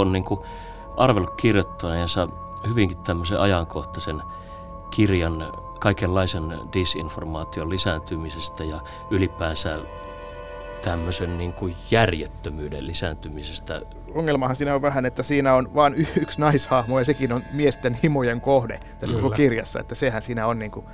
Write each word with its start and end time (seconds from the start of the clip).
On 0.00 0.12
niin 0.12 0.24
kuin 0.24 0.40
arvellut 0.96 1.34
kirjoittajansa 1.36 2.28
hyvinkin 2.68 2.98
tämmöisen 2.98 3.40
ajankohtaisen 3.40 4.22
kirjan 4.90 5.52
kaikenlaisen 5.78 6.58
disinformaation 6.72 7.70
lisääntymisestä 7.70 8.64
ja 8.64 8.80
ylipäänsä 9.10 9.78
tämmöisen 10.82 11.38
niin 11.38 11.52
kuin 11.52 11.76
järjettömyyden 11.90 12.86
lisääntymisestä. 12.86 13.82
Ongelmahan 14.14 14.56
siinä 14.56 14.74
on 14.74 14.82
vähän, 14.82 15.06
että 15.06 15.22
siinä 15.22 15.54
on 15.54 15.74
vain 15.74 15.94
yksi 16.16 16.40
naishahmo 16.40 16.98
ja 16.98 17.04
sekin 17.04 17.32
on 17.32 17.42
miesten 17.52 17.98
himojen 18.02 18.40
kohde 18.40 18.80
tässä 19.00 19.14
koko 19.14 19.30
kirjassa. 19.30 19.80
Että 19.80 19.94
sehän 19.94 20.22
siinä 20.22 20.46
on 20.46 20.58
niin 20.58 20.70
kuin, 20.70 20.86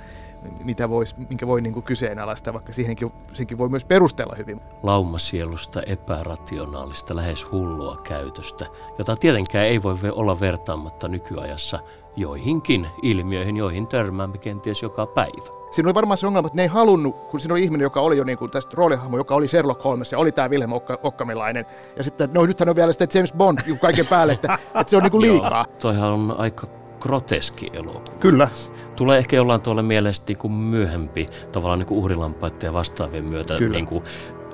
mitä 0.63 0.89
vois, 0.89 1.15
minkä 1.29 1.47
voi 1.47 1.61
niin 1.61 1.73
kuin 1.73 1.83
kyseenalaistaa, 1.83 2.53
vaikka 2.53 2.73
siihenkin, 2.73 3.11
senkin 3.33 3.57
voi 3.57 3.69
myös 3.69 3.85
perustella 3.85 4.35
hyvin. 4.37 4.61
laumasielusta 4.83 5.81
epärationaalista, 5.81 7.15
lähes 7.15 7.51
hullua 7.51 7.97
käytöstä, 8.03 8.65
jota 8.97 9.15
tietenkään 9.15 9.65
ei 9.65 9.83
voi 9.83 9.97
olla 10.11 10.39
vertaamatta 10.39 11.07
nykyajassa 11.07 11.79
joihinkin 12.15 12.87
ilmiöihin, 13.01 13.57
joihin 13.57 13.87
törmäämme 13.87 14.37
kenties 14.37 14.81
joka 14.81 15.05
päivä. 15.05 15.57
Siinä 15.71 15.87
oli 15.87 15.95
varmaan 15.95 16.17
se 16.17 16.27
ongelma, 16.27 16.47
että 16.47 16.55
ne 16.55 16.61
ei 16.61 16.67
halunnut, 16.67 17.15
kun 17.15 17.39
siinä 17.39 17.53
oli 17.53 17.63
ihminen, 17.63 17.85
joka 17.85 18.01
oli 18.01 18.17
jo 18.17 18.23
niin 18.23 18.37
kuin 18.37 18.51
tästä 18.51 18.71
roolihahmo, 18.73 19.17
joka 19.17 19.35
oli 19.35 19.47
Sherlock 19.47 19.83
Holmes 19.83 20.11
ja 20.11 20.17
oli 20.17 20.31
tämä 20.31 20.49
Wilhelm 20.49 20.73
Okka, 20.73 20.99
Okkamilainen. 21.03 21.65
Ja 21.97 22.03
sitten, 22.03 22.29
no 22.33 22.45
nythän 22.45 22.69
on 22.69 22.75
vielä 22.75 22.91
sitten 22.91 23.07
James 23.13 23.33
Bond 23.33 23.57
niin 23.57 23.69
kuin 23.69 23.79
kaiken 23.79 24.07
päälle, 24.07 24.33
että, 24.33 24.59
että 24.65 24.89
se 24.89 24.97
on 24.97 25.03
niin 25.03 25.11
kuin 25.11 25.21
liikaa. 25.21 25.65
Joo, 25.67 25.77
toihan 25.79 26.11
on 26.11 26.35
aika 26.37 26.67
groteski 26.99 27.69
elokuva. 27.73 28.17
Kyllä. 28.19 28.47
Tulee 28.95 29.17
ehkä 29.17 29.35
jollain 29.35 29.61
tuolla 29.61 29.81
mielestä 29.81 30.25
niin 30.27 30.37
kuin 30.37 30.53
myöhempi, 30.53 31.27
tavallaan 31.51 31.79
niin 31.79 31.87
kuin 31.87 31.99
uhrilampaiden 31.99 32.67
ja 32.67 32.73
vastaavien 32.73 33.29
myötä 33.29 33.57
Kyllä. 33.57 33.73
niin 33.73 33.85
kuin 33.85 34.03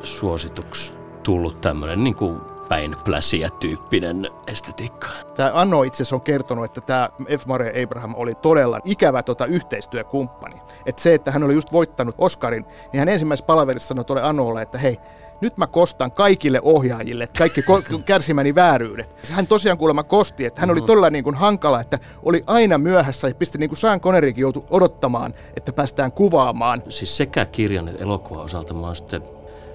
suosituksi 0.04 0.94
tullut 1.24 1.62
tämmöinen 1.62 2.04
niin 2.04 2.16
kuin 2.16 2.42
päin 2.70 2.96
pläsiä 3.06 3.50
tyyppinen 3.60 4.30
estetiikka. 4.48 5.08
Tämä 5.36 5.52
Anno 5.54 5.84
itse 5.84 5.96
asiassa 6.04 6.16
on 6.16 6.22
kertonut, 6.22 6.66
että 6.66 6.82
tämä 6.82 7.10
F. 7.38 7.46
Murray 7.46 7.84
Abraham 7.84 8.14
oli 8.16 8.36
todella 8.36 8.80
ikävä 8.86 9.24
tota, 9.24 9.46
yhteistyökumppani. 9.46 10.56
Että 10.86 11.02
se, 11.02 11.14
että 11.14 11.32
hän 11.32 11.44
oli 11.44 11.54
just 11.54 11.72
voittanut 11.72 12.16
Oscarin, 12.18 12.66
niin 12.94 13.00
hän 13.00 13.10
ensimmäisessä 13.10 13.46
palaverissa 13.46 13.88
sanoi 13.88 14.06
tuolle 14.06 14.24
Annolle, 14.24 14.62
että 14.62 14.78
hei, 14.78 15.00
nyt 15.44 15.58
mä 15.58 15.68
kostan 15.68 16.12
kaikille 16.12 16.60
ohjaajille 16.62 17.28
kaikki 17.38 17.62
ko- 17.62 18.02
kärsimäni 18.06 18.56
vääryydet. 18.56 19.16
Hän 19.32 19.48
tosiaan 19.48 19.78
kuulemma 19.78 20.04
kosti, 20.04 20.46
että 20.46 20.62
hän 20.62 20.72
oli 20.72 20.82
todella 20.82 21.10
niin 21.10 21.24
kuin 21.24 21.36
hankala, 21.36 21.82
että 21.82 22.00
oli 22.24 22.44
aina 22.48 22.78
myöhässä 22.78 23.28
ja 23.28 23.36
pisti 23.36 23.58
niin 23.58 23.70
kuin 23.70 23.80
Sean 23.80 24.02
Connerykin 24.02 24.42
joutui 24.42 24.66
odottamaan, 24.70 25.34
että 25.58 25.74
päästään 25.74 26.12
kuvaamaan. 26.12 26.84
Siis 26.90 27.18
sekä 27.18 27.46
kirjan 27.46 27.88
että 27.88 28.04
elokuvan 28.04 28.46
osalta 28.46 28.74
mä 28.74 28.88
oon 28.88 28.96
sitten, 28.96 29.24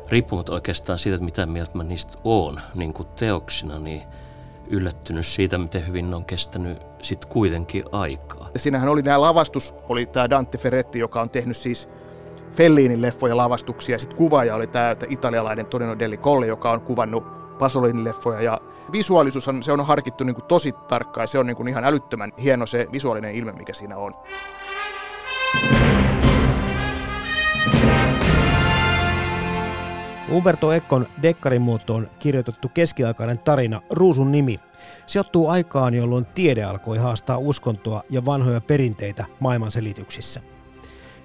riippumatta 0.09 0.53
oikeastaan 0.53 0.99
siitä, 0.99 1.15
että 1.15 1.25
mitä 1.25 1.47
mieltä 1.47 1.71
mä 1.75 1.85
niistä 1.85 2.19
oon 2.25 2.61
niin 2.75 2.93
kuin 2.93 3.09
teoksina, 3.17 3.79
niin 3.79 4.03
yllättynyt 4.71 5.27
siitä, 5.27 5.59
miten 5.59 5.87
hyvin 5.87 6.11
ne 6.11 6.17
on 6.17 6.25
kestänyt 6.25 6.79
sitten 7.03 7.31
kuitenkin 7.31 7.85
aikaa. 7.93 8.51
Ja 8.55 8.61
siinähän 8.61 8.89
oli 8.89 9.03
nämä 9.03 9.21
lavastus, 9.21 9.75
oli 9.89 10.07
tämä 10.07 10.31
Dante 10.31 10.59
Ferretti, 10.59 10.99
joka 10.99 11.21
on 11.21 11.31
tehnyt 11.31 11.57
siis 11.57 11.89
Fellinin 12.51 13.03
leffoja 13.03 13.37
lavastuksia. 13.37 13.99
Sitten 13.99 14.19
kuvaaja 14.19 14.55
oli 14.55 14.67
tämä 14.67 14.97
italialainen 15.09 15.67
Tonino 15.67 15.99
Delli 15.99 16.17
Colli, 16.17 16.49
joka 16.49 16.73
on 16.73 16.81
kuvannut 16.81 17.27
Pasolinin 17.59 18.05
leffoja. 18.05 18.41
Ja 18.41 18.61
visuaalisuus 18.93 19.49
on, 19.49 19.63
se 19.63 19.73
on 19.73 19.87
harkittu 19.87 20.25
niin 20.25 20.35
kuin 20.35 20.45
tosi 20.45 20.73
tarkkaan 20.73 21.23
ja 21.23 21.27
se 21.27 21.39
on 21.39 21.47
niin 21.47 21.57
kuin 21.57 21.69
ihan 21.69 21.85
älyttömän 21.85 22.33
hieno 22.43 22.67
se 22.67 22.87
visuaalinen 22.93 23.35
ilme, 23.35 23.53
mikä 23.53 23.73
siinä 23.73 23.97
on. 23.97 24.15
Umberto 30.33 30.73
Econ 30.73 31.07
dekkarin 31.23 31.63
muotoon 31.63 32.07
kirjoitettu 32.19 32.69
keskiaikainen 32.69 33.39
tarina 33.39 33.81
Ruusun 33.91 34.33
nimi 34.33 34.61
sijoittuu 35.07 35.49
aikaan, 35.49 35.95
jolloin 35.95 36.27
tiede 36.27 36.65
alkoi 36.65 36.99
haastaa 36.99 37.39
uskontoa 37.39 38.03
ja 38.11 38.25
vanhoja 38.25 38.61
perinteitä 38.61 39.25
maailman 39.41 39.71
selityksissä. 39.71 40.41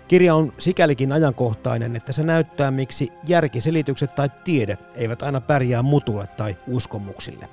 Kirja 0.08 0.36
on 0.36 0.54
sikälikin 0.58 1.12
ajankohtainen, 1.12 1.96
että 1.96 2.14
se 2.14 2.24
näyttää, 2.24 2.72
miksi 2.72 3.08
järkiselitykset 3.28 4.16
tai 4.16 4.30
tiede 4.44 4.78
eivät 4.96 5.24
aina 5.24 5.42
pärjää 5.42 5.82
mutulle 5.82 6.28
tai 6.28 6.58
uskomuksille. 6.68 7.48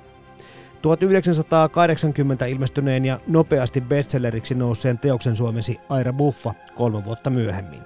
1980 0.81 2.45
ilmestyneen 2.45 3.05
ja 3.05 3.19
nopeasti 3.27 3.81
bestselleriksi 3.81 4.55
nousseen 4.55 4.99
teoksen 4.99 5.35
suomesi 5.35 5.77
Aira 5.89 6.13
Buffa 6.13 6.53
kolme 6.75 7.05
vuotta 7.05 7.29
myöhemmin. 7.29 7.79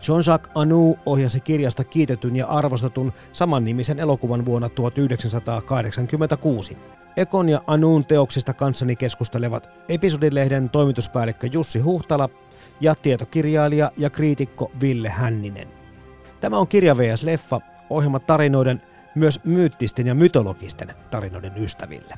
Jean-Jacques 0.00 0.50
Anou 0.54 0.98
ohjasi 1.06 1.40
kirjasta 1.40 1.84
kiitetyn 1.84 2.36
ja 2.36 2.46
arvostetun 2.46 3.12
samannimisen 3.32 3.98
elokuvan 3.98 4.46
vuonna 4.46 4.68
1986. 4.68 6.78
Ekon 7.16 7.48
ja 7.48 7.60
Anoun 7.66 8.04
teoksista 8.04 8.54
kanssani 8.54 8.96
keskustelevat 8.96 9.70
episodilehden 9.88 10.70
toimituspäällikkö 10.70 11.48
Jussi 11.52 11.78
Huhtala 11.78 12.28
ja 12.80 12.94
tietokirjailija 12.94 13.92
ja 13.96 14.10
kriitikko 14.10 14.70
Ville 14.80 15.08
Hänninen. 15.08 15.68
Tämä 16.40 16.58
on 16.58 16.68
Kirja 16.68 16.96
vs. 16.96 17.22
Leffa, 17.22 17.60
ohjelma 17.90 18.20
tarinoiden, 18.20 18.82
myös 19.14 19.40
myyttisten 19.44 20.06
ja 20.06 20.14
mytologisten 20.14 20.88
tarinoiden 21.10 21.52
ystäville. 21.56 22.14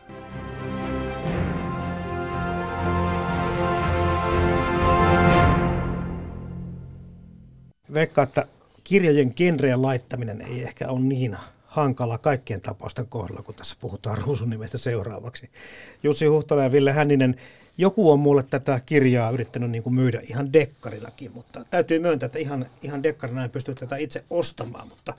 Veikka, 7.94 8.22
että 8.22 8.46
kirjojen 8.84 9.32
genreen 9.36 9.82
laittaminen 9.82 10.40
ei 10.40 10.62
ehkä 10.62 10.88
ole 10.88 11.00
niin 11.00 11.36
hankala 11.76 12.18
kaikkien 12.18 12.60
tapausten 12.60 13.06
kohdalla, 13.06 13.42
kun 13.42 13.54
tässä 13.54 13.76
puhutaan 13.80 14.18
Ruusun 14.22 14.50
nimestä 14.50 14.78
seuraavaksi. 14.78 15.50
Jussi 16.02 16.26
Huhtala 16.26 16.62
ja 16.62 16.72
Ville 16.72 16.92
Hänninen, 16.92 17.36
joku 17.78 18.10
on 18.10 18.20
mulle 18.20 18.42
tätä 18.42 18.80
kirjaa 18.86 19.30
yrittänyt 19.30 19.70
niin 19.70 19.82
kuin 19.82 19.94
myydä 19.94 20.20
ihan 20.28 20.52
dekkarinakin, 20.52 21.32
mutta 21.34 21.64
täytyy 21.70 21.98
myöntää, 21.98 22.26
että 22.26 22.38
ihan, 22.38 22.66
ihan 22.82 23.02
dekkarina 23.02 23.44
en 23.44 23.50
pysty 23.50 23.74
tätä 23.74 23.96
itse 23.96 24.24
ostamaan, 24.30 24.88
mutta 24.88 25.14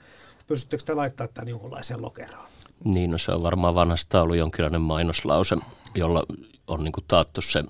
pystyttekö 0.46 0.84
te 0.84 0.94
laittaa 0.94 1.28
tämän 1.28 1.48
jonkunlaiseen 1.48 2.02
lokeroon? 2.02 2.46
Niin, 2.84 3.10
no 3.10 3.18
se 3.18 3.32
on 3.32 3.42
varmaan 3.42 3.74
vanhasta 3.74 4.22
ollut 4.22 4.36
jonkinlainen 4.36 4.80
mainoslause, 4.80 5.56
jolla 5.94 6.26
on 6.66 6.84
niin 6.84 6.92
kuin 6.92 7.04
taattu 7.08 7.42
se 7.42 7.64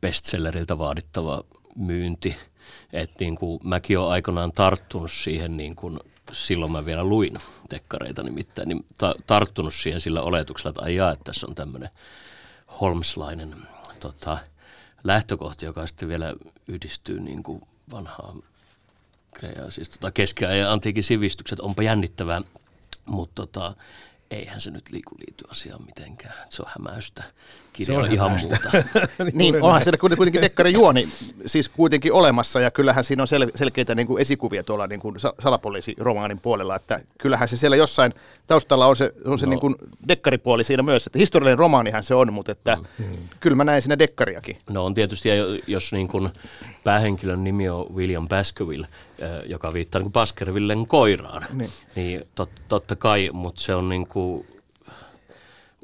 bestselleriltä 0.00 0.78
vaadittava 0.78 1.44
myynti. 1.76 2.36
Et 2.92 3.10
niin 3.20 3.36
kuin 3.36 3.60
mäkin 3.64 3.98
olen 3.98 4.10
aikanaan 4.10 4.52
tarttunut 4.52 5.12
siihen, 5.12 5.56
niin 5.56 5.76
kuin 5.76 5.98
silloin 6.34 6.72
mä 6.72 6.84
vielä 6.84 7.04
luin 7.04 7.38
tekkareita 7.68 8.22
nimittäin, 8.22 8.68
niin 8.68 8.86
ta- 8.98 9.14
tarttunut 9.26 9.74
siihen 9.74 10.00
sillä 10.00 10.22
oletuksella, 10.22 10.70
että 10.70 10.82
ai 10.82 10.94
jaa, 10.94 11.10
että 11.10 11.24
tässä 11.24 11.46
on 11.46 11.54
tämmöinen 11.54 11.90
Holmeslainen 12.80 13.56
tota, 14.00 14.38
lähtökohta, 15.04 15.64
joka 15.64 15.86
sitten 15.86 16.08
vielä 16.08 16.34
yhdistyy 16.68 17.20
niin 17.20 17.42
kuin 17.42 17.62
vanhaan 17.90 18.42
ja 19.56 19.70
siis 19.70 19.88
tota 19.88 20.10
keskiajan 20.10 20.70
antiikin 20.70 21.02
sivistykset, 21.02 21.60
onpa 21.60 21.82
jännittävää, 21.82 22.42
mutta 23.06 23.46
tota, 23.46 23.76
eihän 24.34 24.60
se 24.60 24.70
nyt 24.70 24.90
liiku 24.92 25.14
liity 25.18 25.44
asiaan 25.48 25.82
mitenkään. 25.86 26.34
Se 26.48 26.62
on 26.62 26.68
hämäystä. 26.78 27.22
kirja 27.72 27.98
on 27.98 28.12
ihan 28.12 28.30
muuta. 28.30 28.70
niin, 29.32 29.62
onhan 29.62 29.82
siellä 29.82 29.98
kuitenkin 29.98 30.42
dekkari 30.42 30.72
juoni 30.72 31.08
siis 31.46 31.68
kuitenkin 31.68 32.12
olemassa 32.12 32.60
ja 32.60 32.70
kyllähän 32.70 33.04
siinä 33.04 33.22
on 33.22 33.28
sel- 33.28 33.50
selkeitä 33.54 33.94
niin 33.94 34.06
kuin 34.06 34.22
esikuvia 34.22 34.64
tuolla 34.64 34.86
niin 34.86 35.00
kuin 35.00 35.16
salapoliisiromaanin 35.42 36.40
puolella, 36.40 36.76
että 36.76 37.00
kyllähän 37.18 37.48
se 37.48 37.56
siellä 37.56 37.76
jossain 37.76 38.14
taustalla 38.46 38.86
on 38.86 38.96
se, 38.96 39.14
on 39.24 39.38
se 39.38 39.46
no. 39.46 39.50
niin 39.50 39.60
kuin 39.60 39.74
dekkaripuoli 40.08 40.64
siinä 40.64 40.82
myös, 40.82 41.06
että 41.06 41.18
historiallinen 41.18 41.58
romaanihan 41.58 42.02
se 42.02 42.14
on, 42.14 42.32
mutta 42.32 42.52
että 42.52 42.76
mm. 42.98 43.04
kyllä 43.40 43.56
mä 43.56 43.64
näen 43.64 43.82
siinä 43.82 43.98
dekkariakin. 43.98 44.56
No 44.70 44.84
on 44.84 44.94
tietysti, 44.94 45.28
jos 45.66 45.92
niin 45.92 46.08
kuin 46.08 46.30
päähenkilön 46.84 47.44
nimi 47.44 47.68
on 47.68 47.86
William 47.94 48.28
Baskerville, 48.28 48.88
joka 49.46 49.72
viittaa 49.72 50.00
niin 50.00 50.12
Baskervillen 50.12 50.86
koiraan, 50.86 51.46
niin, 51.52 51.70
niin 51.96 52.24
tot, 52.34 52.50
totta 52.68 52.96
kai, 52.96 53.30
mutta 53.32 53.60
se 53.60 53.74
on 53.74 53.88
niin 53.88 54.06
kuin 54.06 54.46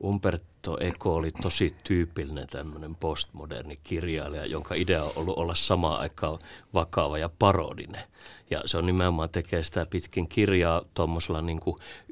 Umberto 0.04 0.76
Eco 0.80 1.14
oli 1.14 1.30
tosi 1.42 1.74
tyypillinen 1.84 2.46
tämmöinen 2.46 2.94
postmoderni 2.94 3.78
kirjailija, 3.84 4.46
jonka 4.46 4.74
idea 4.74 5.04
on 5.04 5.12
ollut 5.16 5.38
olla 5.38 5.54
samaan 5.54 6.00
aikaan 6.00 6.38
vakava 6.74 7.18
ja 7.18 7.30
parodinen. 7.38 8.02
Ja 8.50 8.60
se 8.64 8.78
on 8.78 8.86
nimenomaan 8.86 9.30
tekee 9.30 9.62
sitä 9.62 9.86
pitkin 9.86 10.28
kirjaa 10.28 10.82
tuommoisella 10.94 11.42
niin 11.42 11.60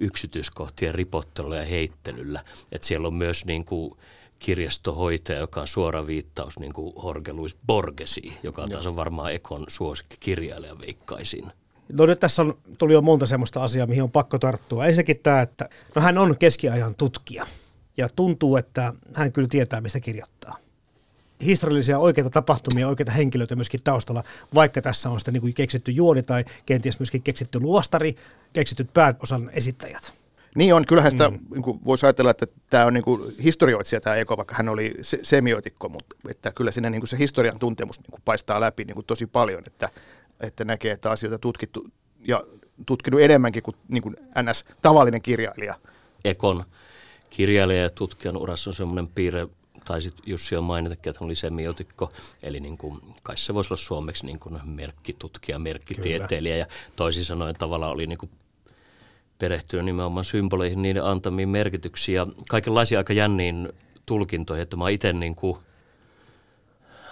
yksityiskohtien 0.01 0.95
ripottelulla 0.95 1.57
ja 1.57 1.65
heittelyllä. 1.65 2.45
Että 2.73 2.87
siellä 2.87 3.09
on 3.09 3.15
myös 3.15 3.45
niin 3.45 3.65
kuin 3.65 3.99
kirjastohoitaja, 4.39 5.39
joka 5.39 5.61
on 5.61 5.69
suora 5.69 6.07
viittaus 6.07 6.59
niin 6.59 6.73
kuin 6.73 6.95
Jorge 7.05 7.33
Luis 7.33 7.57
Borgesiin, 7.67 8.33
joka 8.43 8.69
taas 8.69 8.87
on 8.87 8.97
varmaan 8.97 9.33
Ekon 9.33 9.65
suosikki 9.69 10.17
kirjailija 10.21 10.77
veikkaisin. 10.87 11.53
No 11.93 12.07
nyt 12.07 12.21
tässä 12.21 12.43
on, 12.43 12.59
tuli 12.79 12.93
jo 12.93 13.03
monta 13.03 13.27
semmoista 13.27 13.63
asiaa, 13.63 13.87
mihin 13.87 14.03
on 14.03 14.11
pakko 14.11 14.39
tarttua. 14.39 14.87
Ensinnäkin 14.87 15.21
tämä, 15.23 15.43
että 15.43 15.69
no 15.95 16.03
hän 16.03 16.19
on 16.19 16.39
keskiajan 16.39 16.95
tutkija 16.95 17.47
ja 17.97 18.09
tuntuu, 18.17 18.57
että 18.57 18.93
hän 19.15 19.33
kyllä 19.33 19.49
tietää, 19.49 19.81
mistä 19.81 20.01
kirjoittaa. 20.01 20.57
Historiallisia 21.45 21.99
oikeita 21.99 22.31
tapahtumia, 22.31 22.89
oikeita 22.89 23.13
henkilöitä 23.13 23.57
myöskin 23.57 23.81
taustalla, 23.85 24.25
vaikka 24.55 24.83
tässä 24.83 25.11
on 25.11 25.19
sitä 25.19 25.31
niin 25.31 25.41
kuin 25.41 25.55
keksitty 25.55 25.93
juoni 25.93 26.23
tai 26.23 26.45
kenties 26.67 26.99
myöskin 26.99 27.23
keksitty 27.23 27.61
luostari, 27.61 28.17
keksitty 28.53 28.85
pääosan 28.95 29.51
esittäjät. 29.53 30.18
Niin 30.57 30.75
on, 30.75 30.87
kyllähän 30.87 31.11
sitä 31.11 31.31
mm. 31.31 31.39
niin 31.51 31.85
voisi 31.85 32.07
ajatella, 32.07 32.31
että 32.31 32.47
tämä 32.71 32.87
on 32.87 32.95
niin 32.95 33.05
kuin 33.05 33.23
historioitsija 33.43 34.01
tämä 34.01 34.17
Eko, 34.17 34.37
vaikka 34.37 34.55
hän 34.59 34.69
oli 34.69 34.95
se, 35.03 35.19
semiotikko, 35.23 35.89
mutta 35.89 36.17
että 36.31 36.53
kyllä 36.53 36.71
siinä 36.71 36.91
niin 36.91 37.01
kuin 37.01 37.09
se 37.09 37.19
historian 37.19 37.59
tuntemus 37.59 38.01
niin 38.01 38.11
kuin 38.11 38.23
paistaa 38.25 38.61
läpi 38.61 38.85
niin 38.85 38.95
kuin 38.95 39.07
tosi 39.07 39.27
paljon, 39.27 39.63
että, 39.67 39.89
että 40.41 40.65
näkee, 40.65 40.93
että 40.93 41.11
asioita 41.11 41.39
tutkittu 41.39 41.87
ja 42.21 42.45
tutkinut 42.87 43.21
enemmänkin 43.21 43.63
kuin, 43.63 43.77
niin 43.89 44.03
kuin 44.03 44.17
NS 44.43 44.65
tavallinen 44.83 45.23
kirjailija. 45.23 45.75
Ekon 46.25 46.65
kirjailija 47.31 47.83
ja 47.83 47.91
tutkijan 47.91 48.37
urassa 48.37 48.71
on 48.71 48.75
semmoinen 48.75 49.09
piirre, 49.09 49.49
tai 49.85 50.03
sitten 50.03 50.23
Jussi 50.27 50.57
on 50.57 50.65
mainita, 50.65 50.93
että 50.93 51.13
hän 51.21 51.27
oli 51.27 51.35
semiotikko, 51.35 52.13
eli 52.43 52.61
niin 52.61 52.79
kuin, 52.79 53.01
kai 53.23 53.37
se 53.37 53.55
voisi 53.55 53.75
olla 53.75 53.83
suomeksi 53.83 54.27
niin 54.27 54.41
kuin 54.41 54.61
merkkitutkija, 54.65 55.59
merkkitieteilijä, 55.59 56.55
Kyllä. 56.55 56.67
ja 56.75 56.93
toisin 56.97 57.25
sanoen 57.25 57.55
tavallaan 57.55 57.93
oli 57.93 58.07
niin 58.07 58.19
kuin 58.19 58.31
perehtyä 59.39 59.83
nimenomaan 59.83 60.25
symboleihin, 60.25 60.83
niiden 60.83 61.05
antamiin 61.05 61.49
merkityksiin 61.49 62.17
ja 62.17 62.27
kaikenlaisia 62.49 62.99
aika 62.99 63.13
jänniin 63.13 63.73
tulkintoihin, 64.07 64.63
että 64.63 64.77
mä 64.77 64.85
oon 64.85 64.91
itse 64.91 65.13
niin 65.13 65.37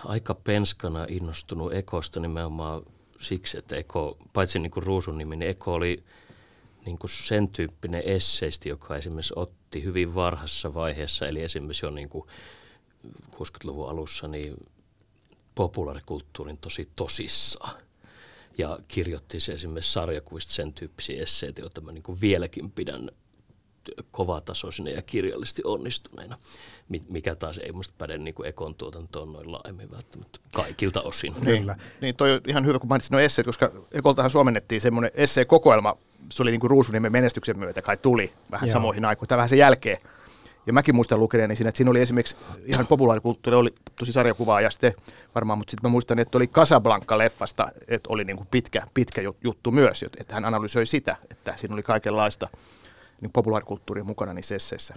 aika 0.04 0.34
penskana 0.34 1.06
innostunut 1.08 1.74
Ekosta 1.74 2.20
nimenomaan 2.20 2.82
siksi, 3.20 3.58
että 3.58 3.76
Eko, 3.76 4.18
paitsi 4.32 4.58
niin 4.58 4.70
kuin 4.70 4.82
Ruusun 4.82 5.18
nimi, 5.18 5.36
niin 5.36 5.50
Eko 5.50 5.72
oli 5.72 6.04
niin 6.86 6.98
kuin 6.98 7.10
sen 7.10 7.48
tyyppinen 7.48 8.02
esseisti, 8.04 8.68
joka 8.68 8.96
esimerkiksi 8.96 9.32
otti 9.36 9.84
hyvin 9.84 10.14
varhaisessa 10.14 10.74
vaiheessa, 10.74 11.28
eli 11.28 11.42
esimerkiksi 11.42 11.86
jo 11.86 11.90
niin 11.90 12.08
kuin 12.08 12.28
60-luvun 13.34 13.90
alussa, 13.90 14.28
niin 14.28 14.56
populaarikulttuurin 15.54 16.58
tosi 16.58 16.88
tosissaan 16.96 17.85
ja 18.58 18.78
kirjoitti 18.88 19.40
se 19.40 19.52
esimerkiksi 19.52 19.92
sarjakuvista 19.92 20.52
sen 20.52 20.72
tyyppisiä 20.72 21.22
esseitä, 21.22 21.60
joita 21.60 21.80
mä 21.80 21.92
niin 21.92 22.20
vieläkin 22.20 22.70
pidän 22.70 23.10
kovatasoisina 24.10 24.90
ja 24.90 25.02
kirjallisesti 25.02 25.62
onnistuneina, 25.64 26.38
mikä 27.08 27.34
taas 27.34 27.58
ei 27.58 27.72
musta 27.72 27.94
päde 27.98 28.18
niin 28.18 28.34
kuin 28.34 28.48
ekon 28.48 28.74
tuotantoon 28.74 29.32
noin 29.32 29.52
laajemmin 29.52 29.90
välttämättä 29.90 30.38
kaikilta 30.52 31.02
osin. 31.02 31.34
Niin, 31.40 31.72
niin 32.00 32.16
toi 32.16 32.32
on 32.32 32.40
ihan 32.48 32.66
hyvä, 32.66 32.78
kun 32.78 32.88
mainitsin 32.88 33.12
nuo 33.12 33.20
esseet, 33.20 33.46
koska 33.46 33.72
ekoltahan 33.92 34.30
suomennettiin 34.30 34.80
semmoinen 34.80 35.10
esseekokoelma, 35.14 35.96
se 36.32 36.42
oli 36.42 36.50
niin 36.50 36.60
kuin 36.60 36.70
Ruusunimen 36.70 37.12
menestyksen 37.12 37.58
myötä 37.58 37.82
kai 37.82 37.96
tuli 37.96 38.32
vähän 38.50 38.68
Joo. 38.68 38.72
samoihin 38.72 39.04
aikoihin, 39.04 39.28
tai 39.28 39.36
vähän 39.36 39.48
sen 39.48 39.58
jälkeen. 39.58 39.98
Ja 40.66 40.72
mäkin 40.72 40.94
muistan 40.94 41.20
lukeneeni 41.20 41.56
siinä, 41.56 41.68
että 41.68 41.76
siinä 41.76 41.90
oli 41.90 42.00
esimerkiksi 42.00 42.36
ihan 42.64 42.86
populaarikulttuuri, 42.86 43.56
oli 43.56 43.74
tosi 43.98 44.12
sarjakuvaa 44.12 44.60
ja 44.60 44.70
sitten 44.70 44.94
varmaan, 45.34 45.58
mutta 45.58 45.70
sitten 45.70 45.90
mä 45.90 45.92
muistan, 45.92 46.18
että 46.18 46.38
oli 46.38 46.46
Casablanca-leffasta, 46.46 47.68
että 47.88 48.08
oli 48.08 48.24
niin 48.24 48.36
kuin 48.36 48.48
pitkä, 48.50 48.82
pitkä 48.94 49.22
juttu 49.44 49.70
myös, 49.70 50.02
että 50.02 50.34
hän 50.34 50.44
analysoi 50.44 50.86
sitä, 50.86 51.16
että 51.30 51.54
siinä 51.56 51.74
oli 51.74 51.82
kaikenlaista 51.82 52.48
niin 53.20 53.32
populaarikulttuuria 53.32 54.04
mukana 54.04 54.32
niissä 54.32 54.54
esseissä. 54.54 54.94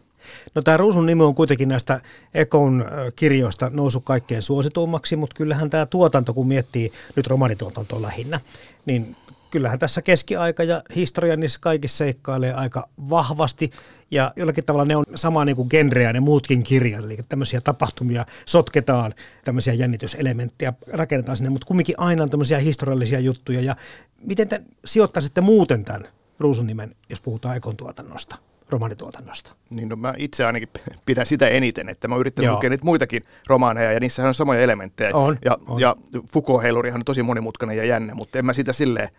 No 0.56 0.62
tämä 0.62 0.78
Ruusun 0.78 1.06
nimi 1.06 1.24
on 1.24 1.36
kuitenkin 1.36 1.68
näistä 1.68 2.02
Ekon 2.34 2.86
kirjoista 3.16 3.70
noussut 3.74 4.06
kaikkein 4.06 4.42
suosituimmaksi, 4.42 5.16
mutta 5.16 5.36
kyllähän 5.36 5.70
tämä 5.70 5.86
tuotanto, 5.86 6.34
kun 6.34 6.48
miettii 6.48 6.92
nyt 7.16 7.28
romanituotantoa 7.28 8.02
lähinnä, 8.02 8.40
niin 8.86 9.16
kyllähän 9.52 9.80
tässä 9.80 10.02
keskiaika 10.02 10.64
ja 10.64 10.84
historia 10.96 11.36
niissä 11.36 11.60
kaikissa 11.62 11.98
seikkailee 11.98 12.54
aika 12.54 12.90
vahvasti 13.10 13.72
ja 14.12 14.34
jollakin 14.36 14.66
tavalla 14.66 14.86
ne 14.86 14.96
on 14.96 15.06
sama 15.16 15.46
niin 15.46 15.56
kuin 15.56 15.68
genreä 15.72 16.14
ne 16.14 16.20
muutkin 16.20 16.64
kirjat, 16.64 17.04
eli 17.04 17.18
tämmöisiä 17.30 17.62
tapahtumia 17.62 18.26
sotketaan, 18.46 19.14
tämmöisiä 19.46 19.74
jännityselementtejä 19.74 20.74
rakennetaan 20.94 21.38
sinne, 21.38 21.50
mutta 21.50 21.68
kumminkin 21.68 21.96
aina 21.98 22.24
on 22.24 22.30
tämmöisiä 22.30 22.60
historiallisia 22.60 23.20
juttuja 23.20 23.62
ja 23.62 23.76
miten 24.22 24.48
te 24.48 24.62
sijoittaisitte 24.86 25.42
muuten 25.42 25.86
tämän 25.86 26.08
Ruusun 26.40 26.68
nimen, 26.68 26.96
jos 27.10 27.22
puhutaan 27.22 27.58
ekon 27.58 27.78
tuotannosta? 27.78 28.36
romaanituotannosta? 28.70 29.54
Niin 29.70 29.90
no 29.90 29.96
mä 29.96 30.14
itse 30.18 30.46
ainakin 30.46 30.70
pidän 31.06 31.26
sitä 31.26 31.48
eniten, 31.48 31.90
että 31.90 32.08
mä 32.08 32.16
yrittänyt 32.16 32.52
lukea 32.52 32.70
niitä 32.70 32.86
muitakin 32.86 33.24
romaaneja 33.48 33.92
ja 33.92 34.00
niissä 34.00 34.28
on 34.28 34.34
samoja 34.34 34.62
elementtejä. 34.62 35.10
On, 35.14 35.38
ja, 35.46 35.58
on. 35.68 35.82
ja 35.82 35.96
Foucault-heilurihan 36.14 37.00
on 37.00 37.06
tosi 37.06 37.24
monimutkainen 37.24 37.78
ja 37.78 37.86
jännä, 37.86 38.16
mutta 38.16 38.40
en 38.40 38.46
mä 38.46 38.54
sitä 38.54 38.74
silleen 38.74 39.10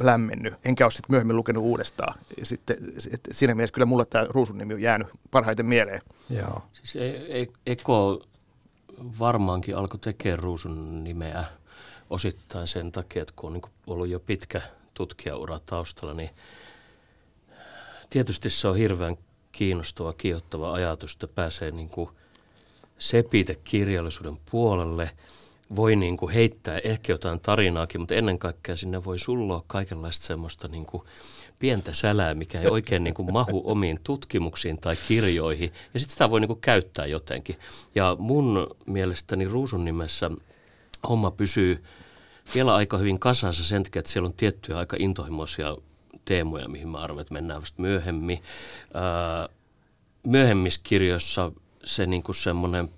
lämmennyt, 0.00 0.54
enkä 0.64 0.84
ole 0.84 0.90
sitten 0.90 1.12
myöhemmin 1.12 1.36
lukenut 1.36 1.64
uudestaan. 1.64 2.18
Ja 2.38 2.46
sitten, 2.46 2.76
siinä 3.32 3.54
mielessä 3.54 3.74
kyllä 3.74 3.86
mulle 3.86 4.04
tämä 4.04 4.26
Ruusun 4.28 4.58
nimi 4.58 4.74
on 4.74 4.82
jäänyt 4.82 5.08
parhaiten 5.30 5.66
mieleen. 5.66 6.02
Joo. 6.30 6.62
Siis 6.72 6.96
e- 6.96 7.40
e- 7.40 7.46
Eko 7.66 8.22
varmaankin 9.18 9.76
alkoi 9.76 10.00
tekemään 10.00 10.38
Ruusun 10.38 11.04
nimeä 11.04 11.44
osittain 12.10 12.68
sen 12.68 12.92
takia, 12.92 13.22
että 13.22 13.34
kun 13.36 13.46
on 13.46 13.52
niin 13.52 13.72
ollut 13.86 14.08
jo 14.08 14.20
pitkä 14.20 14.62
tutkijaura 14.94 15.60
taustalla, 15.66 16.14
niin 16.14 16.30
tietysti 18.10 18.50
se 18.50 18.68
on 18.68 18.76
hirveän 18.76 19.16
kiinnostava, 19.52 20.12
kiihottava 20.12 20.72
ajatus, 20.72 21.12
että 21.12 21.28
pääsee 21.28 21.70
niin 21.70 21.88
kuin 21.88 22.10
sepite-kirjallisuuden 22.98 24.38
puolelle– 24.50 25.10
voi 25.76 25.96
niin 25.96 26.16
kuin 26.16 26.32
heittää 26.32 26.78
ehkä 26.78 27.12
jotain 27.12 27.40
tarinaakin, 27.40 28.00
mutta 28.00 28.14
ennen 28.14 28.38
kaikkea 28.38 28.76
sinne 28.76 29.04
voi 29.04 29.18
sulloa 29.18 29.64
kaikenlaista 29.66 30.26
semmoista 30.26 30.68
niin 30.68 30.86
kuin 30.86 31.02
pientä 31.58 31.94
sälää, 31.94 32.34
mikä 32.34 32.60
ei 32.60 32.66
oikein 32.66 33.04
niin 33.04 33.14
kuin 33.14 33.32
mahu 33.32 33.62
omiin 33.64 34.00
tutkimuksiin 34.04 34.78
tai 34.78 34.96
kirjoihin. 35.08 35.72
Ja 35.94 36.00
sitten 36.00 36.12
sitä 36.12 36.30
voi 36.30 36.40
niin 36.40 36.48
kuin 36.48 36.60
käyttää 36.60 37.06
jotenkin. 37.06 37.56
Ja 37.94 38.16
mun 38.18 38.66
mielestäni 38.86 39.48
Ruusun 39.48 39.84
nimessä 39.84 40.30
homma 41.08 41.30
pysyy 41.30 41.84
vielä 42.54 42.74
aika 42.74 42.98
hyvin 42.98 43.18
kasassa 43.18 43.64
sen 43.64 43.82
takia, 43.82 44.00
että 44.00 44.12
siellä 44.12 44.26
on 44.26 44.34
tiettyjä 44.36 44.78
aika 44.78 44.96
intohimoisia 45.00 45.76
teemoja, 46.24 46.68
mihin 46.68 46.88
mä 46.88 46.98
arvan, 46.98 47.20
että 47.20 47.34
mennään 47.34 47.60
vasta 47.60 47.82
myöhemmin. 47.82 48.42
Ää, 48.94 49.48
myöhemmissä 50.26 50.80
kirjoissa 50.84 51.52
se 51.84 52.06
niin 52.06 52.22
kuin 52.22 52.36
semmoinen 52.36 52.88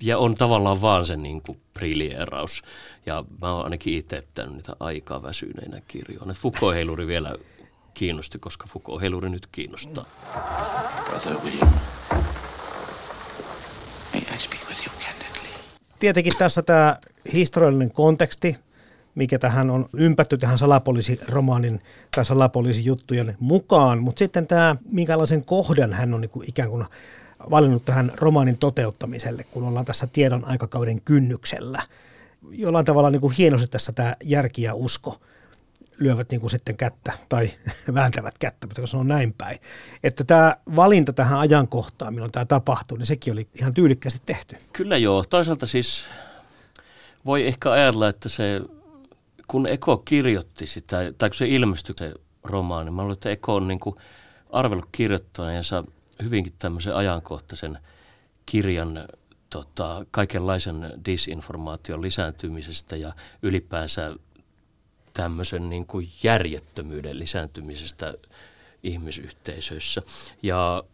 ja 0.00 0.18
on 0.18 0.34
tavallaan 0.34 0.80
vaan 0.80 1.04
se 1.04 1.16
niin 1.16 1.42
kuin 1.42 1.60
briljeeraus. 1.74 2.62
Ja 3.06 3.24
mä 3.40 3.52
oon 3.54 3.64
ainakin 3.64 3.94
itse 3.94 4.20
pitänyt 4.20 4.54
niitä 4.54 4.72
aikaa 4.80 5.22
väsyneinä 5.22 5.80
kirjoina. 5.88 6.34
Foucault-heiluri 6.34 7.06
vielä 7.06 7.34
kiinnosti, 7.94 8.38
koska 8.38 8.66
Foucault-heiluri 8.66 9.28
nyt 9.28 9.46
kiinnostaa. 9.52 10.04
Brother 11.08 11.36
William, 11.44 11.72
may 14.12 14.22
I 14.36 14.38
speak 14.38 14.68
with 14.68 14.86
you 14.86 14.96
candidly? 15.00 15.48
Tietenkin 15.98 16.32
tässä 16.38 16.62
tämä 16.62 16.98
historiallinen 17.32 17.90
konteksti, 17.90 18.56
mikä 19.14 19.38
tähän 19.38 19.70
on 19.70 19.86
ympätty 19.96 20.38
tähän 20.38 20.58
salapoliisiromaanin 20.58 21.82
tai 22.16 22.24
salapoliisijuttujen 22.24 23.36
mukaan, 23.40 24.02
mutta 24.02 24.18
sitten 24.18 24.46
tämä, 24.46 24.76
minkälaisen 24.92 25.44
kohdan 25.44 25.92
hän 25.92 26.14
on 26.14 26.20
niin 26.20 26.30
kuin 26.30 26.48
ikään 26.48 26.70
kuin 26.70 26.84
valinnut 27.50 27.84
tähän 27.84 28.12
romaanin 28.16 28.58
toteuttamiselle, 28.58 29.44
kun 29.44 29.64
ollaan 29.64 29.84
tässä 29.84 30.06
tiedon 30.06 30.44
aikakauden 30.44 31.00
kynnyksellä. 31.00 31.82
Jollain 32.50 32.84
tavalla 32.84 33.10
niin 33.10 33.20
kuin 33.20 33.34
hienosti 33.34 33.66
tässä 33.66 33.92
tämä 33.92 34.16
järki 34.24 34.62
ja 34.62 34.74
usko 34.74 35.20
lyövät 35.98 36.30
niin 36.30 36.40
kuin 36.40 36.50
sitten 36.50 36.76
kättä 36.76 37.12
tai 37.28 37.50
vääntävät 37.94 38.38
kättä, 38.38 38.66
mutta 38.66 38.86
se 38.86 38.96
on 38.96 39.08
näin 39.08 39.34
päin. 39.38 39.58
Että 40.04 40.24
tämä 40.24 40.56
valinta 40.76 41.12
tähän 41.12 41.38
ajankohtaan, 41.38 42.14
milloin 42.14 42.32
tämä 42.32 42.44
tapahtuu, 42.44 42.96
niin 42.96 43.06
sekin 43.06 43.32
oli 43.32 43.48
ihan 43.60 43.74
tyylikkästi 43.74 44.22
tehty. 44.26 44.56
Kyllä 44.72 44.96
joo. 44.96 45.24
Toisaalta 45.30 45.66
siis 45.66 46.04
voi 47.26 47.46
ehkä 47.46 47.70
ajatella, 47.70 48.08
että 48.08 48.28
se, 48.28 48.60
kun 49.48 49.66
Eko 49.66 49.96
kirjoitti 49.96 50.66
sitä, 50.66 51.12
tai 51.18 51.30
kun 51.30 51.36
se 51.36 51.48
ilmestyi 51.48 51.94
se 51.98 52.14
romaani, 52.44 52.90
mä 52.90 53.02
luulen, 53.02 53.12
että 53.12 53.30
Eko 53.30 53.54
on 53.54 53.68
niin 53.68 53.80
kuin 53.80 53.96
arvellut 54.50 54.88
kirjoittaneensa 54.92 55.84
hyvinkin 56.22 56.52
tämmöisen 56.58 56.96
ajankohtaisen 56.96 57.78
kirjan 58.46 59.08
tota, 59.50 60.06
kaikenlaisen 60.10 60.92
disinformaation 61.04 62.02
lisääntymisestä 62.02 62.96
ja 62.96 63.12
ylipäänsä 63.42 64.16
tämmöisen 65.14 65.68
niin 65.68 65.86
kuin 65.86 66.08
järjettömyyden 66.22 67.18
lisääntymisestä 67.18 68.14
ihmisyhteisöissä. 68.82 70.02
Ja 70.42 70.84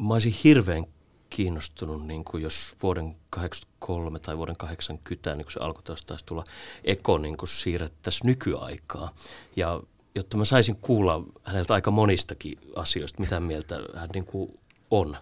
mä 0.00 0.14
olisin 0.14 0.36
hirveän 0.44 0.86
kiinnostunut, 1.30 2.06
niin 2.06 2.24
kuin 2.24 2.42
jos 2.42 2.72
vuoden 2.82 3.16
83 3.30 4.18
tai 4.18 4.36
vuoden 4.36 4.56
80, 4.56 5.34
niin 5.34 5.44
kun 5.44 5.52
se 5.52 5.60
alkoi 5.60 5.82
taas 5.82 6.22
tulla 6.22 6.44
eko, 6.84 7.18
niin 7.18 7.36
kuin 7.36 7.48
siirrettäisiin 7.48 8.26
nykyaikaa. 8.26 9.14
Ja 9.56 9.82
jotta 10.14 10.36
mä 10.36 10.44
saisin 10.44 10.76
kuulla 10.76 11.22
häneltä 11.44 11.74
aika 11.74 11.90
monistakin 11.90 12.58
asioista, 12.76 13.20
mitä 13.20 13.40
mieltä 13.40 13.80
hän 13.94 14.08
niin 14.14 14.24
kuin 14.24 14.58
on. 14.90 15.16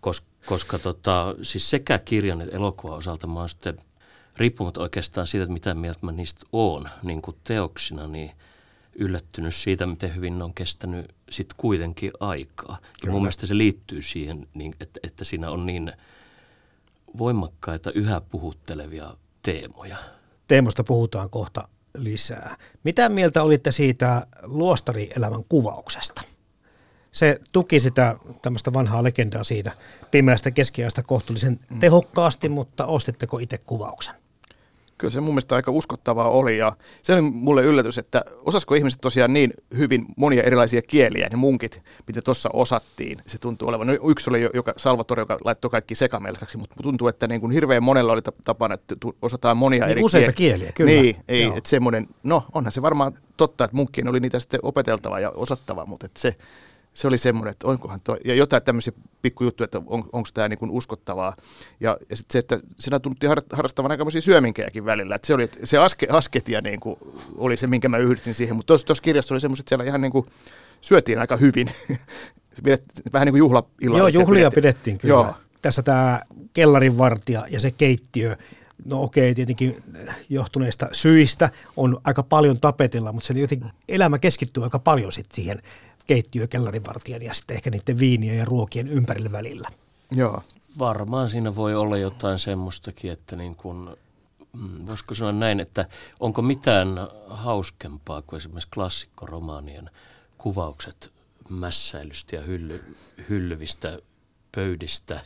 Kos, 0.00 0.22
koska 0.46 0.78
tota, 0.78 1.34
siis 1.42 1.70
sekä 1.70 1.98
kirjan 1.98 2.40
että 2.40 2.56
elokuvan 2.56 2.98
osalta 2.98 3.26
mä 3.26 3.40
oon 3.40 3.48
sitten, 3.48 3.78
riippumatta 4.36 4.80
oikeastaan 4.80 5.26
siitä, 5.26 5.42
että 5.42 5.52
mitä 5.52 5.74
mieltä 5.74 5.98
mä 6.02 6.12
niistä 6.12 6.46
oon 6.52 6.88
niin 7.02 7.22
kuin 7.22 7.36
teoksina, 7.44 8.06
niin 8.06 8.30
yllättynyt 8.94 9.54
siitä, 9.54 9.86
miten 9.86 10.14
hyvin 10.14 10.38
ne 10.38 10.44
on 10.44 10.54
kestänyt 10.54 11.14
sitten 11.30 11.56
kuitenkin 11.56 12.12
aikaa. 12.20 12.78
Ja 13.04 13.10
mun 13.10 13.22
mielestä 13.22 13.46
se 13.46 13.56
liittyy 13.56 14.02
siihen, 14.02 14.48
niin, 14.54 14.74
että, 14.80 15.00
että 15.02 15.24
siinä 15.24 15.50
on 15.50 15.66
niin 15.66 15.92
voimakkaita, 17.18 17.92
yhä 17.92 18.20
puhuttelevia 18.20 19.14
teemoja. 19.42 19.96
Teemosta 20.46 20.84
puhutaan 20.84 21.30
kohta 21.30 21.68
lisää. 21.98 22.56
Mitä 22.84 23.08
mieltä 23.08 23.42
olitte 23.42 23.72
siitä 23.72 24.26
luostarielämän 24.42 25.44
kuvauksesta? 25.48 26.22
Se 27.12 27.40
tuki 27.52 27.80
sitä 27.80 28.16
tämmöistä 28.42 28.72
vanhaa 28.72 29.02
legendaa 29.02 29.44
siitä 29.44 29.72
pimeästä 30.10 30.50
keskiajasta 30.50 31.02
kohtuullisen 31.02 31.60
mm. 31.70 31.80
tehokkaasti, 31.80 32.48
mutta 32.48 32.86
ostitteko 32.86 33.38
itse 33.38 33.58
kuvauksen? 33.58 34.14
Kyllä 34.98 35.12
se 35.12 35.20
mun 35.20 35.34
mielestä 35.34 35.54
aika 35.54 35.70
uskottavaa 35.70 36.30
oli 36.30 36.58
ja 36.58 36.72
se 37.02 37.12
oli 37.12 37.20
mulle 37.20 37.62
yllätys, 37.62 37.98
että 37.98 38.24
osasko 38.44 38.74
ihmiset 38.74 39.00
tosiaan 39.00 39.32
niin 39.32 39.52
hyvin 39.76 40.06
monia 40.16 40.42
erilaisia 40.42 40.82
kieliä, 40.82 41.28
ne 41.28 41.36
munkit, 41.36 41.82
mitä 42.06 42.22
tuossa 42.22 42.50
osattiin, 42.52 43.18
se 43.26 43.38
tuntuu 43.38 43.68
olevan. 43.68 43.86
No, 43.86 43.92
yksi 44.10 44.30
oli 44.30 44.50
joka, 44.54 44.74
Salvatore, 44.76 45.22
joka 45.22 45.38
laittoi 45.44 45.70
kaikki 45.70 45.94
sekamelskaksi, 45.94 46.58
mutta 46.58 46.76
tuntuu, 46.82 47.08
että 47.08 47.26
niin 47.26 47.40
kuin 47.40 47.52
hirveän 47.52 47.84
monella 47.84 48.12
oli 48.12 48.22
tapana, 48.44 48.74
että 48.74 48.94
osataan 49.22 49.56
monia 49.56 49.84
niin 49.84 49.90
eri 49.90 50.02
useita 50.02 50.32
kieliä. 50.32 50.56
kieliä 50.56 50.72
kyllä. 50.72 50.90
Niin, 50.90 51.16
ei, 51.28 51.44
että 51.56 51.70
semmoinen, 51.70 52.08
no 52.22 52.44
onhan 52.54 52.72
se 52.72 52.82
varmaan 52.82 53.18
totta, 53.36 53.64
että 53.64 53.76
munkkien 53.76 54.08
oli 54.08 54.20
niitä 54.20 54.40
sitten 54.40 54.60
opeteltava 54.62 55.20
ja 55.20 55.30
osattava, 55.30 55.86
mutta 55.86 56.06
että 56.06 56.20
se, 56.20 56.36
se 56.94 57.08
oli 57.08 57.18
semmoinen, 57.18 57.50
että 57.50 57.66
onkohan 57.66 58.00
toi, 58.04 58.18
ja 58.24 58.34
jotain 58.34 58.62
tämmöisiä 58.62 58.92
pikkujuttuja, 59.22 59.64
että 59.64 59.82
on, 59.86 60.04
onko 60.12 60.28
tämä 60.34 60.48
niin 60.48 60.58
uskottavaa. 60.70 61.34
Ja, 61.80 61.98
ja 62.10 62.16
sitten 62.16 62.32
se, 62.32 62.38
että 62.38 62.60
sinä 62.78 63.00
tunnuttiin 63.00 63.32
harrastavan 63.52 63.90
aikamoisia 63.90 64.20
syöminkejäkin 64.20 64.84
välillä, 64.84 65.14
että 65.14 65.26
se, 65.26 65.34
oli, 65.34 65.48
se 65.64 65.78
aske, 65.78 66.06
asketia 66.10 66.60
niin 66.60 66.80
kuin 66.80 66.96
oli 67.36 67.56
se, 67.56 67.66
minkä 67.66 67.88
mä 67.88 67.98
yhdistin 67.98 68.34
siihen, 68.34 68.56
mutta 68.56 68.78
tuossa 68.78 69.02
kirjassa 69.02 69.34
oli 69.34 69.40
semmoiset, 69.40 69.68
siellä 69.68 69.84
ihan 69.84 70.00
niin 70.00 70.12
kuin 70.12 70.26
syötiin 70.80 71.18
aika 71.18 71.36
hyvin, 71.36 71.70
vähän 73.12 73.26
niin 73.26 73.32
kuin 73.32 73.38
juhla 73.38 73.66
Joo, 73.80 74.08
juhlia 74.08 74.50
pidettiin, 74.50 74.54
pidettiin 74.54 74.98
kyllä. 74.98 75.12
Joo. 75.12 75.34
Tässä 75.62 75.82
tämä 75.82 76.20
kellarin 76.52 76.98
vartija 76.98 77.44
ja 77.50 77.60
se 77.60 77.70
keittiö, 77.70 78.36
no 78.84 79.02
okei, 79.02 79.34
tietenkin 79.34 79.82
johtuneista 80.28 80.88
syistä 80.92 81.50
on 81.76 82.00
aika 82.04 82.22
paljon 82.22 82.60
tapetilla, 82.60 83.12
mutta 83.12 83.26
se 83.26 83.34
jotenkin 83.34 83.70
elämä 83.88 84.18
keskittyy 84.18 84.64
aika 84.64 84.78
paljon 84.78 85.12
sitten 85.12 85.36
siihen 85.36 85.62
keittiö, 86.10 86.46
kellarivartijan 86.46 87.22
ja 87.22 87.34
sitten 87.34 87.56
ehkä 87.56 87.70
niiden 87.70 87.98
viinien 87.98 88.38
ja 88.38 88.44
ruokien 88.44 88.88
ympärillä 88.88 89.32
välillä. 89.32 89.68
Joo. 90.10 90.42
Varmaan 90.78 91.28
siinä 91.28 91.56
voi 91.56 91.74
olla 91.74 91.96
jotain 91.96 92.38
semmoistakin, 92.38 93.12
että 93.12 93.36
niin 93.36 93.56
kuin, 93.56 93.88
mm, 94.52 94.86
voisiko 94.86 95.14
sanoa 95.14 95.32
näin, 95.32 95.60
että 95.60 95.86
onko 96.20 96.42
mitään 96.42 96.88
hauskempaa 97.26 98.22
kuin 98.22 98.38
esimerkiksi 98.38 98.68
klassikkoromaanien 98.74 99.90
kuvaukset 100.38 101.12
mässäilystä 101.48 102.36
ja 102.36 102.42
hylly, 102.42 102.84
hyllyvistä 103.28 103.98
pöydistä. 104.54 105.20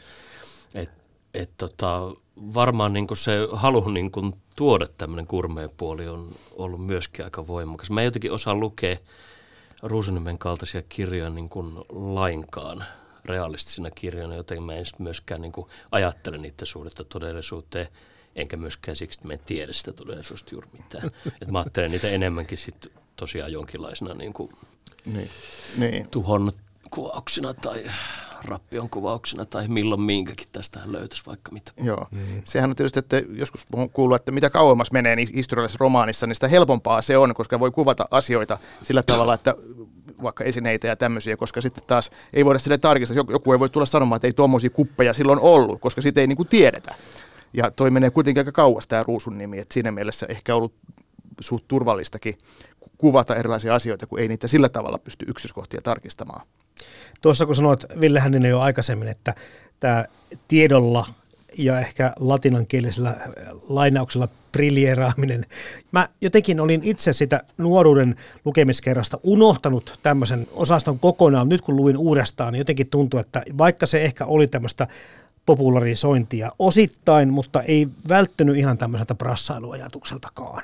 Et, 0.74 0.90
et 1.34 1.50
tota, 1.58 2.00
varmaan 2.36 2.92
niin 2.92 3.06
se 3.14 3.38
halu 3.52 3.88
niin 3.88 4.12
tuoda 4.56 4.86
tämmöinen 4.98 5.26
kurmeen 5.26 5.70
puoli 5.76 6.08
on 6.08 6.28
ollut 6.56 6.86
myöskin 6.86 7.24
aika 7.24 7.46
voimakas. 7.46 7.90
Mä 7.90 8.02
jotenkin 8.02 8.32
osaan 8.32 8.60
lukea 8.60 8.96
Ruusuniemen 9.84 10.38
kaltaisia 10.38 10.82
kirjoja 10.82 11.30
niin 11.30 11.48
kuin 11.48 11.74
lainkaan 11.88 12.84
realistisina 13.24 13.90
kirjoina, 13.90 14.34
joten 14.34 14.62
mä 14.62 14.74
en 14.74 14.84
myöskään 14.98 15.40
niin 15.40 15.52
kuin 15.52 15.66
ajattele 15.92 16.38
niiden 16.38 16.66
suhdetta 16.66 17.04
todellisuuteen, 17.04 17.88
enkä 18.36 18.56
myöskään 18.56 18.96
siksi, 18.96 19.18
että 19.18 19.26
mä 19.28 19.32
en 19.32 19.38
tiedä 19.46 19.72
sitä 19.72 19.92
todellisuudesta 19.92 20.50
juuri 20.52 20.68
mitään. 20.72 21.10
Et 21.42 21.50
mä 21.50 21.58
ajattelen 21.58 21.90
niitä 21.90 22.08
enemmänkin 22.08 22.58
sit 22.58 22.92
tosiaan 23.16 23.52
jonkinlaisena 23.52 24.14
niin 24.14 24.32
kuin 24.32 24.50
niin. 25.04 25.30
Niin. 25.78 26.08
tuhon 26.10 26.52
kuvauksina 26.90 27.54
tai 27.54 27.90
rappion 28.44 28.90
kuvauksena 28.90 29.44
tai 29.44 29.68
milloin 29.68 30.00
minkäkin 30.00 30.46
tästä 30.52 30.80
löytäisi 30.84 31.22
vaikka 31.26 31.52
mitä. 31.52 31.72
Joo. 31.82 32.06
Mm. 32.10 32.42
Sehän 32.44 32.70
on 32.70 32.76
tietysti, 32.76 32.98
että 32.98 33.22
joskus 33.32 33.66
on 33.72 33.90
kuullut, 33.90 34.16
että 34.16 34.32
mitä 34.32 34.50
kauemmas 34.50 34.92
menee 34.92 35.16
niin 35.16 35.28
historiallisessa 35.34 35.80
romaanissa, 35.80 36.26
niin 36.26 36.34
sitä 36.34 36.48
helpompaa 36.48 37.02
se 37.02 37.18
on, 37.18 37.34
koska 37.34 37.60
voi 37.60 37.70
kuvata 37.70 38.08
asioita 38.10 38.58
sillä 38.82 39.02
tavalla, 39.02 39.34
että 39.34 39.54
vaikka 40.22 40.44
esineitä 40.44 40.86
ja 40.86 40.96
tämmöisiä, 40.96 41.36
koska 41.36 41.60
sitten 41.60 41.84
taas 41.86 42.10
ei 42.32 42.44
voida 42.44 42.58
sille 42.58 42.78
tarkistaa. 42.78 43.24
Joku 43.30 43.52
ei 43.52 43.58
voi 43.58 43.68
tulla 43.68 43.86
sanomaan, 43.86 44.16
että 44.16 44.28
ei 44.28 44.32
tuommoisia 44.32 44.70
kuppeja 44.70 45.12
silloin 45.14 45.40
ollut, 45.40 45.80
koska 45.80 46.02
siitä 46.02 46.20
ei 46.20 46.26
niin 46.26 46.36
kuin 46.36 46.48
tiedetä. 46.48 46.94
Ja 47.52 47.70
toi 47.70 47.90
menee 47.90 48.10
kuitenkin 48.10 48.40
aika 48.40 48.52
kauas 48.52 48.86
tämä 48.86 49.02
Ruusun 49.02 49.38
nimi, 49.38 49.58
että 49.58 49.74
siinä 49.74 49.90
mielessä 49.90 50.26
ehkä 50.28 50.54
ollut 50.54 50.74
suht 51.40 51.64
turvallistakin 51.68 52.38
kuvata 52.98 53.36
erilaisia 53.36 53.74
asioita, 53.74 54.06
kun 54.06 54.18
ei 54.18 54.28
niitä 54.28 54.48
sillä 54.48 54.68
tavalla 54.68 54.98
pysty 54.98 55.24
yksityiskohtia 55.28 55.80
tarkistamaan. 55.82 56.46
Tuossa 57.20 57.46
kun 57.46 57.56
sanoit 57.56 57.84
Ville 58.00 58.20
Hänninen 58.20 58.50
jo 58.50 58.60
aikaisemmin, 58.60 59.08
että 59.08 59.34
tämä 59.80 60.04
tiedolla 60.48 61.06
ja 61.58 61.80
ehkä 61.80 62.12
latinankielisellä 62.20 63.16
lainauksella 63.68 64.28
briljeeraaminen. 64.52 65.46
Mä 65.92 66.08
jotenkin 66.20 66.60
olin 66.60 66.80
itse 66.84 67.12
sitä 67.12 67.42
nuoruuden 67.58 68.16
lukemiskerrasta 68.44 69.18
unohtanut 69.22 69.98
tämmöisen 70.02 70.46
osaston 70.52 70.98
kokonaan. 70.98 71.48
Nyt 71.48 71.60
kun 71.60 71.76
luin 71.76 71.96
uudestaan, 71.96 72.52
niin 72.52 72.58
jotenkin 72.58 72.90
tuntui, 72.90 73.20
että 73.20 73.42
vaikka 73.58 73.86
se 73.86 74.02
ehkä 74.04 74.24
oli 74.26 74.46
tämmöistä 74.46 74.86
popularisointia 75.46 76.52
osittain, 76.58 77.32
mutta 77.32 77.62
ei 77.62 77.88
välttynyt 78.08 78.56
ihan 78.56 78.78
tämmöiseltä 78.78 79.14
brassailuajatukseltakaan 79.14 80.62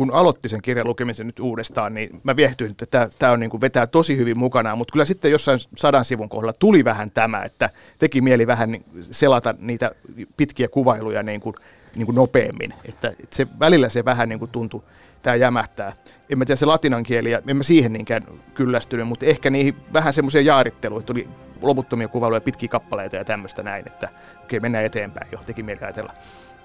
kun 0.00 0.10
aloitti 0.12 0.48
sen 0.48 0.62
kirjan 0.62 0.86
lukemisen 0.86 1.26
nyt 1.26 1.40
uudestaan, 1.40 1.94
niin 1.94 2.20
mä 2.22 2.36
viehtyin, 2.36 2.76
että 2.82 3.08
tämä, 3.18 3.32
on 3.32 3.40
niin 3.40 3.50
kuin 3.50 3.60
vetää 3.60 3.86
tosi 3.86 4.16
hyvin 4.16 4.38
mukanaan, 4.38 4.78
mutta 4.78 4.92
kyllä 4.92 5.04
sitten 5.04 5.30
jossain 5.30 5.60
sadan 5.76 6.04
sivun 6.04 6.28
kohdalla 6.28 6.52
tuli 6.52 6.84
vähän 6.84 7.10
tämä, 7.10 7.42
että 7.42 7.70
teki 7.98 8.20
mieli 8.20 8.46
vähän 8.46 8.70
selata 9.00 9.54
niitä 9.58 9.94
pitkiä 10.36 10.68
kuvailuja 10.68 11.22
niin 11.22 11.40
kuin, 11.40 11.54
niin 11.96 12.06
kuin 12.06 12.16
nopeammin, 12.16 12.74
että, 12.84 13.08
että 13.08 13.36
se, 13.36 13.46
välillä 13.60 13.88
se 13.88 14.04
vähän 14.04 14.28
niin 14.28 14.38
kuin 14.38 14.50
tuntui, 14.50 14.82
tämä 15.22 15.36
jämähtää. 15.36 15.92
En 16.30 16.38
mä 16.38 16.44
tiedä 16.44 16.56
se 16.56 16.66
latinan 16.66 17.02
kieli, 17.02 17.32
en 17.32 17.56
mä 17.56 17.62
siihen 17.62 17.92
niinkään 17.92 18.22
kyllästynyt, 18.54 19.08
mutta 19.08 19.26
ehkä 19.26 19.50
niihin 19.50 19.76
vähän 19.92 20.12
semmoisia 20.12 20.40
jaaritteluja, 20.40 21.02
tuli 21.02 21.28
loputtomia 21.62 22.08
kuvailuja, 22.08 22.40
pitkiä 22.40 22.68
kappaleita 22.68 23.16
ja 23.16 23.24
tämmöistä 23.24 23.62
näin, 23.62 23.86
että 23.86 24.08
okei, 24.08 24.44
okay, 24.44 24.60
mennään 24.60 24.84
eteenpäin 24.84 25.28
jo, 25.32 25.38
teki 25.46 25.62
mieli 25.62 25.80
ajatella. 25.82 26.12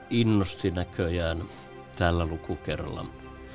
Innosti 0.10 0.72
näköjään 0.72 1.44
tällä 1.96 2.25
lukukerralla 2.25 3.06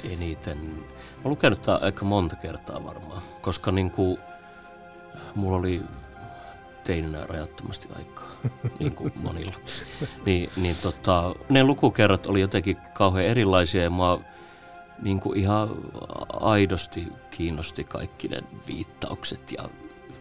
eniten. 0.04 0.58
Mä 0.58 1.24
oon 1.24 1.30
lukenut 1.30 1.62
tämä 1.62 1.78
aika 1.82 2.04
monta 2.04 2.36
kertaa 2.36 2.84
varmaan, 2.84 3.22
koska 3.40 3.70
niin 3.70 3.90
kuin, 3.90 4.18
mulla 5.34 5.56
oli 5.56 5.82
teininä 6.84 7.26
rajattomasti 7.26 7.88
aikaa, 7.96 8.30
niin 8.78 8.94
kuin 8.94 9.12
monilla. 9.16 9.52
Niin, 10.26 10.50
niin 10.56 10.76
tota, 10.82 11.34
ne 11.48 11.64
lukukerrat 11.64 12.26
oli 12.26 12.40
jotenkin 12.40 12.76
kauhean 12.94 13.26
erilaisia 13.26 13.82
ja 13.82 13.90
mua 13.90 14.20
niin 15.02 15.20
kuin 15.20 15.38
ihan 15.38 15.68
aidosti 16.32 17.08
kiinnosti 17.30 17.84
kaikki 17.84 18.28
ne 18.28 18.42
viittaukset 18.66 19.52
ja 19.52 19.68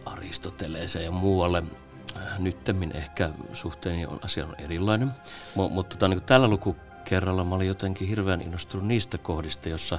Aristoteleeseen 0.04 1.04
ja 1.04 1.10
muualle. 1.10 1.62
Nyttemmin 2.38 2.96
ehkä 2.96 3.30
suhteeni 3.52 4.06
on 4.06 4.18
asia 4.22 4.46
on 4.46 4.54
erilainen, 4.58 5.10
mutta 5.54 5.96
tota, 5.96 6.08
niin 6.08 6.22
tällä 6.22 6.48
lukukerralla 6.48 6.89
mä 7.48 7.54
olin 7.54 7.68
jotenkin 7.68 8.08
hirveän 8.08 8.40
innostunut 8.40 8.86
niistä 8.86 9.18
kohdista, 9.18 9.68
jossa 9.68 9.98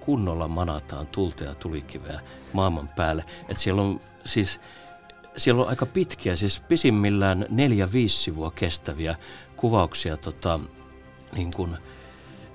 kunnolla 0.00 0.48
manataan 0.48 1.06
tulta 1.06 1.44
ja 1.44 1.54
tulikiveä 1.54 2.20
maailman 2.52 2.88
päälle. 2.96 3.24
Et 3.48 3.58
siellä 3.58 3.82
on 3.82 4.00
siis 4.24 4.60
siellä 5.36 5.62
on 5.62 5.68
aika 5.68 5.86
pitkiä, 5.86 6.36
siis 6.36 6.60
pisimmillään 6.60 7.46
neljä-viisi 7.50 8.16
sivua 8.16 8.50
kestäviä 8.50 9.16
kuvauksia 9.56 10.16
tota, 10.16 10.60
niin 11.32 11.50
kuin 11.56 11.76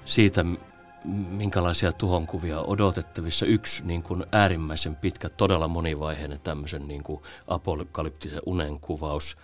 siitä, 0.06 0.46
minkälaisia 1.30 1.92
tuhonkuvia 1.92 2.60
on 2.60 2.70
odotettavissa. 2.70 3.46
Yksi 3.46 3.86
niin 3.86 4.04
kuin 4.04 4.26
äärimmäisen 4.32 4.96
pitkä, 4.96 5.30
todella 5.30 5.68
monivaiheinen 5.68 6.40
tämmöisen 6.40 6.88
niin 6.88 7.04
kuin 7.04 7.22
apokalyptisen 7.48 8.42
unen 8.46 8.80
kuvaus, 8.80 9.38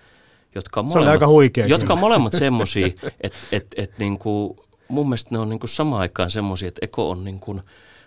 jotka 0.58 0.80
on 0.80 0.90
Se 0.90 0.98
oli 0.98 1.06
molemmat, 1.06 1.22
aika 1.22 1.28
huikea 1.28 1.66
jotka 1.66 1.94
on 1.94 2.00
molemmat 2.00 2.34
semmoisia, 2.34 2.88
että 3.22 3.38
et, 3.52 3.68
et, 3.76 4.00
niin 4.00 4.20
kuin, 4.20 4.58
mun 4.88 5.10
mielestä 5.10 5.30
ne 5.32 5.40
on 5.40 5.50
niin 5.50 5.60
kuin 5.60 5.70
samaan 5.70 6.02
aikaan 6.02 6.30
semmoisia, 6.30 6.68
että 6.68 6.80
Eko 6.86 7.10
on 7.10 7.24
niin 7.24 7.40
kuin, 7.40 7.62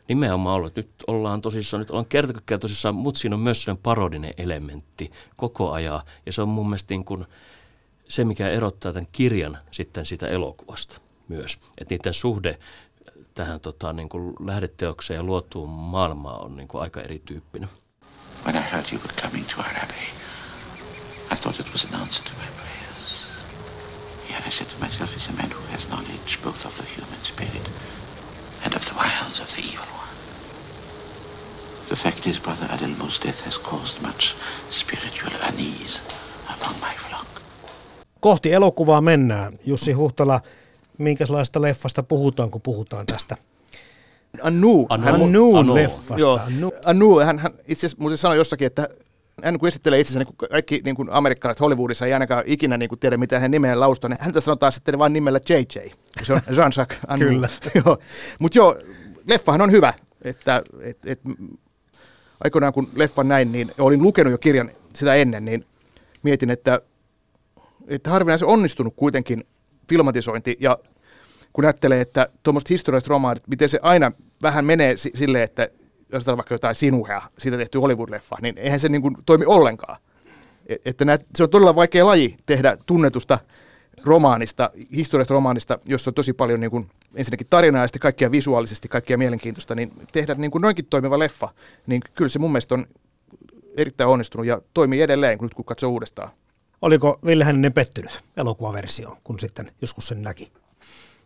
nimenomaan 0.08 0.56
ollut, 0.56 0.68
että 0.68 0.80
nyt 0.80 0.90
ollaan 1.06 1.42
tosissaan, 1.42 1.78
nyt 1.78 1.90
ollaan 1.90 2.06
kertakaikkiaan 2.06 2.60
tosissaan, 2.60 2.94
mutta 2.94 3.20
siinä 3.20 3.36
on 3.36 3.40
myös 3.40 3.62
sellainen 3.62 3.82
parodinen 3.82 4.34
elementti 4.36 5.12
koko 5.36 5.72
ajan. 5.72 6.00
Ja 6.26 6.32
se 6.32 6.42
on 6.42 6.48
mun 6.48 6.66
mielestä 6.66 6.94
niin 6.94 7.04
kuin 7.04 7.26
se, 8.08 8.24
mikä 8.24 8.48
erottaa 8.48 8.92
tämän 8.92 9.08
kirjan 9.12 9.58
sitten 9.70 10.06
sitä 10.06 10.28
elokuvasta 10.28 11.00
myös. 11.28 11.58
Että 11.78 11.94
niiden 11.94 12.14
suhde 12.14 12.58
tähän 13.34 13.60
tota, 13.60 13.92
niin 13.92 14.08
kuin 14.08 14.34
lähdeteokseen 14.46 15.18
ja 15.18 15.22
luotuun 15.22 15.68
maailmaan 15.68 16.44
on 16.44 16.56
niin 16.56 16.68
kuin 16.68 16.82
aika 16.82 17.00
erityyppinen. 17.00 17.68
When 18.44 18.56
I 18.56 18.70
heard 18.72 18.86
you 18.92 19.00
were 19.00 19.14
coming 19.22 19.46
to 19.46 19.56
our 19.56 19.76
abbey, 19.82 20.19
I 21.30 21.36
thought 21.36 21.60
it 21.60 21.70
was 21.72 21.84
an 21.88 21.94
answer 21.94 22.22
to 22.28 22.32
my 22.42 22.48
prayers. 22.60 23.08
Yet 24.30 24.42
I 24.46 24.50
said 24.50 24.68
to 24.74 24.78
myself, 24.78 25.10
he's 25.10 25.28
a 25.28 25.32
man 25.32 25.50
who 25.50 25.62
has 25.72 25.82
knowledge 25.88 26.38
both 26.44 26.64
of 26.66 26.74
the 26.76 26.86
human 26.96 27.20
spirit 27.24 27.66
and 28.64 28.74
of 28.74 28.82
the 28.88 28.94
wiles 28.94 29.40
of 29.40 29.48
the 29.56 29.62
evil 29.72 29.86
one. 30.04 30.10
The 31.88 31.96
fact 31.96 32.26
is, 32.26 32.38
Brother 32.40 32.66
Adelmo's 32.74 33.18
death 33.24 33.40
has 33.44 33.56
caused 33.58 34.02
much 34.02 34.34
spiritual 34.70 35.32
unease 35.48 36.00
among 36.48 36.80
my 36.80 36.94
flock. 37.08 37.26
Kohti 38.20 38.52
elokuvaa 38.52 39.00
mennään. 39.00 39.58
Jussi 39.66 39.92
Huhtala, 39.92 40.40
minkälaista 40.98 41.62
leffasta 41.62 42.02
puhutaan, 42.02 42.50
kun 42.50 42.60
puhutaan 42.62 43.06
tästä 43.06 43.36
Anu, 44.42 44.86
Anu. 44.88 45.04
hän, 45.04 45.14
Annuun 45.14 45.58
Anu. 45.58 45.74
leffasta? 45.74 46.18
joo, 46.18 46.40
Anu. 46.46 46.72
Anu, 46.84 47.18
hän, 47.20 47.38
hän 47.38 47.52
itse 47.68 47.86
asiassa 47.86 48.00
muuten 48.00 48.18
sanoi 48.18 48.36
jossakin, 48.36 48.66
että 48.66 48.88
hän 49.44 49.58
kun 49.58 49.68
esittelee 49.68 50.00
itsensä, 50.00 50.18
niin 50.18 50.34
kuin 50.36 50.48
kaikki 50.50 50.80
niin 50.84 50.96
kuin 50.96 51.08
amerikkalaiset 51.10 51.60
Hollywoodissa 51.60 52.06
ei 52.06 52.12
ainakaan 52.12 52.44
ikinä 52.46 52.76
niin 52.76 52.88
kuin 52.88 52.98
tiedä, 52.98 53.16
mitä 53.16 53.40
hän 53.40 53.50
nimeen 53.50 53.80
laustaa, 53.80 54.08
niin 54.08 54.18
häntä 54.20 54.40
sanotaan 54.40 54.72
sitten 54.72 54.98
vain 54.98 55.12
nimellä 55.12 55.40
JJ. 55.48 55.90
Se 56.22 56.32
on 56.32 56.40
Jean-Jacques 56.48 56.98
Anu. 57.08 57.24
Kyllä. 57.24 57.48
joo. 57.84 57.98
Mutta 58.38 58.58
joo, 58.58 58.78
leffahan 59.26 59.60
on 59.60 59.72
hyvä. 59.72 59.94
Että, 60.24 60.62
et, 60.80 60.98
et, 61.06 61.20
aikoinaan 62.44 62.72
kun 62.72 62.88
leffan 62.94 63.28
näin, 63.28 63.52
niin 63.52 63.72
olin 63.78 64.02
lukenut 64.02 64.30
jo 64.30 64.38
kirjan 64.38 64.70
sitä 64.94 65.14
ennen, 65.14 65.44
niin 65.44 65.66
mietin, 66.22 66.50
että, 66.50 66.80
että 67.88 68.10
harvinaisen 68.10 68.48
onnistunut 68.48 68.94
kuitenkin 68.96 69.46
filmatisointi 69.88 70.56
ja 70.60 70.78
kun 71.52 71.64
ajattelee, 71.64 72.00
että 72.00 72.28
tuommoiset 72.42 72.70
historialliset 72.70 73.08
romaanit, 73.08 73.48
miten 73.48 73.68
se 73.68 73.78
aina 73.82 74.12
vähän 74.42 74.64
menee 74.64 74.96
si- 74.96 75.10
silleen, 75.14 75.44
että 75.44 75.68
jos 76.12 76.26
vaikka 76.26 76.54
jotain 76.54 76.74
sinuhea, 76.74 77.22
siitä 77.38 77.56
tehty 77.56 77.78
Hollywood-leffa, 77.78 78.36
niin 78.42 78.58
eihän 78.58 78.80
se 78.80 78.88
niin 78.88 79.02
kuin 79.02 79.16
toimi 79.26 79.44
ollenkaan. 79.46 79.96
Et- 80.66 80.80
Että 80.84 81.04
näet, 81.04 81.26
se 81.36 81.42
on 81.42 81.50
todella 81.50 81.74
vaikea 81.74 82.06
laji 82.06 82.36
tehdä 82.46 82.76
tunnetusta 82.86 83.38
romaanista, 84.04 84.70
historiallisesta 84.96 85.34
romaanista, 85.34 85.78
jossa 85.86 86.10
on 86.10 86.14
tosi 86.14 86.32
paljon 86.32 86.60
niin 86.60 86.70
kuin, 86.70 86.90
ensinnäkin 87.14 87.46
tarinaa 87.50 87.82
ja 87.82 87.86
sitten 87.88 88.00
kaikkia 88.00 88.30
visuaalisesti, 88.30 88.88
kaikkia 88.88 89.18
mielenkiintoista, 89.18 89.74
niin 89.74 89.92
tehdä 90.12 90.34
niin 90.34 90.50
kuin 90.50 90.62
noinkin 90.62 90.86
toimiva 90.86 91.18
leffa, 91.18 91.48
niin 91.86 92.02
kyllä 92.14 92.28
se 92.28 92.38
mun 92.38 92.52
mielestä 92.52 92.74
on 92.74 92.86
erittäin 93.76 94.10
onnistunut 94.10 94.46
ja 94.46 94.60
toimii 94.74 95.00
edelleen, 95.02 95.38
kun 95.38 95.46
nyt 95.46 95.54
kun 95.54 95.64
katsoo 95.64 95.90
uudestaan. 95.90 96.30
Oliko 96.82 97.18
Ville 97.26 97.44
Hänninen 97.44 97.72
pettynyt 97.72 98.20
elokuvaversioon, 98.36 99.16
kun 99.24 99.38
sitten 99.40 99.72
joskus 99.80 100.08
sen 100.08 100.22
näki? 100.22 100.52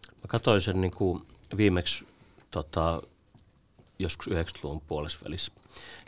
Mä 0.07 0.29
katsoin 0.29 0.61
sen 0.61 0.81
niin 0.81 0.91
kuin 0.91 1.23
viimeksi 1.57 2.05
tota, 2.51 3.03
joskus 4.05 4.29
90-luvun 4.29 4.81
puolesvälissä. 4.81 5.53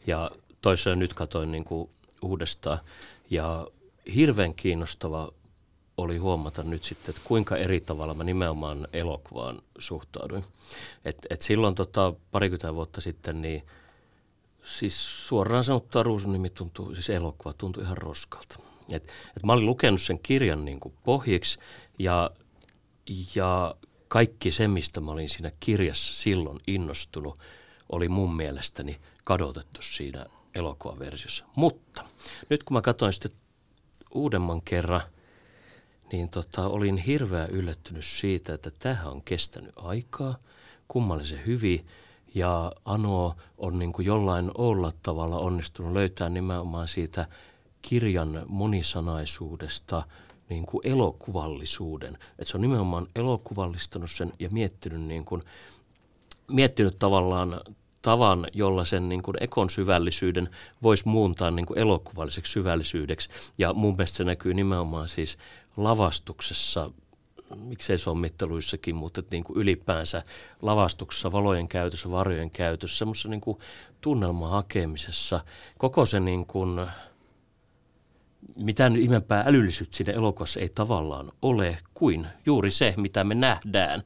Ja 0.07 0.31
toiseen 0.63 0.99
nyt 0.99 1.15
katsoin 1.15 1.53
niin 1.53 1.65
kuin 1.65 1.91
uudestaan. 2.23 2.79
Ja 3.31 3.67
hirveän 4.15 4.55
kiinnostava 4.55 5.33
oli 5.97 6.17
huomata 6.17 6.63
nyt 6.63 6.85
sitten, 6.85 7.11
että 7.15 7.29
kuinka 7.29 7.57
eri 7.57 7.81
tavalla 7.81 8.15
mä 8.15 8.25
nimenomaan 8.25 8.89
elokuvaan 8.93 9.63
suhtauduin. 9.79 10.45
Et, 11.05 11.27
et 11.31 11.43
silloin 11.43 11.75
tota, 11.75 12.13
parikymmentä 12.33 12.75
vuotta 12.75 13.01
sitten, 13.01 13.43
niin 13.43 13.63
siis 14.65 15.27
suoraan 15.29 15.65
sanottuna 15.65 16.03
Ruusunimi 16.03 16.51
tuntuu, 16.51 16.95
siis 16.95 17.11
elokuva 17.11 17.53
tuntui 17.53 17.83
ihan 17.83 17.99
roskalta. 17.99 18.59
Et, 18.91 19.03
et 19.37 19.43
mä 19.43 19.53
olin 19.53 19.67
lukenut 19.67 20.03
sen 20.03 20.19
kirjan 20.19 20.65
niin 20.65 20.81
kuin 20.81 20.95
pohjiksi 21.05 21.59
ja, 21.99 22.31
ja 23.35 23.75
kaikki 24.09 24.51
se, 24.51 24.69
mistä 24.69 25.01
mä 25.01 25.11
olin 25.11 25.29
siinä 25.29 25.53
kirjassa 25.61 26.15
silloin 26.15 26.59
innostunut, 26.67 27.39
oli 27.89 28.09
mun 28.09 28.37
mielestäni 28.37 29.01
kadotettu 29.25 29.83
siinä 29.83 30.27
elokuvaversiossa. 30.55 31.45
Mutta 31.57 32.05
nyt 32.51 32.63
kun 32.63 32.75
mä 32.77 32.83
katsoin 32.83 33.13
sitten 33.13 33.33
uudemman 34.15 34.63
kerran, 34.63 35.01
niin 36.13 36.29
tota, 36.29 36.69
olin 36.69 36.97
hirveän 36.97 37.51
yllättynyt 37.51 38.05
siitä, 38.05 38.55
että 38.55 38.71
tähän 38.79 39.13
on 39.13 39.23
kestänyt 39.23 39.73
aikaa, 39.77 40.39
kummallisen 40.89 41.47
hyvin, 41.47 41.87
ja 42.35 42.73
Ano 42.85 43.37
on 43.59 43.79
niin 43.79 43.93
kuin 43.93 44.07
jollain 44.07 44.51
olla 44.55 44.93
tavalla 45.03 45.39
onnistunut 45.39 45.93
löytää 45.93 46.29
nimenomaan 46.29 46.89
siitä 46.89 47.27
kirjan 47.83 48.43
monisanaisuudesta 48.47 50.03
niin 50.49 50.67
kuin 50.67 50.87
elokuvallisuuden. 50.87 52.19
Et 52.39 52.47
se 52.47 52.57
on 52.57 52.61
nimenomaan 52.61 53.07
elokuvallistanut 53.17 54.11
sen 54.11 54.33
ja 54.39 54.49
miettinyt, 54.51 55.01
niin 55.01 55.25
kuin, 55.25 55.43
miettinyt 56.51 56.99
tavallaan 56.99 57.61
tavan, 58.03 58.47
jolla 58.53 58.85
sen 58.85 59.09
niin 59.09 59.23
kuin 59.23 59.37
ekon 59.41 59.71
syvällisyyden 59.71 60.49
voisi 60.83 61.09
muuntaa 61.09 61.51
niin 61.51 61.67
kuin 61.67 61.79
elokuvalliseksi 61.79 62.53
syvällisyydeksi. 62.53 63.29
Ja 63.59 63.73
mun 63.73 63.97
mielestä 63.97 64.17
se 64.17 64.25
näkyy 64.25 64.55
nimenomaan 64.55 65.09
siis 65.09 65.39
lavastuksessa, 65.77 66.91
miksei 67.57 67.99
se 67.99 68.11
ole 68.11 68.19
mitteluissakin, 68.19 68.95
mutta 68.95 69.23
niin 69.31 69.45
kuin 69.45 69.59
ylipäänsä 69.59 70.23
lavastuksessa, 70.63 71.33
valojen 71.33 71.69
käytössä, 71.69 72.11
varjojen 72.11 72.51
käytössä, 72.51 72.99
semmoisessa 72.99 73.29
niin 73.29 73.41
kuin 73.41 73.59
tunnelman 74.01 74.51
hakemisessa. 74.51 75.41
Koko 75.79 76.05
se 76.05 76.21
niin 76.21 76.47
kuin, 76.47 76.87
mitään 78.57 78.97
ihmeempää 78.97 79.45
älyllisyyttä 79.47 79.97
siinä 79.97 80.13
elokuvassa 80.13 80.61
ei 80.61 80.69
tavallaan 80.69 81.33
ole 81.43 81.79
kuin 81.95 82.27
juuri 82.47 82.71
se, 82.71 82.95
mitä 82.97 83.25
me 83.25 83.35
nähdään. 83.35 84.03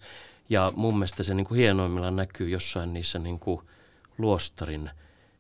Ja 0.51 0.73
mun 0.77 0.95
mielestä 0.95 1.23
se 1.23 1.35
niin 1.35 1.47
kuin 1.47 1.59
hienoimmillaan 1.59 2.17
näkyy 2.17 2.49
jossain 2.49 2.93
niissä 2.93 3.19
niin 3.19 3.41
kuin 3.41 3.61
luostarin 4.19 4.91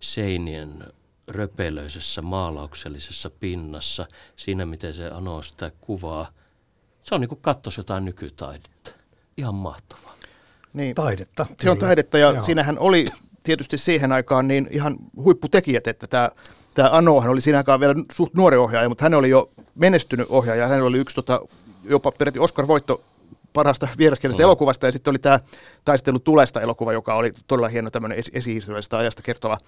seinien 0.00 0.84
röpelöisessä 1.28 2.22
maalauksellisessa 2.22 3.30
pinnassa, 3.30 4.06
siinä 4.36 4.66
miten 4.66 4.94
se 4.94 5.08
anoo 5.08 5.42
sitä 5.42 5.72
kuvaa. 5.80 6.30
Se 7.02 7.14
on 7.14 7.20
niin 7.20 7.28
kuin 7.28 7.40
kattos 7.42 7.76
jotain 7.76 8.04
nykytaidetta. 8.04 8.90
Ihan 9.36 9.54
mahtavaa. 9.54 10.14
Niin. 10.72 10.94
Taidetta. 10.94 11.46
Se 11.60 11.70
on 11.70 11.78
taidetta 11.78 12.18
ja 12.18 12.30
Joo. 12.30 12.42
siinähän 12.42 12.78
oli 12.78 13.04
tietysti 13.42 13.78
siihen 13.78 14.12
aikaan 14.12 14.48
niin 14.48 14.68
ihan 14.70 14.96
huipputekijät, 15.16 15.86
että 15.86 16.06
tämä, 16.06 16.30
tämä 16.74 16.90
Anohan 16.92 17.30
oli 17.30 17.40
siinä 17.40 17.58
aikaan 17.58 17.80
vielä 17.80 17.94
suht 18.12 18.34
nuori 18.34 18.56
ohjaaja, 18.56 18.88
mutta 18.88 19.04
hän 19.04 19.14
oli 19.14 19.30
jo 19.30 19.50
menestynyt 19.74 20.26
ohjaaja. 20.30 20.68
Hän 20.68 20.82
oli 20.82 20.98
yksi 20.98 21.16
tota, 21.16 21.40
jopa 21.84 22.12
peräti 22.12 22.38
Oscar-voitto 22.38 23.02
parhaasta 23.52 23.88
vieraskielisestä 23.98 24.42
mm. 24.42 24.44
elokuvasta 24.44 24.86
ja 24.86 24.92
sitten 24.92 25.10
oli 25.10 25.18
tämä 25.18 25.40
Taistelu 25.84 26.18
tulesta 26.18 26.60
elokuva, 26.60 26.92
joka 26.92 27.14
oli 27.14 27.32
todella 27.46 27.68
hieno 27.68 27.90
tämmöinen 27.90 28.18
esi- 28.18 28.30
esihistoriallisesta 28.34 28.98
ajasta 28.98 29.22
kertova 29.22 29.58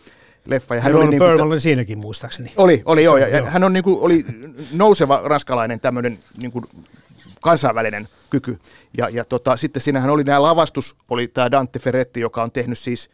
leffa. 0.44 0.74
Ja 0.74 0.80
hän 0.80 0.92
Ron 0.92 1.08
oli, 1.08 1.18
tä- 1.18 1.44
oli 1.44 1.60
siinäkin 1.60 1.98
muistaakseni. 1.98 2.52
oli, 2.56 2.82
oli 2.84 3.04
joo, 3.04 3.16
ja, 3.16 3.28
Joo. 3.28 3.44
ja 3.44 3.50
hän 3.50 3.64
on 3.64 3.72
niinku, 3.72 3.98
oli 4.00 4.24
nouseva 4.72 5.20
ranskalainen 5.24 5.80
tämmöinen 5.80 6.18
niinku, 6.42 6.62
kansainvälinen 7.42 8.08
kyky. 8.30 8.58
Ja, 8.98 9.08
ja 9.08 9.24
tota, 9.24 9.56
sitten 9.56 9.82
siinähän 9.82 10.10
oli 10.10 10.24
nämä 10.24 10.42
lavastus, 10.42 10.96
oli 11.10 11.28
tämä 11.28 11.50
Dante 11.50 11.78
Ferretti, 11.78 12.20
joka 12.20 12.42
on 12.42 12.52
tehnyt 12.52 12.78
siis 12.78 13.10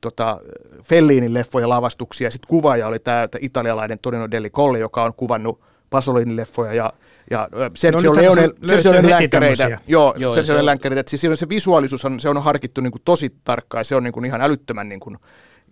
tota, 0.00 0.40
Fellinin 0.82 1.34
leffoja 1.34 1.68
lavastuksia. 1.68 2.30
Sitten 2.30 2.48
kuvaaja 2.48 2.86
oli 2.86 2.98
tämä 2.98 3.28
italialainen 3.40 3.98
Torino 3.98 4.30
Delli 4.30 4.50
Colli, 4.50 4.80
joka 4.80 5.04
on 5.04 5.14
kuvannut 5.14 5.60
Pasolinin 5.90 6.36
leffoja 6.36 6.74
ja, 6.74 6.92
ja 7.30 7.48
Sergio 7.74 8.12
No 8.12 8.16
Leone, 8.16 8.50
Sergio 8.66 8.92
Leone 8.92 9.10
länkkäreitä. 9.10 9.78
Joo, 9.86 10.14
Joo, 10.16 10.34
Sergio 10.34 10.46
se 10.46 10.52
Leone 10.52 10.66
länkkäreitä. 10.66 11.10
Siis 11.10 11.20
siinä 11.20 11.32
on 11.32 11.36
se 11.36 11.48
visuaalisuus, 11.48 12.04
on, 12.04 12.20
se 12.20 12.28
on 12.28 12.42
harkittu 12.42 12.80
niin 12.80 12.90
kuin 12.90 13.02
tosi 13.04 13.34
tarkkaan 13.44 13.80
ja 13.80 13.84
se 13.84 13.96
on 13.96 14.04
niin 14.04 14.12
kuin 14.12 14.24
ihan 14.24 14.40
älyttömän 14.40 14.88
niin 14.88 15.00
kuin 15.00 15.16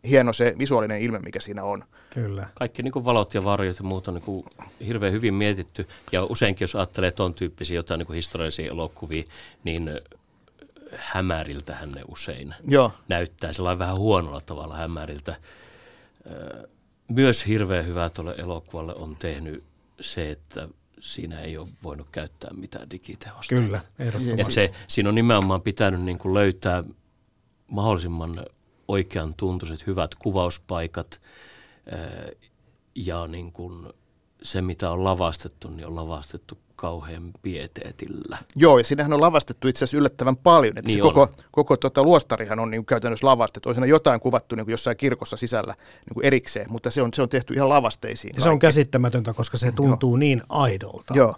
hieno 0.09 0.33
se 0.33 0.55
visuaalinen 0.59 1.03
ilme, 1.03 1.19
mikä 1.19 1.41
siinä 1.41 1.65
on. 1.65 1.85
Kyllä. 2.11 2.49
Kaikki 2.55 2.83
niin 2.83 2.93
kuin 2.93 3.05
valot 3.05 3.35
ja 3.35 3.45
varjot 3.45 3.79
ja 3.79 3.85
muut 3.85 4.09
on 4.09 4.15
niin 4.15 4.23
kuin 4.23 4.45
hirveän 4.87 5.13
hyvin 5.13 5.35
mietitty. 5.35 5.89
Ja 6.13 6.25
useinkin, 6.25 6.65
jos 6.65 6.77
ajattelee 6.77 7.11
tuon 7.11 7.35
tyyppisiä 7.35 7.77
jotain 7.77 7.99
niin 7.99 8.07
kuin 8.07 8.15
historiallisia 8.15 8.71
elokuvia, 8.71 9.25
niin 9.65 10.01
hämäriltähän 10.97 11.93
ne 11.93 12.03
usein 12.09 12.55
Joo. 12.67 12.93
näyttää, 13.09 13.53
sellainen 13.53 13.79
vähän 13.79 13.97
huonolla 13.97 14.41
tavalla 14.41 14.77
hämäriltä. 14.77 15.37
Myös 17.09 17.47
hirveän 17.47 17.87
hyvää 17.87 18.11
tuolle 18.11 18.35
elokuvalle 18.39 18.95
on 18.95 19.17
tehnyt 19.17 19.65
se, 20.01 20.31
että 20.31 20.69
siinä 21.03 21.41
ei 21.41 21.59
ole 21.59 21.69
voinut 21.83 22.09
käyttää 22.11 22.51
mitään 22.55 22.91
digitehosta. 22.91 23.55
Kyllä, 23.55 23.81
ehdottomasti. 23.99 24.43
Et 24.43 24.51
se, 24.51 24.73
siinä 24.89 25.09
on 25.09 25.15
nimenomaan 25.15 25.63
pitänyt 25.63 26.03
niin 26.03 26.19
kuin 26.19 26.35
löytää 26.35 26.85
mahdollisimman 27.67 28.47
oikean 28.89 29.35
tuntuiset 29.35 29.87
hyvät 29.87 30.15
kuvauspaikat 30.15 31.21
ja 32.95 33.27
niin 33.27 33.53
kuin 33.53 33.93
se, 34.43 34.63
mitä 34.63 34.91
on 34.91 35.05
lavastettu, 35.05 35.69
niin 35.69 35.87
on 35.87 35.97
lavastettu 35.97 36.59
kauhean 36.77 37.31
pieteetillä. 37.43 38.39
Joo, 38.57 38.79
ja 38.79 38.85
siinähän 38.85 39.13
on 39.13 39.21
lavastettu 39.21 39.69
itse 39.69 39.85
asiassa 39.85 39.97
yllättävän 39.97 40.37
paljon. 40.37 40.79
Että 40.79 40.89
Niin 40.89 40.99
se 40.99 41.03
koko, 41.03 41.29
koko 41.51 41.77
tota 41.77 42.03
luostarihan 42.03 42.61
on 42.61 42.71
niin 42.71 42.87
käytännössä 42.87 43.27
lavastettu. 43.27 43.69
On 43.69 43.75
siinä 43.75 43.87
jotain 43.87 44.21
kuvattu 44.21 44.57
niin 44.57 44.67
kuin 44.67 44.73
jossain 44.73 44.97
kirkossa 44.97 45.37
sisällä 45.37 45.75
niin 45.79 46.15
kuin 46.15 46.25
erikseen, 46.25 46.73
mutta 46.73 46.91
se 46.91 47.03
on, 47.03 47.11
se 47.15 47.23
on 47.23 47.29
tehty 47.29 47.55
ihan 47.55 47.69
lavasteisiin. 47.69 48.43
Se 48.43 48.51
on 48.51 48.59
käsittämätöntä, 48.59 49.33
koska 49.33 49.57
se 49.57 49.73
tuntuu 49.73 50.17
niin 50.17 50.43
aidolta. 50.49 51.15
Joo, 51.15 51.35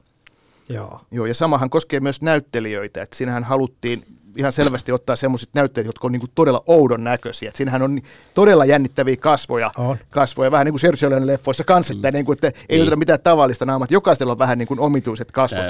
Joo. 0.68 1.00
joo, 1.10 1.26
ja 1.26 1.34
samahan 1.34 1.70
koskee 1.70 2.00
myös 2.00 2.22
näyttelijöitä. 2.22 3.02
Että 3.02 3.16
siinähän 3.16 3.44
haluttiin 3.44 4.04
ihan 4.36 4.52
selvästi 4.52 4.92
ottaa 4.92 5.16
semmoiset 5.16 5.48
näyttelijät, 5.54 5.86
jotka 5.86 6.06
on 6.08 6.12
niin 6.12 6.20
kuin 6.20 6.32
todella 6.34 6.62
oudon 6.66 7.04
näköisiä. 7.04 7.48
Et 7.48 7.56
siinähän 7.56 7.82
on 7.82 8.00
todella 8.34 8.64
jännittäviä 8.64 9.16
kasvoja, 9.16 9.70
On. 9.76 9.96
kasvoja 10.10 10.50
vähän 10.50 10.64
niin 10.64 10.72
kuin 10.72 10.80
Sergio 10.80 11.10
Leone 11.10 11.26
leffoissa 11.26 11.64
kanssa, 11.64 11.94
että, 11.94 12.10
niin 12.12 12.24
kuin, 12.24 12.36
että 12.42 12.60
ei 12.68 12.78
Niin. 12.80 12.98
mitään 12.98 13.20
tavallista 13.20 13.66
naamat. 13.66 13.90
Jokaisella 13.90 14.32
on 14.32 14.38
vähän 14.38 14.58
niin 14.58 14.68
kuin 14.68 14.80
omituiset 14.80 15.32
kasvot. 15.32 15.60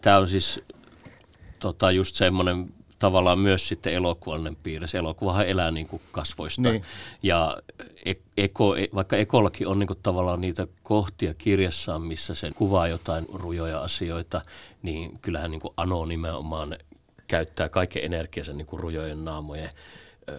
Tämä 0.00 0.18
on 0.18 0.28
siis 0.28 0.60
tota, 1.58 1.90
just 1.90 2.14
semmoinen 2.16 2.74
tavallaan 2.98 3.38
myös 3.38 3.68
sitten 3.68 3.92
elokuvallinen 3.92 4.56
piirre. 4.62 4.86
Se 4.86 4.98
elokuvahan 4.98 5.46
elää 5.46 5.70
niin 5.70 5.86
kuin 5.86 6.02
kasvoista. 6.12 6.62
Niin. 6.62 6.82
Ja 7.22 7.56
e- 8.04 8.14
eko, 8.36 8.76
e- 8.76 8.88
vaikka 8.94 9.16
ekollakin 9.16 9.66
on 9.68 9.78
niin 9.78 9.86
kuin 9.86 9.98
tavallaan 10.02 10.40
niitä 10.40 10.66
kohtia 10.82 11.34
kirjassaan, 11.34 12.02
missä 12.02 12.34
se 12.34 12.50
kuvaa 12.56 12.88
jotain 12.88 13.26
rujoja 13.32 13.80
asioita, 13.80 14.40
niin 14.82 15.18
kyllähän 15.22 15.50
niin 15.50 15.60
kuin 15.60 15.74
Ano 15.76 16.06
nimenomaan 16.06 16.76
käyttää 17.28 17.68
kaiken 17.68 18.04
energiansa 18.04 18.52
niin 18.52 18.66
kuin 18.66 18.80
rujojen 18.80 19.24
naamojen 19.24 19.70
ö, 20.28 20.32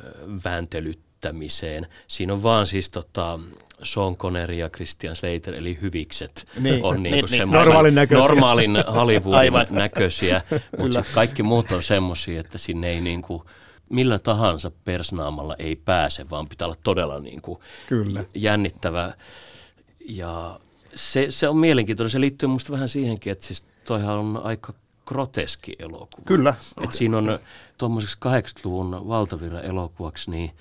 vääntelyttämiseen. 0.46 1.88
Siinä 2.08 2.34
on 2.34 2.44
vaan 2.44 2.68
siis 2.68 2.90
tota, 2.90 3.40
Sean 3.84 4.16
Connery 4.18 4.54
ja 4.56 4.70
Christian 4.70 5.16
Slater, 5.16 5.56
eli 5.56 5.78
hyvikset, 5.82 6.46
Niin, 6.60 6.84
on 6.84 7.04
niin, 7.04 7.12
niin, 7.14 7.26
kuin 7.26 7.32
niin. 7.40 7.50
Normaalin 7.50 7.96
näköisiä. 7.96 8.28
normaalin 8.28 8.78
Hollywoodin 8.94 9.40
Aivan. 9.40 9.68
näköisiä, 9.70 10.42
mutta 10.80 11.04
kaikki 11.14 11.44
muut 11.44 11.72
on 11.72 11.84
semmoisia, 11.84 12.40
että 12.40 12.58
sinne 12.58 12.90
ei 12.90 13.02
niin 13.02 13.22
kuin, 13.22 13.44
millä 13.90 14.20
tahansa 14.20 14.72
persnaamalla 14.86 15.56
ei 15.60 15.76
pääse, 15.76 16.30
vaan 16.30 16.48
pitää 16.50 16.68
olla 16.68 16.78
todella 16.84 17.20
niin 17.20 17.42
kuin 17.42 17.60
Kyllä. 17.88 18.24
jännittävä. 18.36 19.14
Ja 20.10 20.60
se, 20.96 21.26
se 21.30 21.48
on 21.50 21.58
mielenkiintoinen. 21.58 22.10
Se 22.10 22.22
liittyy 22.22 22.48
minusta 22.48 22.72
vähän 22.74 22.88
siihenkin, 22.88 23.32
että 23.32 23.46
siis 23.46 23.64
toihan 23.88 24.16
on 24.18 24.42
aika 24.44 24.74
groteski 25.06 25.76
elokuva. 25.80 26.26
Kyllä. 26.26 26.54
Et 26.82 26.92
siinä 26.92 27.18
on 27.18 27.40
tuommoiseksi 27.78 28.18
80-luvun 28.26 29.08
valtavirran 29.08 29.66
elokuvaksi 29.66 30.32
niin 30.32 30.52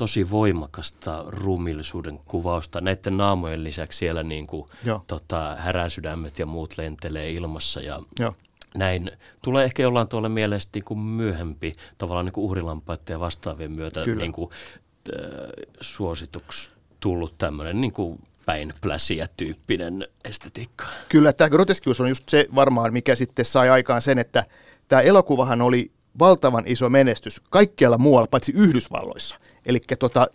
tosi 0.00 0.30
voimakasta 0.30 1.24
ruumillisuuden 1.26 2.20
kuvausta. 2.28 2.80
Näiden 2.80 3.16
naamojen 3.16 3.64
lisäksi 3.64 3.98
siellä 3.98 4.22
niin 4.22 4.46
kuin, 4.46 4.68
Joo. 4.84 5.04
tota, 5.06 5.56
häräsydämet 5.58 6.38
ja 6.38 6.46
muut 6.46 6.78
lentelee 6.78 7.30
ilmassa 7.30 7.80
ja 7.80 8.02
Joo. 8.18 8.34
näin. 8.74 9.10
Tulee 9.44 9.64
ehkä 9.64 9.82
jollain 9.82 10.08
tuolla 10.08 10.28
mielestä 10.28 10.70
niin 10.74 10.84
kuin 10.84 10.98
myöhempi, 10.98 11.72
tavallaan 11.98 12.26
niin 12.26 12.32
kuin 12.32 12.44
uhrilampaiden 12.44 13.14
ja 13.14 13.20
vastaavien 13.20 13.76
myötä 13.76 14.04
Kyllä. 14.04 14.22
niin 14.22 14.32
kuin, 14.32 14.50
äh, 15.08 15.50
suosituksi 15.80 16.70
tullut 17.00 17.38
tämmöinen 17.38 17.80
niin 17.80 17.92
kuin 17.92 18.18
päinpläsiä 18.50 19.26
tyyppinen 19.36 20.06
estetiikka. 20.24 20.86
Kyllä, 21.08 21.32
tämä 21.32 21.50
groteskius 21.50 22.00
on 22.00 22.08
just 22.08 22.28
se 22.28 22.48
varmaan, 22.54 22.92
mikä 22.92 23.14
sitten 23.14 23.44
sai 23.44 23.70
aikaan 23.70 24.02
sen, 24.02 24.18
että 24.18 24.44
tämä 24.88 25.02
elokuvahan 25.02 25.62
oli 25.62 25.90
valtavan 26.18 26.64
iso 26.66 26.88
menestys 26.88 27.40
kaikkialla 27.50 27.98
muualla, 27.98 28.28
paitsi 28.30 28.52
Yhdysvalloissa. 28.56 29.36
Eli 29.66 29.78
tota, 29.98 30.26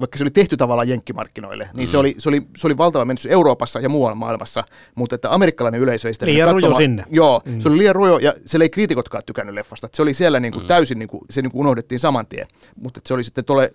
vaikka 0.00 0.18
se 0.18 0.24
oli 0.24 0.30
tehty 0.30 0.56
tavallaan 0.56 0.88
jenkkimarkkinoille, 0.88 1.70
niin 1.74 1.88
se, 1.88 1.98
oli, 1.98 2.14
se, 2.18 2.28
oli, 2.28 2.42
se 2.56 2.66
oli 2.66 2.76
valtava 2.76 3.04
menestys 3.04 3.30
Euroopassa 3.30 3.80
ja 3.80 3.88
muualla 3.88 4.14
maailmassa, 4.14 4.64
mutta 4.94 5.14
että 5.14 5.34
amerikkalainen 5.34 5.80
yleisö 5.80 6.08
ei 6.08 6.14
sitä 6.14 6.26
Liian 6.26 6.52
rujo 6.52 6.54
katsomaan. 6.54 6.82
sinne. 6.82 7.04
Joo, 7.10 7.42
mm. 7.44 7.60
se 7.60 7.68
oli 7.68 7.78
liian 7.78 7.94
rujo 7.94 8.18
ja 8.18 8.34
siellä 8.46 8.64
ei 8.64 8.70
kriitikotkaan 8.70 9.22
tykännyt 9.26 9.54
leffasta. 9.54 9.86
Että 9.86 9.96
se 9.96 10.02
oli 10.02 10.14
siellä 10.14 10.40
niin 10.40 10.52
kuin 10.52 10.66
täysin, 10.66 10.98
niin 10.98 11.08
kuin, 11.08 11.20
se 11.30 11.42
niin 11.42 11.52
kuin 11.52 11.60
unohdettiin 11.60 11.98
saman 12.00 12.26
tien, 12.26 12.46
mutta 12.80 12.98
että 12.98 13.08
se 13.08 13.14
oli 13.14 13.24
sitten 13.24 13.44
tuolle 13.44 13.70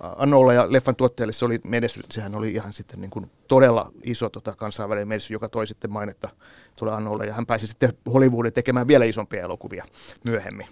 Annolla 0.00 0.52
ja 0.52 0.72
leffan 0.72 0.96
tuotteelle 0.96 1.32
se 1.32 1.44
oli 1.44 1.60
menestys, 1.64 2.04
sehän 2.10 2.34
oli 2.34 2.52
ihan 2.52 2.72
sitten 2.72 3.00
niin 3.00 3.10
kuin 3.10 3.30
todella 3.48 3.92
iso 4.04 4.28
tota, 4.28 4.56
kansainvälinen 4.56 5.08
menestys, 5.08 5.30
joka 5.30 5.48
toi 5.48 5.66
sitten 5.66 5.92
mainetta 5.92 6.28
tuolle 6.76 6.94
Annolle 6.94 7.26
ja 7.26 7.34
hän 7.34 7.46
pääsi 7.46 7.66
sitten 7.66 7.92
Hollywoodin 8.12 8.52
tekemään 8.52 8.88
vielä 8.88 9.04
isompia 9.04 9.42
elokuvia 9.42 9.84
myöhemmin. 10.24 10.66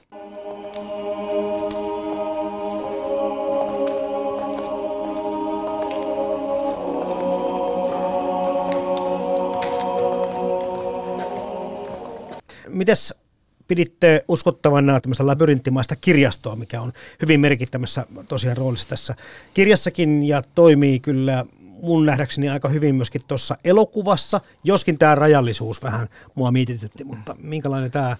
Mites 12.69 13.15
piditte 13.69 14.25
uskottavana 14.29 15.01
tämmöistä 15.01 15.27
labyrinttimaista 15.27 15.97
kirjastoa, 15.97 16.57
mikä 16.57 16.81
on 16.81 16.93
hyvin 17.23 17.41
merkittämässä 17.41 18.07
tosiaan 18.29 18.57
roolissa 18.57 18.89
tässä 18.89 19.15
kirjassakin 19.55 20.23
ja 20.23 20.43
toimii 20.55 21.01
kyllä 21.01 21.45
mun 21.83 22.07
nähdäkseni 22.07 22.49
aika 22.49 22.69
hyvin 22.69 22.95
myöskin 22.95 23.21
tuossa 23.29 23.57
elokuvassa, 23.65 24.41
joskin 24.65 24.99
tämä 24.99 25.15
rajallisuus 25.15 25.83
vähän 25.83 26.09
mua 26.35 26.51
mietitytti, 26.51 27.05
mutta 27.05 27.37
minkälainen 27.43 27.91
tämä, 27.91 28.17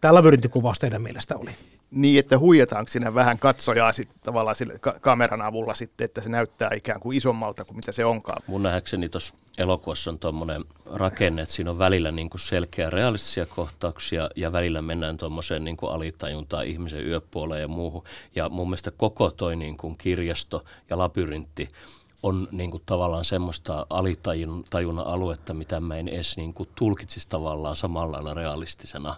tämä 0.00 0.14
labyrintikuvaus 0.14 0.78
teidän 0.78 1.02
mielestä 1.02 1.36
oli? 1.36 1.50
Niin, 1.90 2.18
että 2.18 2.38
huijataanko 2.38 2.90
siinä 2.90 3.14
vähän 3.14 3.38
katsojaa 3.38 3.92
sit, 3.92 4.08
tavallaan 4.22 4.56
sille 4.56 4.78
ka- 4.78 4.96
kameran 5.00 5.42
avulla 5.42 5.74
sitten, 5.74 6.04
että 6.04 6.20
se 6.20 6.28
näyttää 6.28 6.70
ikään 6.74 7.00
kuin 7.00 7.16
isommalta 7.16 7.64
kuin 7.64 7.76
mitä 7.76 7.92
se 7.92 8.04
onkaan. 8.04 8.42
Mun 8.46 8.62
nähdäkseni 8.62 9.08
tuossa 9.08 9.34
elokuvassa 9.58 10.10
on 10.10 10.18
tuommoinen 10.18 10.64
rakenne, 10.86 11.42
että 11.42 11.54
siinä 11.54 11.70
on 11.70 11.78
välillä 11.78 12.12
niin 12.12 12.30
kuin 12.30 12.40
selkeä 12.40 12.90
realistisia 12.90 13.46
kohtauksia 13.46 14.30
ja 14.36 14.52
välillä 14.52 14.82
mennään 14.82 15.16
tuommoiseen 15.16 15.64
niin 15.64 15.76
kuin 15.76 15.92
alitajuntaan 15.92 16.66
ihmisen 16.66 17.06
yöpuoleen 17.06 17.60
ja 17.60 17.68
muuhun. 17.68 18.04
Ja 18.34 18.48
mun 18.48 18.68
mielestä 18.68 18.90
koko 18.90 19.30
toi 19.30 19.56
niin 19.56 19.76
kuin 19.76 19.98
kirjasto 19.98 20.64
ja 20.90 20.98
labyrintti 20.98 21.68
on 22.22 22.48
niin 22.52 22.70
kuin 22.70 22.82
tavallaan 22.86 23.24
semmoista 23.24 23.86
alitajunnan 23.90 25.06
aluetta, 25.06 25.54
mitä 25.54 25.80
mä 25.80 25.96
en 25.96 26.08
edes 26.08 26.36
niin 26.36 26.54
kuin 26.54 26.68
tulkitsisi 26.74 27.28
tavallaan 27.28 27.76
samalla 27.76 28.12
lailla 28.12 28.34
realistisena. 28.34 29.16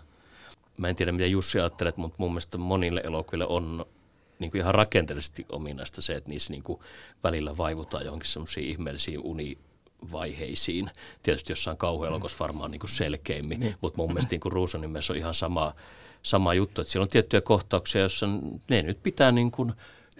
Mä 0.78 0.88
en 0.88 0.96
tiedä, 0.96 1.12
mitä 1.12 1.26
Jussi 1.26 1.60
ajattelet, 1.60 1.96
mutta 1.96 2.16
mun 2.18 2.30
mielestä 2.30 2.58
monille 2.58 3.00
elokuville 3.04 3.46
on 3.46 3.86
niin 4.38 4.50
kuin 4.50 4.60
ihan 4.60 4.74
rakenteellisesti 4.74 5.46
ominaista 5.52 6.02
se, 6.02 6.14
että 6.14 6.30
niissä 6.30 6.52
niin 6.52 6.62
kuin 6.62 6.80
välillä 7.24 7.56
vaivutaan 7.56 8.04
johonkin 8.04 8.30
semmoisiin 8.30 8.70
ihmeellisiin 8.70 9.20
univaiheisiin. 9.20 10.90
Tietysti 11.22 11.52
jossain 11.52 11.76
kauhuelokuvassa 11.76 12.38
varmaan 12.40 12.70
niin 12.70 12.80
kuin 12.80 12.90
selkeimmin, 12.90 13.60
niin. 13.60 13.74
mutta 13.80 13.96
mun 13.96 14.10
mielestä 14.10 14.30
niin 14.30 14.40
kuin 14.40 14.52
Ruusonimessä 14.52 15.12
on 15.12 15.16
ihan 15.16 15.34
sama, 15.34 15.74
sama 16.22 16.54
juttu, 16.54 16.80
että 16.80 16.92
siellä 16.92 17.04
on 17.04 17.08
tiettyjä 17.08 17.40
kohtauksia, 17.40 18.00
joissa 18.00 18.26
ne 18.70 18.82
nyt 18.82 19.02
pitää 19.02 19.32
niin 19.32 19.50
kuin 19.50 19.72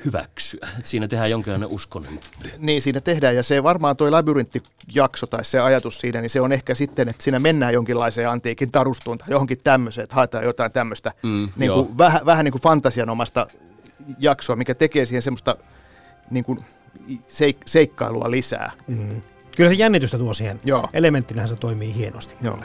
hyväksyä. 0.05 0.69
Siinä 0.83 1.09
tehdään 1.09 1.31
jonkinlainen 1.31 1.69
uskonnon. 1.69 2.19
Niin, 2.59 2.83
siinä 2.83 3.01
tehdään, 3.01 3.37
ja 3.37 3.43
se 3.43 3.63
varmaan 3.63 3.97
tuo 3.97 4.13
labyrinttijakso 4.13 5.27
tai 5.27 5.45
se 5.45 5.61
ajatus 5.61 6.01
siinä, 6.01 6.21
niin 6.21 6.31
se 6.31 6.41
on 6.41 6.53
ehkä 6.53 6.75
sitten, 6.75 7.09
että 7.09 7.25
siinä 7.25 7.39
mennään 7.39 7.75
jonkinlaiseen 7.75 8.29
antiikin 8.29 8.71
tarustuun 8.73 9.19
tai 9.19 9.29
johonkin 9.31 9.59
tämmöiseen, 9.65 10.03
että 10.03 10.17
haetaan 10.17 10.45
jotain 10.45 10.73
tämmöistä 10.73 11.13
Mm, 11.23 11.49
niin 11.57 11.73
kuin, 11.73 11.99
vähän, 11.99 12.27
vähän 12.27 12.45
niin 12.45 12.53
kuin 12.53 12.63
fantasianomasta 12.63 13.47
jaksoa, 14.19 14.57
mikä 14.57 14.75
tekee 14.75 15.05
siihen 15.05 15.23
semmoista 15.23 15.57
niin 16.31 16.45
kuin 16.45 16.65
seik- 17.29 17.63
seikkailua 17.67 18.31
lisää. 18.31 18.73
Mm. 18.87 19.23
Kyllä 19.57 19.71
se 19.71 19.77
jännitystä 19.77 20.19
tuo 20.19 20.35
siihen. 20.35 20.61
Joo. 20.65 20.89
Elementtinähän 20.93 21.49
se 21.49 21.57
toimii 21.57 21.95
hienosti. 21.95 22.37
Joo. 22.43 22.59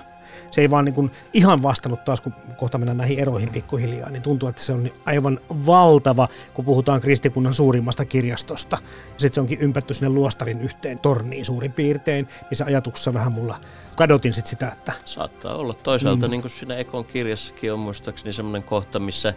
Se 0.54 0.62
ei 0.62 0.70
vaan 0.70 0.86
niin 0.86 0.96
kuin 0.96 1.12
ihan 1.34 1.64
vastannut 1.64 2.06
taas, 2.06 2.22
kun 2.22 2.34
kohta 2.58 2.78
mennään 2.78 2.98
näihin 2.98 3.20
eroihin 3.20 3.50
pikkuhiljaa, 3.50 4.10
niin 4.10 4.22
tuntuu, 4.22 4.50
että 4.50 4.64
se 4.64 4.74
on 4.74 4.92
aivan 5.06 5.40
valtava, 5.66 6.28
kun 6.54 6.66
puhutaan 6.66 7.02
kristikunnan 7.02 7.54
suurimmasta 7.54 8.06
kirjastosta. 8.06 8.78
Ja 8.82 9.20
sitten 9.20 9.34
se 9.34 9.42
onkin 9.42 9.60
ympätty 9.60 9.94
sinne 9.94 10.10
luostarin 10.10 10.62
yhteen 10.62 11.00
torniin 11.00 11.46
suurin 11.46 11.72
piirtein, 11.72 12.28
niin 12.50 12.58
se 12.58 12.64
ajatuksessa 12.64 13.14
vähän 13.14 13.34
mulla 13.34 13.60
kadotin 13.96 14.34
sit 14.34 14.46
sitä, 14.46 14.68
että 14.68 14.94
Saattaa 15.06 15.56
olla. 15.56 15.74
Toisaalta 15.74 16.28
mm. 16.28 16.32
niin 16.32 16.42
kuin 16.42 16.52
siinä 16.52 16.76
Ekon 16.76 17.06
kirjassakin 17.06 17.74
on 17.74 17.80
muistaakseni 17.80 18.34
semmoinen 18.34 18.64
kohta, 18.64 19.00
missä 19.00 19.34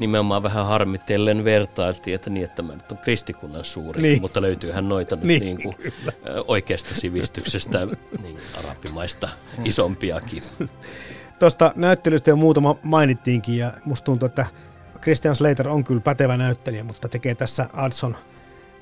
nimenomaan 0.00 0.42
vähän 0.42 0.66
harmitellen 0.66 1.44
vertailtiin, 1.44 2.14
että 2.14 2.30
niin, 2.30 2.44
että 2.44 2.56
tämä 2.56 2.72
nyt 2.74 2.92
on 2.92 2.98
kristikunnan 2.98 3.64
suuri, 3.64 4.02
Niin. 4.02 4.20
mutta 4.20 4.42
löytyyhän 4.42 4.88
noita 4.88 5.16
nyt 5.16 5.24
Niin, 5.24 5.40
niin, 5.40 5.62
kuin, 5.62 5.74
oikeasta 6.46 6.94
sivistyksestä 6.94 7.86
niin, 8.22 8.36
arabimaista 8.64 9.28
isompiakin. 9.64 10.42
tuosta 11.38 11.72
näyttelystä 11.76 12.30
jo 12.30 12.36
muutama 12.36 12.76
mainittiinkin 12.82 13.56
ja 13.58 13.72
musta 13.84 14.04
tuntuu, 14.04 14.26
että 14.26 14.46
Christian 15.02 15.36
Slater 15.36 15.68
on 15.68 15.84
kyllä 15.84 16.00
pätevä 16.00 16.36
näyttelijä, 16.36 16.84
mutta 16.84 17.08
tekee 17.08 17.34
tässä 17.34 17.68
Adson 17.72 18.16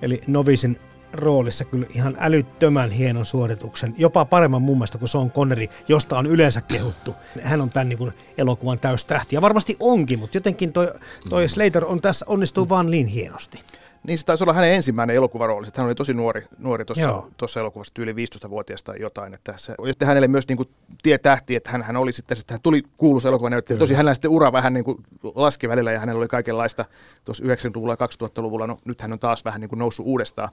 eli 0.03 0.23
Novisin 0.27 0.81
roolissa 1.13 1.65
kyllä 1.65 1.87
ihan 1.95 2.17
älyttömän 2.21 2.91
hienon 2.91 3.27
suorituksen. 3.27 3.95
Jopa 3.99 4.25
paremman 4.25 4.63
mun 4.63 4.77
mielestä 4.77 4.99
kuin 4.99 5.09
Sean 5.09 5.31
Connery, 5.31 5.67
josta 5.89 6.19
on 6.19 6.27
yleensä 6.27 6.61
kehuttu. 6.61 7.15
Hän 7.43 7.61
on 7.61 7.71
tämän 7.71 7.89
niin 7.89 7.99
kuin 7.99 8.13
elokuvan 8.39 8.79
täystähti. 8.79 9.37
Ja 9.37 9.43
varmasti 9.43 9.77
onkin, 9.81 10.19
mutta 10.19 10.37
jotenkin 10.37 10.73
toi, 10.73 10.93
toi. 11.29 11.49
Slater 11.49 11.85
on 11.85 12.01
tässä 12.01 12.27
onnistuu 12.29 12.69
vaan 12.69 12.91
niin 12.91 13.07
hienosti. 13.07 13.61
Niin 14.03 14.19
se 14.19 14.25
taisi 14.25 14.45
olla 14.45 14.53
hänen 14.53 14.73
ensimmäinen 14.73 15.17
elokuvarooli. 15.17 15.67
Hän 15.77 15.87
oli 15.87 15.95
tosi 15.95 16.15
nuori, 16.15 16.47
nuori 16.59 16.85
tuossa, 16.85 17.23
tuossa 17.37 17.61
elokuvassa, 17.61 17.95
yli 17.99 18.13
15-vuotias 18.13 18.83
tai 18.83 18.97
jotain. 19.01 19.35
Että 19.35 19.55
se 19.57 19.75
oli 19.79 19.89
sitten 19.89 20.09
hänelle 20.09 20.29
myös 20.29 20.49
niin 20.49 20.57
kuin 20.57 20.69
tie 21.03 21.19
tähti, 21.19 21.57
että 21.57 21.71
hän, 21.71 21.83
hän 21.83 21.97
oli 21.97 22.13
sitten, 22.13 22.37
sitten 22.37 22.55
hän 22.55 22.63
tuli 22.63 22.83
kuuluisa 22.97 23.29
elokuvanäyttelijä. 23.29 23.79
Tosi 23.79 23.95
hänellä 23.95 24.15
sitten 24.15 24.31
ura 24.31 24.53
vähän 24.53 24.75
niin 24.75 24.85
kuin 24.85 25.05
laski 25.35 25.69
välillä 25.69 25.93
ja 25.93 26.01
hänellä 26.01 26.19
oli 26.19 26.29
kaikenlaista 26.29 26.85
tuossa 27.25 27.45
90-luvulla 27.45 27.97
ja 28.01 28.07
2000-luvulla. 28.07 28.67
No 28.67 28.79
nyt 28.85 29.03
hän 29.03 29.13
on 29.13 29.19
taas 29.19 29.45
vähän 29.45 29.61
niin 29.61 29.69
kuin 29.69 29.79
noussut 29.79 30.07
uudestaan. 30.07 30.49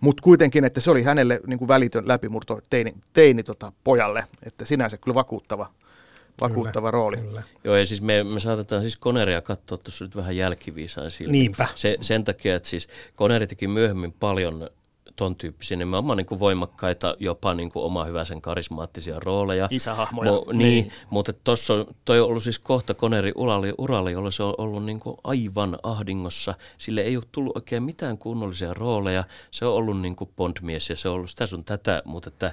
Mutta 0.00 0.22
kuitenkin, 0.22 0.64
että 0.64 0.80
se 0.80 0.90
oli 0.90 1.02
hänelle 1.02 1.40
niin 1.46 1.58
kuin 1.58 1.68
välitön 1.68 2.08
läpimurto 2.08 2.60
teini, 2.70 2.94
teini 3.12 3.42
tota, 3.42 3.72
pojalle. 3.84 4.24
Että 4.42 4.64
sinänsä 4.64 4.98
kyllä 4.98 5.14
vakuuttava 5.14 5.70
vakuuttava 6.40 6.88
kyllä, 6.88 6.90
rooli. 6.90 7.16
Kyllä. 7.16 7.42
Joo, 7.64 7.76
ja 7.76 7.86
siis 7.86 8.02
me, 8.02 8.24
me 8.24 8.40
saatetaan 8.40 8.82
siis 8.82 8.96
Koneria 8.96 9.40
katsoa 9.40 9.78
tuossa 9.78 10.04
nyt 10.04 10.16
vähän 10.16 10.36
jälkiviisain 10.36 11.10
siltä. 11.10 11.32
Niinpä. 11.32 11.68
Se, 11.74 11.96
sen 12.00 12.24
takia, 12.24 12.56
että 12.56 12.68
siis 12.68 12.88
Koneri 13.16 13.46
teki 13.46 13.68
myöhemmin 13.68 14.12
paljon 14.12 14.70
ton 15.16 15.36
tyyppisiä 15.36 15.76
nimenomaan 15.76 16.16
niin 16.16 16.26
kuin 16.26 16.40
voimakkaita, 16.40 17.16
jopa 17.18 17.54
niin 17.54 17.72
kuin 17.72 17.84
oma 17.84 18.04
hyväsen 18.04 18.42
karismaattisia 18.42 19.16
rooleja. 19.18 19.68
Isähahmoja. 19.70 20.30
Mo, 20.30 20.44
niin, 20.52 20.58
niin, 20.58 20.92
mutta 21.10 21.32
tuossa 21.32 21.86
toi 22.04 22.20
on 22.20 22.26
ollut 22.26 22.42
siis 22.42 22.58
kohta 22.58 22.94
Koneri 22.94 23.32
uralle, 23.34 23.74
uralle 23.78 24.10
jolla 24.10 24.30
se 24.30 24.42
on 24.42 24.54
ollut 24.58 24.84
niin 24.84 25.00
kuin 25.00 25.16
aivan 25.24 25.78
ahdingossa. 25.82 26.54
Sille 26.78 27.00
ei 27.00 27.16
ole 27.16 27.24
tullut 27.32 27.56
oikein 27.56 27.82
mitään 27.82 28.18
kunnollisia 28.18 28.74
rooleja. 28.74 29.24
Se 29.50 29.66
on 29.66 29.74
ollut 29.74 30.00
niin 30.00 30.16
kuin 30.16 30.30
Bond-mies 30.36 30.90
ja 30.90 30.96
se 30.96 31.08
on 31.08 31.14
ollut 31.14 31.30
sitä 31.30 31.46
sun 31.46 31.64
tätä, 31.64 32.02
mutta 32.04 32.28
että 32.28 32.52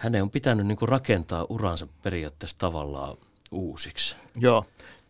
hänen 0.00 0.22
on 0.22 0.30
pitänyt 0.30 0.66
niin 0.66 0.78
kuin 0.78 0.88
rakentaa 0.88 1.46
uransa 1.48 1.86
periaatteessa 2.02 2.58
tavallaan 2.58 3.16
uusiksi. 3.50 4.16
Joo. 4.36 4.64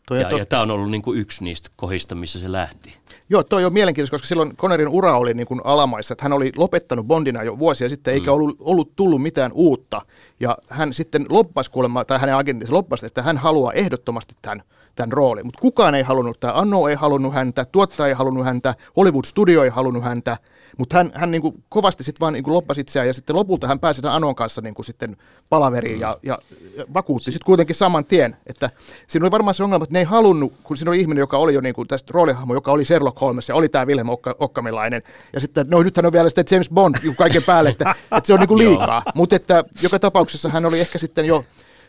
Toi 0.06 0.20
ja, 0.20 0.28
to... 0.28 0.38
ja 0.38 0.46
tämä 0.46 0.62
on 0.62 0.70
ollut 0.70 0.90
niin 0.90 1.02
kuin 1.02 1.20
yksi 1.20 1.44
niistä 1.44 1.70
kohdista, 1.76 2.14
missä 2.14 2.40
se 2.40 2.52
lähti. 2.52 2.96
Joo, 3.28 3.42
toi 3.42 3.64
on 3.64 3.72
mielenkiintoista, 3.72 4.14
koska 4.14 4.28
silloin 4.28 4.56
Connerin 4.56 4.88
ura 4.88 5.16
oli 5.16 5.34
niin 5.34 5.46
kuin 5.46 5.60
alamaissa, 5.64 6.12
että 6.12 6.24
hän 6.24 6.32
oli 6.32 6.52
lopettanut 6.56 7.06
Bondina 7.06 7.42
jo 7.42 7.58
vuosia 7.58 7.88
sitten, 7.88 8.14
eikä 8.14 8.30
mm. 8.30 8.34
ollut, 8.34 8.56
ollut 8.60 8.96
tullut 8.96 9.22
mitään 9.22 9.52
uutta. 9.54 10.02
Ja 10.40 10.58
hän 10.68 10.92
sitten 10.92 11.26
loppasi 11.28 11.70
kuulemma, 11.70 12.04
tai 12.04 12.18
hänen 12.18 12.36
agentinsa 12.36 12.74
loppasi, 12.74 13.06
että 13.06 13.22
hän 13.22 13.38
haluaa 13.38 13.72
ehdottomasti 13.72 14.34
tämän, 14.42 14.62
tämän 14.94 15.12
roolin. 15.12 15.46
Mutta 15.46 15.60
kukaan 15.60 15.94
ei 15.94 16.02
halunnut, 16.02 16.40
tämä 16.40 16.52
Anno 16.54 16.88
ei 16.88 16.94
halunnut 16.94 17.34
häntä, 17.34 17.64
tuottaja 17.64 18.08
ei 18.08 18.14
halunnut 18.14 18.44
häntä, 18.44 18.74
Hollywood 18.96 19.24
Studio 19.24 19.64
ei 19.64 19.70
halunnut 19.70 20.04
häntä, 20.04 20.36
mutta 20.78 20.96
hän, 20.96 21.12
hän 21.14 21.30
niin 21.30 21.42
kuin 21.42 21.64
kovasti 21.68 22.04
sitten 22.04 22.20
vaan 22.20 22.32
niin 22.32 22.44
kuin 22.44 22.54
loppasi 22.54 22.80
itseään 22.80 23.06
ja 23.06 23.12
sitten 23.12 23.36
lopulta 23.36 23.66
hän 23.66 23.80
pääsi 23.80 24.02
tämän 24.02 24.16
Anon 24.16 24.34
kanssa 24.34 24.60
niin 24.60 24.74
kuin 24.74 24.86
sitten 24.86 25.16
palaveriin 25.48 25.96
mm. 25.96 26.00
ja, 26.00 26.16
ja, 26.22 26.38
ja 26.76 26.84
vakuutti 26.94 27.32
sitten 27.32 27.46
kuitenkin 27.46 27.76
saman 27.76 28.04
tien. 28.04 28.36
Että 28.46 28.70
siinä 29.06 29.24
oli 29.24 29.30
varmaan 29.30 29.54
se 29.54 29.64
ongelma, 29.64 29.82
että 29.82 29.92
ne 29.92 29.98
ei 29.98 30.04
halunnut, 30.04 30.52
kun 30.62 30.76
siinä 30.76 30.90
oli 30.90 31.00
ihminen, 31.00 31.20
joka 31.20 31.38
oli 31.38 31.54
jo 31.54 31.60
niin 31.60 31.74
kuin 31.74 31.88
tästä 31.88 32.10
roolihahmo, 32.14 32.54
joka 32.54 32.72
oli 32.72 32.84
Sherlock 32.84 33.20
Holmes 33.20 33.48
ja 33.48 33.54
oli 33.54 33.68
tämä 33.68 33.86
Wilhelm 33.86 34.08
Okka, 34.08 34.36
Okkamilainen. 34.38 35.02
Ja 35.32 35.40
sitten, 35.40 35.66
no 35.70 35.82
nythän 35.82 36.06
on 36.06 36.12
vielä 36.12 36.28
sitten 36.28 36.44
James 36.50 36.70
Bond 36.70 36.94
kaiken 37.16 37.42
päälle, 37.42 37.70
että, 37.70 37.94
että 38.16 38.26
se 38.26 38.32
on 38.32 38.40
niin 38.40 38.48
kuin 38.48 38.58
liikaa. 38.58 39.02
Mutta 39.14 39.36
että 39.36 39.64
joka 39.82 39.98
tapauksessa 39.98 40.48
hän 40.48 40.66
oli 40.66 40.80
ehkä 40.80 40.98
sitten 40.98 41.26
jo 41.26 41.44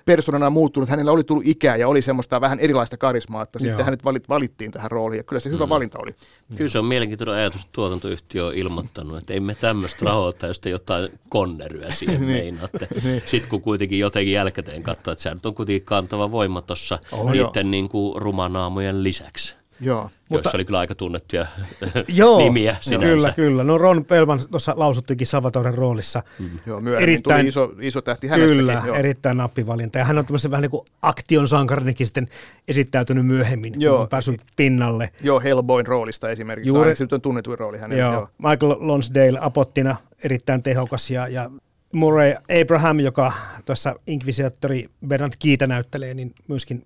persoonana 0.06 0.50
muuttunut, 0.50 0.90
hänellä 0.90 1.12
oli 1.12 1.24
tullut 1.24 1.48
ikää 1.48 1.76
ja 1.76 1.88
oli 1.88 2.02
semmoista 2.02 2.42
vähän 2.42 2.60
erilaista 2.60 2.98
karismaa, 2.98 3.44
että 3.44 3.60
sitten 3.60 3.86
hänet 3.86 4.06
valit, 4.06 4.30
valittiin 4.30 4.72
tähän 4.72 4.92
rooliin 4.92 5.18
ja 5.18 5.24
kyllä 5.24 5.40
se 5.40 5.50
hyvä 5.50 5.66
mm. 5.66 5.70
valinta 5.70 6.00
oli. 6.00 6.16
Kyllä 6.58 6.72
se 6.72 6.80
on 6.80 6.86
mielenkiintoinen 6.86 7.36
ajatus, 7.36 7.62
että 7.62 7.74
tuotantoyhtiö 7.74 8.46
on 8.46 8.54
ilmoittanut, 8.54 9.18
että 9.18 9.34
ei 9.34 9.40
me 9.40 9.56
tämmöistä 9.56 10.06
rahoittaa, 10.06 10.48
jos 10.48 10.60
te 10.60 10.70
jotain 10.70 11.20
konneryä 11.30 11.90
siihen 11.90 12.22
niin. 12.26 12.32
meinaatte. 12.32 12.88
Niin. 13.04 13.24
Sitten 13.26 13.50
kun 13.50 13.62
kuitenkin 13.62 14.00
jotenkin 14.00 14.34
jälkikäteen 14.34 14.84
katsoo, 14.84 15.12
että 15.12 15.22
se 15.22 15.32
on 15.44 15.56
kuitenkin 15.56 15.86
kantava 15.86 16.32
voima 16.32 16.62
tuossa 16.62 17.00
niiden 17.32 17.72
niin 17.72 17.90
kuin 17.90 18.22
rumanaamojen 18.22 19.04
lisäksi. 19.04 19.61
Joo. 19.82 20.04
Mutta, 20.04 20.48
joissa 20.48 20.58
oli 20.58 20.66
kyllä 20.66 20.80
aika 20.80 20.96
tunnettuja 20.96 21.46
joo, 22.08 22.40
nimiä 22.40 22.76
sinänsä. 22.80 23.08
Kyllä, 23.08 23.34
kyllä. 23.34 23.64
No 23.64 23.78
Ron 23.78 24.06
Pelman 24.06 24.40
tuossa 24.52 24.74
lausuttikin 24.78 25.28
Salvatoren 25.28 25.74
roolissa. 25.74 26.24
Mm. 26.40 26.50
Joo, 26.66 26.82
myöhemmin 26.82 27.04
erittäin, 27.04 27.40
tuli 27.40 27.48
iso, 27.48 27.74
iso 27.80 28.02
tähti 28.02 28.28
hänestäkin. 28.28 28.58
Kyllä, 28.58 28.84
joo. 28.86 28.96
erittäin 28.96 29.38
nappivalinta. 29.38 29.98
Ja 29.98 30.06
hän 30.06 30.18
on 30.18 30.26
tämmöisen 30.26 30.52
vähän 30.52 30.62
niin 30.62 30.72
kuin 30.72 30.86
aktion 31.02 31.48
sankarinikin 31.48 32.06
sitten 32.06 32.28
esittäytynyt 32.68 33.26
myöhemmin, 33.26 33.82
joo. 33.82 33.94
kun 33.94 34.02
on 34.02 34.10
päässyt 34.10 34.42
pinnalle. 34.56 35.10
Joo, 35.22 35.40
Hellboyn 35.40 35.88
roolista 35.88 36.30
esimerkiksi. 36.30 36.68
Juuri, 36.68 36.96
se 36.96 37.04
nyt 37.04 37.14
on 37.14 37.22
tunnetuin 37.22 37.60
rooli 37.60 37.78
hänellä. 37.78 38.04
Joo. 38.04 38.14
joo. 38.14 38.28
Michael 38.38 38.76
Lonsdale 38.80 39.40
apottina 39.42 39.96
erittäin 40.24 40.64
tehokas 40.64 41.12
ja, 41.12 41.28
ja 41.28 41.52
Murray 41.94 42.34
Abraham, 42.62 43.00
joka 43.00 43.34
tuossa 43.66 43.96
Inquisitori 44.08 44.86
Bernard 45.08 45.34
Kiita 45.40 45.68
näyttelee, 45.68 46.14
niin 46.14 46.34
myöskin 46.48 46.84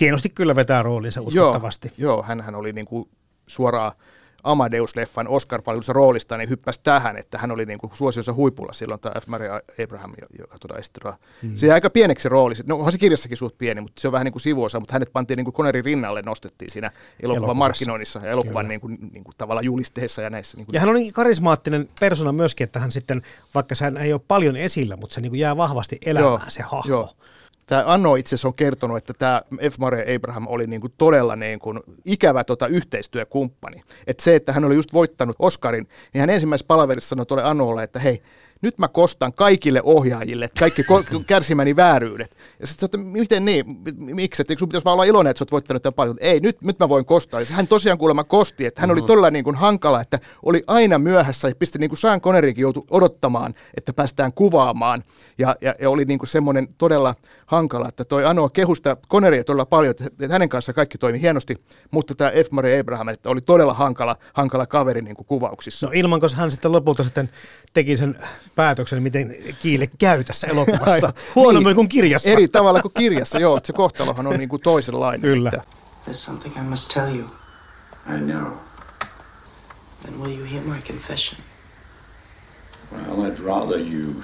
hienosti 0.00 0.28
kyllä 0.28 0.56
vetää 0.56 0.82
roolinsa 0.82 1.20
uskottavasti. 1.20 1.92
Joo, 1.98 2.14
joo 2.16 2.22
hän 2.22 2.54
oli 2.54 2.72
niin 2.72 2.86
kuin 2.86 3.08
suoraan 3.46 3.92
Amadeus-leffan 4.44 5.28
oscar 5.28 5.62
roolista, 5.88 6.36
niin 6.36 6.50
hyppäsi 6.50 6.80
tähän, 6.82 7.16
että 7.16 7.38
hän 7.38 7.50
oli 7.50 7.66
niin 7.66 7.78
kuin 7.78 7.90
suosiossa 7.94 8.32
huipulla 8.32 8.72
silloin, 8.72 9.00
tämä 9.00 9.20
F. 9.20 9.26
Maria 9.26 9.60
Abraham, 9.84 10.12
joka 10.38 10.58
tuota 10.58 10.78
esittää. 10.78 11.16
Hmm. 11.42 11.56
Se 11.56 11.66
jäi 11.66 11.74
aika 11.74 11.90
pieneksi 11.90 12.28
rooli. 12.28 12.54
No 12.66 12.76
onhan 12.76 12.92
se 12.92 12.98
kirjassakin 12.98 13.36
suht 13.36 13.58
pieni, 13.58 13.80
mutta 13.80 14.00
se 14.00 14.08
on 14.08 14.12
vähän 14.12 14.24
niin 14.24 14.32
kuin 14.32 14.42
sivuosa, 14.42 14.80
mutta 14.80 14.92
hänet 14.92 15.12
pantiin 15.12 15.36
niin 15.36 15.44
kuin 15.44 15.54
Konerin 15.54 15.84
rinnalle, 15.84 16.22
nostettiin 16.22 16.70
siinä 16.70 16.90
elokuvan 17.22 17.56
markkinoinnissa 17.56 18.20
ja 18.22 18.30
elokuvan 18.30 18.68
niin 18.68 18.80
kuin, 18.80 18.98
niin 19.12 19.24
kuin 19.24 19.34
tavallaan 19.38 19.64
julisteessa 19.64 20.22
ja 20.22 20.30
näissä. 20.30 20.56
Niin 20.56 20.66
kuin. 20.66 20.74
Ja 20.74 20.80
hän 20.80 20.88
on 20.88 20.94
niin 20.94 21.12
karismaattinen 21.12 21.88
persona 22.00 22.32
myöskin, 22.32 22.64
että 22.64 22.80
hän 22.80 22.92
sitten, 22.92 23.22
vaikka 23.54 23.74
hän 23.80 23.96
ei 23.96 24.12
ole 24.12 24.20
paljon 24.28 24.56
esillä, 24.56 24.96
mutta 24.96 25.14
se 25.14 25.20
niin 25.20 25.30
kuin 25.30 25.40
jää 25.40 25.56
vahvasti 25.56 25.98
elämään 26.06 26.30
joo, 26.30 26.40
se 26.48 26.62
hahmo. 26.62 26.88
Joo. 26.88 27.10
Tämä 27.70 27.84
Anno 27.86 28.16
itse 28.16 28.34
asiassa 28.34 28.48
on 28.48 28.54
kertonut, 28.54 28.96
että 28.96 29.12
tämä 29.14 29.42
F. 29.70 29.78
Maria 29.78 30.16
Abraham 30.16 30.46
oli 30.48 30.66
niin 30.66 30.80
kuin 30.80 30.92
todella 30.98 31.36
niin 31.36 31.58
kuin 31.58 31.80
ikävä 32.04 32.44
tota 32.44 32.66
yhteistyökumppani. 32.66 33.82
Että 34.06 34.22
se, 34.22 34.34
että 34.36 34.52
hän 34.52 34.64
oli 34.64 34.74
just 34.74 34.92
voittanut 34.92 35.36
Oscarin, 35.38 35.88
niin 36.12 36.20
hän 36.20 36.30
ensimmäisessä 36.30 36.66
palaverissa 36.66 37.08
sanoi 37.08 37.26
tuolle 37.26 37.44
Annolle, 37.44 37.82
että 37.82 37.98
hei, 37.98 38.22
nyt 38.62 38.78
mä 38.78 38.88
kostan 38.88 39.32
kaikille 39.32 39.82
ohjaajille 39.82 40.50
kaikki 40.58 40.82
kärsimäni 41.26 41.76
vääryydet. 41.76 42.36
Ja 42.60 42.66
sitten 42.66 42.86
että 42.86 42.98
miten 42.98 43.44
niin, 43.44 43.64
miksi, 43.96 44.42
että 44.42 44.54
sun 44.58 44.68
pitäisi 44.68 44.84
vaan 44.84 44.94
olla 44.94 45.04
iloinen, 45.04 45.30
että 45.30 45.38
sä 45.38 45.42
oot 45.42 45.52
voittanut 45.52 45.82
tämän 45.82 45.94
paljon. 45.94 46.16
Ei, 46.20 46.40
nyt, 46.40 46.62
nyt 46.62 46.78
mä 46.78 46.88
voin 46.88 47.04
kostaa. 47.04 47.40
Ja 47.40 47.46
hän 47.50 47.68
tosiaan 47.68 47.98
kuulemma 47.98 48.24
kosti, 48.24 48.66
että 48.66 48.80
hän 48.80 48.90
mm-hmm. 48.90 49.02
oli 49.02 49.06
todella 49.06 49.30
niin 49.30 49.44
kuin 49.44 49.56
hankala, 49.56 50.00
että 50.00 50.18
oli 50.42 50.62
aina 50.66 50.98
myöhässä 50.98 51.48
ja 51.48 51.54
pisti 51.54 51.78
niin 51.78 51.90
kuin 51.90 51.98
Sean 51.98 52.20
Connerykin 52.20 52.62
joutui 52.62 52.84
odottamaan, 52.90 53.54
että 53.76 53.92
päästään 53.92 54.32
kuvaamaan. 54.32 55.02
Ja, 55.38 55.56
ja, 55.60 55.74
ja 55.80 55.90
oli 55.90 56.04
niin 56.04 56.18
kuin 56.18 56.28
semmoinen 56.28 56.68
todella 56.78 57.14
hankala, 57.46 57.88
että 57.88 58.04
toi 58.04 58.24
Ano 58.24 58.48
kehusta 58.48 58.96
Conneria 59.10 59.44
todella 59.44 59.66
paljon, 59.66 59.90
että, 59.90 60.04
että 60.04 60.34
hänen 60.34 60.48
kanssa 60.48 60.72
kaikki 60.72 60.98
toimi 60.98 61.20
hienosti, 61.20 61.56
mutta 61.90 62.14
tämä 62.14 62.30
F. 62.30 62.50
Murray 62.50 62.80
Abraham, 62.80 63.08
että 63.08 63.30
oli 63.30 63.40
todella 63.40 63.74
hankala, 63.74 64.16
hankala 64.32 64.66
kaveri 64.66 65.02
niin 65.02 65.16
kuin 65.16 65.26
kuvauksissa. 65.26 65.86
No 65.86 65.92
ilman, 65.94 66.20
koska 66.20 66.40
hän 66.40 66.50
sitten 66.50 66.72
lopulta 66.72 67.04
sitten 67.04 67.30
teki 67.72 67.96
sen 67.96 68.18
päätöksen, 68.54 69.02
miten 69.02 69.36
Kiile 69.62 69.90
käy 69.98 70.24
tässä 70.24 70.46
elokuvassa. 70.46 71.12
Huonommin 71.34 71.66
niin, 71.66 71.76
kuin 71.76 71.88
kirjassa. 71.88 72.30
Eri 72.30 72.48
tavalla 72.48 72.82
kuin 72.82 72.94
kirjassa, 72.98 73.38
joo. 73.38 73.56
Että 73.56 73.66
se 73.66 73.72
kohtalohan 73.72 74.26
on 74.26 74.34
niin 74.38 74.48
kuin 74.48 74.62
toisenlainen. 74.62 75.20
Kyllä. 75.20 75.50
Että. 75.54 75.64
There's 76.04 76.12
something 76.12 76.56
I 76.56 76.60
must 76.60 76.94
tell 76.94 77.16
you. 77.16 77.26
I 78.16 78.20
know. 78.20 78.52
Then 80.02 80.20
will 80.20 80.38
you 80.38 80.46
hear 80.52 80.62
my 80.64 80.80
confession? 80.86 81.40
Well, 82.92 83.26
I'd 83.26 83.38
rather 83.38 83.78
you 83.78 84.14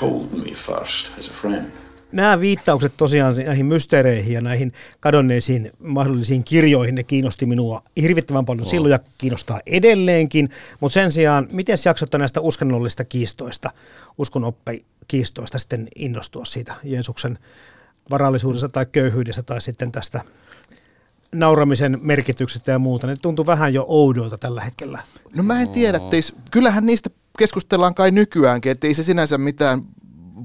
told 0.00 0.32
me 0.32 0.52
first 0.52 1.18
as 1.18 1.28
a 1.28 1.32
friend 1.32 1.72
nämä 2.12 2.40
viittaukset 2.40 2.92
tosiaan 2.96 3.34
näihin 3.46 3.66
mysteereihin 3.66 4.34
ja 4.34 4.40
näihin 4.40 4.72
kadonneisiin 5.00 5.70
mahdollisiin 5.78 6.44
kirjoihin, 6.44 6.94
ne 6.94 7.02
kiinnosti 7.02 7.46
minua 7.46 7.82
hirvittävän 8.00 8.44
paljon 8.44 8.66
oh. 8.66 8.70
silloin 8.70 8.92
ja 8.92 8.98
kiinnostaa 9.18 9.60
edelleenkin. 9.66 10.50
Mutta 10.80 10.94
sen 10.94 11.12
sijaan, 11.12 11.48
miten 11.52 11.78
jaksotta 11.84 12.18
näistä 12.18 12.40
uskonnollisista 12.40 13.04
kiistoista, 13.04 13.70
uskonoppikiistoista 14.18 15.58
sitten 15.58 15.88
innostua 15.96 16.44
siitä 16.44 16.74
Jeesuksen 16.84 17.38
varallisuudesta 18.10 18.68
tai 18.68 18.86
köyhyydestä 18.92 19.42
tai 19.42 19.60
sitten 19.60 19.92
tästä 19.92 20.20
nauramisen 21.32 21.98
merkityksestä 22.02 22.72
ja 22.72 22.78
muuta. 22.78 23.06
Ne 23.06 23.16
tuntuu 23.22 23.46
vähän 23.46 23.74
jo 23.74 23.84
oudoilta 23.88 24.38
tällä 24.38 24.60
hetkellä. 24.60 24.98
No 25.34 25.42
mä 25.42 25.62
en 25.62 25.68
tiedä, 25.68 25.96
että 25.98 26.16
kyllähän 26.50 26.86
niistä 26.86 27.10
keskustellaan 27.38 27.94
kai 27.94 28.10
nykyäänkin, 28.10 28.72
että 28.72 28.86
ei 28.86 28.94
se 28.94 29.04
sinänsä 29.04 29.38
mitään 29.38 29.82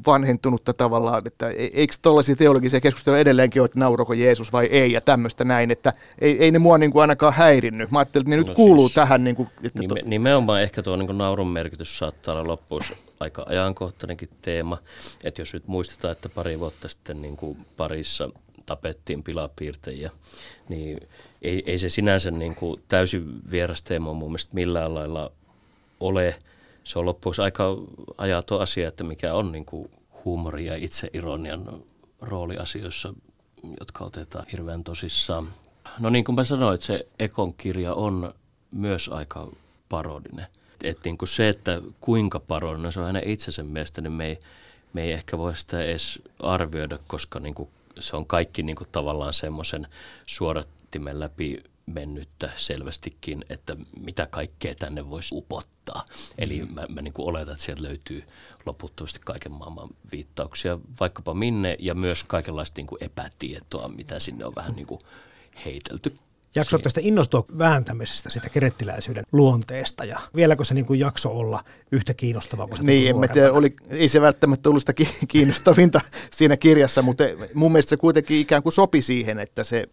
vanhentunutta 0.08 0.74
tavallaan, 0.74 1.22
että 1.26 1.50
e-, 1.50 1.70
eikö 1.74 1.96
tuollaisia 2.02 2.36
teologisia 2.36 2.82
keskusteluja 2.82 3.22
edelleenkin 3.22 3.62
ole, 3.62 3.66
että 3.66 3.80
nauroko 3.80 4.14
Jeesus 4.14 4.54
vai 4.54 4.66
ei 4.66 4.92
ja 4.92 5.02
tämmöistä 5.02 5.44
näin, 5.44 5.72
että 5.72 5.94
ei, 6.20 6.44
ei 6.44 6.52
ne 6.52 6.60
mua 6.60 6.78
niin 6.78 6.92
kuin 6.92 7.02
ainakaan 7.02 7.34
häirinnyt. 7.34 7.92
Mä 7.92 8.00
ajattelin, 8.00 8.24
että 8.24 8.30
ne 8.30 8.42
no 8.42 8.48
nyt 8.48 8.56
kuuluu 8.56 8.88
siis, 8.88 8.96
tähän. 8.96 9.24
Niin 9.24 9.36
kuin, 9.36 9.50
että 9.64 9.80
nime, 9.80 10.02
to... 10.02 10.10
Nimenomaan 10.10 10.62
ehkä 10.62 10.84
tuo 10.84 10.96
niin 10.96 11.18
naurun 11.18 11.48
merkitys 11.48 11.98
saattaa 11.98 12.36
olla 12.36 12.48
loppuus 12.48 12.94
aika 13.20 13.46
ajankohtainenkin 13.50 14.30
teema, 14.42 14.78
että 15.24 15.42
jos 15.42 15.54
nyt 15.54 15.68
muistetaan, 15.68 16.12
että 16.12 16.30
pari 16.30 16.60
vuotta 16.60 16.90
sitten 16.90 17.22
niin 17.22 17.38
kuin 17.38 17.58
parissa 17.78 18.30
tapettiin 18.66 19.24
pilapiirtejä, 19.24 20.12
niin 20.70 21.08
ei, 21.42 21.64
ei 21.66 21.78
se 21.78 21.90
sinänsä 21.90 22.32
niin 22.32 22.56
kuin 22.56 22.80
täysin 22.88 23.52
vieras 23.52 23.82
teema 23.82 24.14
mun 24.14 24.30
mielestä 24.30 24.56
millään 24.56 24.96
lailla 24.96 25.32
ole. 26.00 26.36
Se 26.86 27.00
on 27.00 27.06
loppuisi 27.06 27.42
aika 27.42 27.78
ajaton 28.18 28.62
asia, 28.62 28.88
että 28.88 29.04
mikä 29.04 29.34
on 29.34 29.52
niin 29.52 29.66
kuin 29.66 29.92
huumori 30.26 30.66
ja 30.66 30.76
itseironian 30.76 31.84
rooli 32.22 32.58
asioissa, 32.58 33.14
jotka 33.80 34.06
otetaan 34.06 34.46
hirveän 34.52 34.84
tosissaan. 34.84 35.48
No 36.00 36.10
niin 36.10 36.26
kuin 36.26 36.36
mä 36.36 36.44
sanoin, 36.44 36.76
että 36.76 36.86
se 36.86 37.08
Ekon 37.20 37.54
kirja 37.54 37.94
on 37.94 38.34
myös 38.72 39.10
aika 39.10 39.48
parodinen. 39.90 40.48
Et 40.84 41.00
niin 41.06 41.18
kuin 41.18 41.30
se, 41.30 41.50
että 41.50 41.82
kuinka 42.02 42.40
parodinen 42.40 42.92
se 42.92 43.00
on 43.00 43.06
hänen 43.06 43.30
itsensä 43.30 43.64
mielestä, 43.64 44.02
niin 44.02 44.12
me 44.12 44.28
ei, 44.28 44.40
me 44.94 45.04
ei 45.04 45.12
ehkä 45.12 45.38
voi 45.38 45.56
sitä 45.56 45.84
edes 45.84 46.22
arvioida, 46.40 47.00
koska 47.08 47.40
niin 47.40 47.56
kuin 47.56 47.70
se 48.00 48.16
on 48.16 48.26
kaikki 48.26 48.64
niin 48.64 48.76
kuin 48.76 48.88
tavallaan 48.92 49.34
semmoisen 49.34 49.88
suodattimen 50.28 51.20
läpi 51.20 51.64
mennyttä 51.86 52.50
selvästikin, 52.58 53.46
että 53.50 53.76
mitä 54.00 54.26
kaikkea 54.26 54.76
tänne 54.76 55.10
voisi 55.10 55.36
upottaa. 55.36 56.06
Eli 56.38 56.66
mä, 56.66 56.86
mä 56.90 57.02
niin 57.02 57.14
kuin 57.14 57.28
oletan, 57.28 57.54
että 57.54 57.66
sieltä 57.66 57.84
löytyy 57.84 58.24
loputtomasti 58.66 59.20
kaiken 59.26 59.52
maailman 59.52 59.90
viittauksia 60.12 60.80
vaikkapa 61.00 61.34
minne 61.34 61.76
ja 61.80 61.96
myös 61.96 62.24
kaikenlaista 62.24 62.80
niin 62.80 62.88
kuin 62.88 63.04
epätietoa, 63.04 63.88
mitä 63.88 64.20
sinne 64.20 64.46
on 64.46 64.56
vähän 64.56 64.76
niin 64.76 64.88
kuin 64.88 65.02
heitelty 65.66 66.18
Jakso 66.56 66.78
tästä 66.78 67.02
innostua 67.04 67.46
vääntämisestä, 67.58 68.30
sitä 68.30 68.50
kerettiläisyyden 68.50 69.24
luonteesta 69.32 70.06
ja 70.06 70.20
vieläkö 70.36 70.66
se 70.66 70.74
niin 70.74 70.86
kuin 70.86 71.00
jakso 71.00 71.30
olla 71.30 71.64
yhtä 71.92 72.14
kiinnostavaa 72.14 72.68
kuin 72.68 72.78
se 72.78 72.84
Niin, 72.84 73.24
en 73.24 73.30
tiedä, 73.34 73.52
oli, 73.52 73.76
ei 73.90 74.10
se 74.10 74.22
välttämättä 74.22 74.70
ollut 74.70 74.82
sitä 74.82 74.94
kiinnostavinta 75.28 76.02
siinä 76.32 76.58
kirjassa, 76.58 77.02
mutta 77.02 77.24
mun 77.54 77.72
mielestä 77.72 77.90
se 77.90 77.98
kuitenkin 77.98 78.38
ikään 78.38 78.64
kuin 78.64 78.74
sopi 78.74 79.02
siihen, 79.02 79.40
että 79.40 79.64
se, 79.64 79.90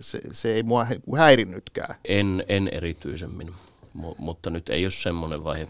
se, 0.00 0.20
se 0.32 0.52
ei 0.54 0.62
mua 0.62 0.86
häirinnytkään. 1.16 1.94
En, 2.04 2.44
en 2.48 2.68
erityisemmin, 2.72 3.48
M- 3.94 4.18
mutta 4.18 4.50
nyt 4.50 4.68
ei 4.68 4.84
ole 4.84 4.90
semmoinen 4.90 5.44
vaihe 5.44 5.68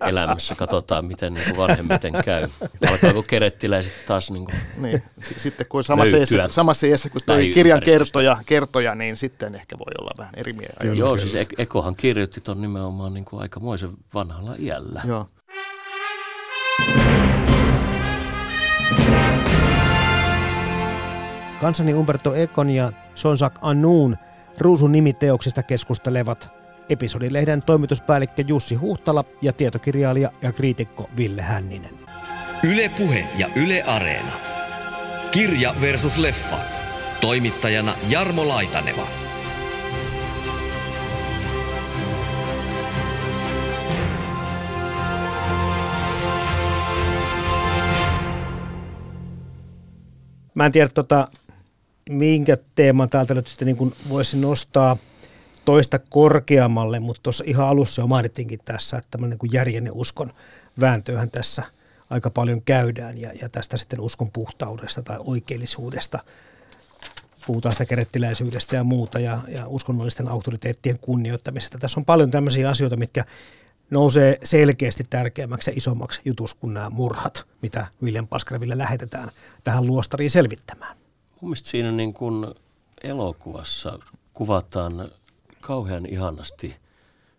elämässä. 0.00 0.54
Katsotaan, 0.54 1.04
miten 1.04 1.34
niin 1.34 1.56
vanhemmiten 1.56 2.12
käy. 2.24 2.48
Alkaako 2.90 3.22
kerettiläiset 3.22 3.92
taas 4.06 4.30
niin 4.30 4.44
kuin 4.44 4.56
niin. 4.76 5.02
Sitten 5.20 5.66
kun 5.68 5.84
samassa 5.84 6.16
iässä, 6.16 6.48
samassa 6.50 6.86
iässä 6.86 7.10
kun 7.10 7.20
toi 7.26 7.50
kirjan 7.54 7.80
kertoja, 7.80 8.38
kertoja, 8.46 8.94
niin 8.94 9.16
sitten 9.16 9.54
ehkä 9.54 9.78
voi 9.78 9.92
olla 10.00 10.10
vähän 10.18 10.34
eri 10.36 10.52
mieltä. 10.52 10.86
Joo, 10.86 11.16
siis 11.16 11.32
Ekohan 11.58 11.96
kirjoitti 11.96 12.40
tuon 12.40 12.60
nimenomaan 12.60 13.14
niin 13.14 13.24
kuin 13.24 13.42
aikamoisen 13.42 13.90
vanhalla 14.14 14.54
iällä. 14.58 15.02
Joo. 15.06 15.26
Kansani 21.60 21.94
Umberto 21.94 22.34
Ekon 22.34 22.70
ja 22.70 22.92
Sonsak 23.14 23.58
Anun 23.60 24.16
Ruusun 24.58 24.92
nimiteoksista 24.92 25.62
keskustelevat 25.62 26.48
Episodilehden 26.88 27.62
toimituspäällikkö 27.62 28.42
Jussi 28.46 28.74
Huhtala 28.74 29.24
ja 29.42 29.52
tietokirjailija 29.52 30.30
ja 30.42 30.52
kriitikko 30.52 31.10
Ville 31.16 31.42
Hänninen. 31.42 31.94
Yle 32.62 32.88
Puhe 32.88 33.26
ja 33.38 33.48
Yle 33.56 33.82
Areena. 33.82 34.32
Kirja 35.30 35.74
versus 35.80 36.18
leffa. 36.18 36.58
Toimittajana 37.20 37.96
Jarmo 38.08 38.48
Laitaneva. 38.48 39.06
Mä 50.54 50.66
en 50.66 50.72
tiedä, 50.72 50.88
tota, 50.88 51.28
minkä 52.10 52.56
teeman 52.74 53.10
täältä 53.10 53.34
nyt 53.34 53.46
sitten 53.46 53.66
niin 53.66 53.94
voisi 54.08 54.36
nostaa– 54.36 54.96
toista 55.68 55.98
korkeammalle, 55.98 57.00
mutta 57.00 57.22
tuossa 57.22 57.44
ihan 57.46 57.68
alussa 57.68 58.02
jo 58.02 58.06
mainittiinkin 58.06 58.60
tässä, 58.64 58.96
että 58.96 59.08
tämmöinen 59.10 59.38
niin 59.42 59.52
järjen 59.52 59.86
ja 59.86 59.92
uskon 59.92 60.32
vääntöähän 60.80 61.30
tässä 61.30 61.62
aika 62.10 62.30
paljon 62.30 62.62
käydään 62.62 63.18
ja, 63.18 63.30
ja 63.42 63.48
tästä 63.48 63.76
sitten 63.76 64.00
uskon 64.00 64.30
puhtaudesta 64.30 65.02
tai 65.02 65.16
oikeellisuudesta 65.20 66.18
puhutaan 67.46 67.72
sitä 67.72 67.84
kerettiläisyydestä 67.84 68.76
ja 68.76 68.84
muuta 68.84 69.18
ja, 69.18 69.38
ja 69.48 69.66
uskonnollisten 69.66 70.28
auktoriteettien 70.28 70.98
kunnioittamisesta. 70.98 71.78
Tässä 71.78 72.00
on 72.00 72.04
paljon 72.04 72.30
tämmöisiä 72.30 72.70
asioita, 72.70 72.96
mitkä 72.96 73.24
nousee 73.90 74.38
selkeästi 74.44 75.04
tärkeämmäksi 75.10 75.70
ja 75.70 75.74
isommaksi 75.76 76.20
jutus 76.24 76.54
kuin 76.54 76.74
nämä 76.74 76.90
murhat, 76.90 77.44
mitä 77.62 77.86
William 78.02 78.26
Pascaleville 78.26 78.78
lähetetään 78.78 79.30
tähän 79.64 79.86
luostariin 79.86 80.30
selvittämään. 80.30 80.97
Mun 81.40 81.48
mielestä 81.50 81.68
siinä 81.68 81.92
niin 81.92 82.14
kuin 82.14 82.46
elokuvassa 83.02 83.98
kuvataan 84.34 85.10
kauhean 85.60 86.06
ihanasti 86.06 86.76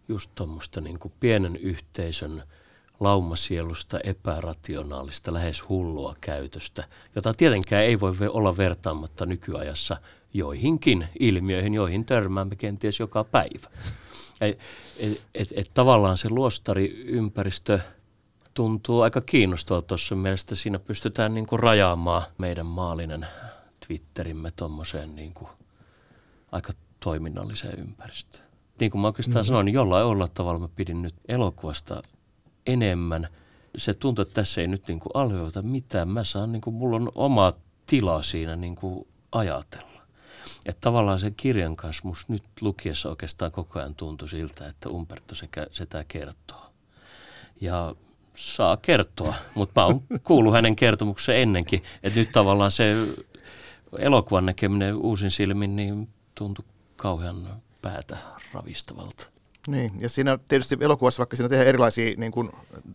just 0.08 0.32
tuommoista 0.36 0.82
niin 0.82 1.00
pienen 1.20 1.56
yhteisön 1.56 2.44
laumasielusta 3.00 4.00
epärationaalista, 4.04 5.34
lähes 5.34 5.70
hullua 5.70 6.16
käytöstä, 6.22 6.84
jota 7.16 7.34
tietenkään 7.34 7.84
ei 7.84 8.00
voi 8.00 8.14
olla 8.30 8.58
vertaamatta 8.58 9.26
nykyajassa 9.26 9.98
joihinkin 10.34 11.08
ilmiöihin, 11.20 11.74
joihin 11.74 12.06
törmäämme 12.06 12.56
kenties 12.56 13.00
joka 13.00 13.24
päivä. 13.24 13.68
Et, 14.42 14.60
et, 14.98 15.22
et, 15.36 15.48
et 15.56 15.72
tavallaan 15.74 16.18
se 16.18 16.30
luostariympäristö 16.30 17.80
tuntuu 18.54 19.02
aika 19.02 19.22
kiinnostavalta 19.22 19.88
tuossa 19.88 20.16
mielestä. 20.16 20.56
Siinä 20.56 20.80
pystytään 20.80 21.34
niin 21.34 21.48
kuin 21.48 21.60
rajaamaan 21.60 22.24
meidän 22.38 22.66
maallinen 22.66 23.28
Twitterimme 23.90 24.52
tuommoiseen 24.52 25.16
niin 25.16 25.34
kuin 25.34 25.50
aika 26.52 26.74
toiminnalliseen 27.00 27.80
ympäristöön. 27.80 28.46
Niin 28.80 28.92
kuin 28.92 29.02
mä 29.02 29.08
oikeastaan 29.08 29.36
mm-hmm. 29.36 29.48
sanoin, 29.48 29.66
niin 29.66 29.74
jollain 29.74 30.06
olla 30.06 30.28
tavalla 30.28 30.60
mä 30.60 30.70
pidin 30.76 31.02
nyt 31.02 31.16
elokuvasta 31.28 32.02
enemmän. 32.66 33.28
Se 33.78 33.94
tuntuu, 33.94 34.22
että 34.24 34.34
tässä 34.34 34.62
ei 34.62 34.68
nyt 34.68 34.88
niin 34.88 35.00
kuin 35.00 35.12
mitään. 35.62 36.08
Mä 36.08 36.24
saan, 36.24 36.52
niin 36.52 36.62
kuin, 36.62 36.74
mulla 36.74 36.96
on 36.96 37.12
oma 37.16 37.54
tila 37.86 38.22
siinä 38.24 38.56
niin 38.56 38.76
kuin 38.76 39.08
ajatella. 39.32 40.02
Että 40.66 40.82
tavallaan 40.82 41.20
sen 41.20 41.36
kirjan 41.36 41.76
kanssa 41.76 42.08
musta 42.08 42.34
nyt 42.34 42.44
lukiessa 42.62 43.10
oikeastaan 43.10 43.52
koko 43.52 43.80
ajan 43.80 43.96
tuntui 43.96 44.30
siltä, 44.30 44.68
että 44.68 44.90
Umberto 44.90 45.36
sekä, 45.36 45.68
sitä 45.72 46.06
kertoo. 46.08 46.72
Ja 47.62 47.96
saa 48.36 48.78
kertoa, 48.78 49.34
mutta 49.56 49.82
mä 49.82 49.86
oon 49.86 50.02
kuullut 50.24 50.54
hänen 50.54 50.76
kertomuksen 50.76 51.38
ennenkin, 51.38 51.84
että 52.04 52.20
nyt 52.20 52.32
tavallaan 52.32 52.72
se 52.72 52.96
elokuvan 53.98 54.46
näkeminen 54.46 54.96
uusin 54.96 55.32
silmin 55.32 55.76
niin 55.76 56.10
tuntui 56.36 56.66
kauhean 56.96 57.48
päätä 57.82 58.18
ravistavalta. 58.54 59.28
Niin, 59.68 59.92
ja 60.00 60.10
siinä 60.10 60.40
tietysti 60.48 60.78
elokuvassa, 60.82 61.20
vaikka 61.20 61.36
siinä 61.36 61.50
tehdään 61.50 61.68
erilaisia 61.68 62.16
niin 62.18 62.32
kuin, 62.32 62.52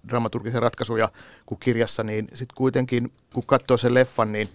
dramaturgisia 0.08 0.60
ratkaisuja 0.60 1.08
kuin 1.46 1.58
kirjassa, 1.58 2.02
niin 2.02 2.28
sitten 2.34 2.56
kuitenkin, 2.56 3.12
kun 3.34 3.46
katsoo 3.46 3.76
sen 3.76 3.94
leffan, 3.94 4.32
niin 4.32 4.48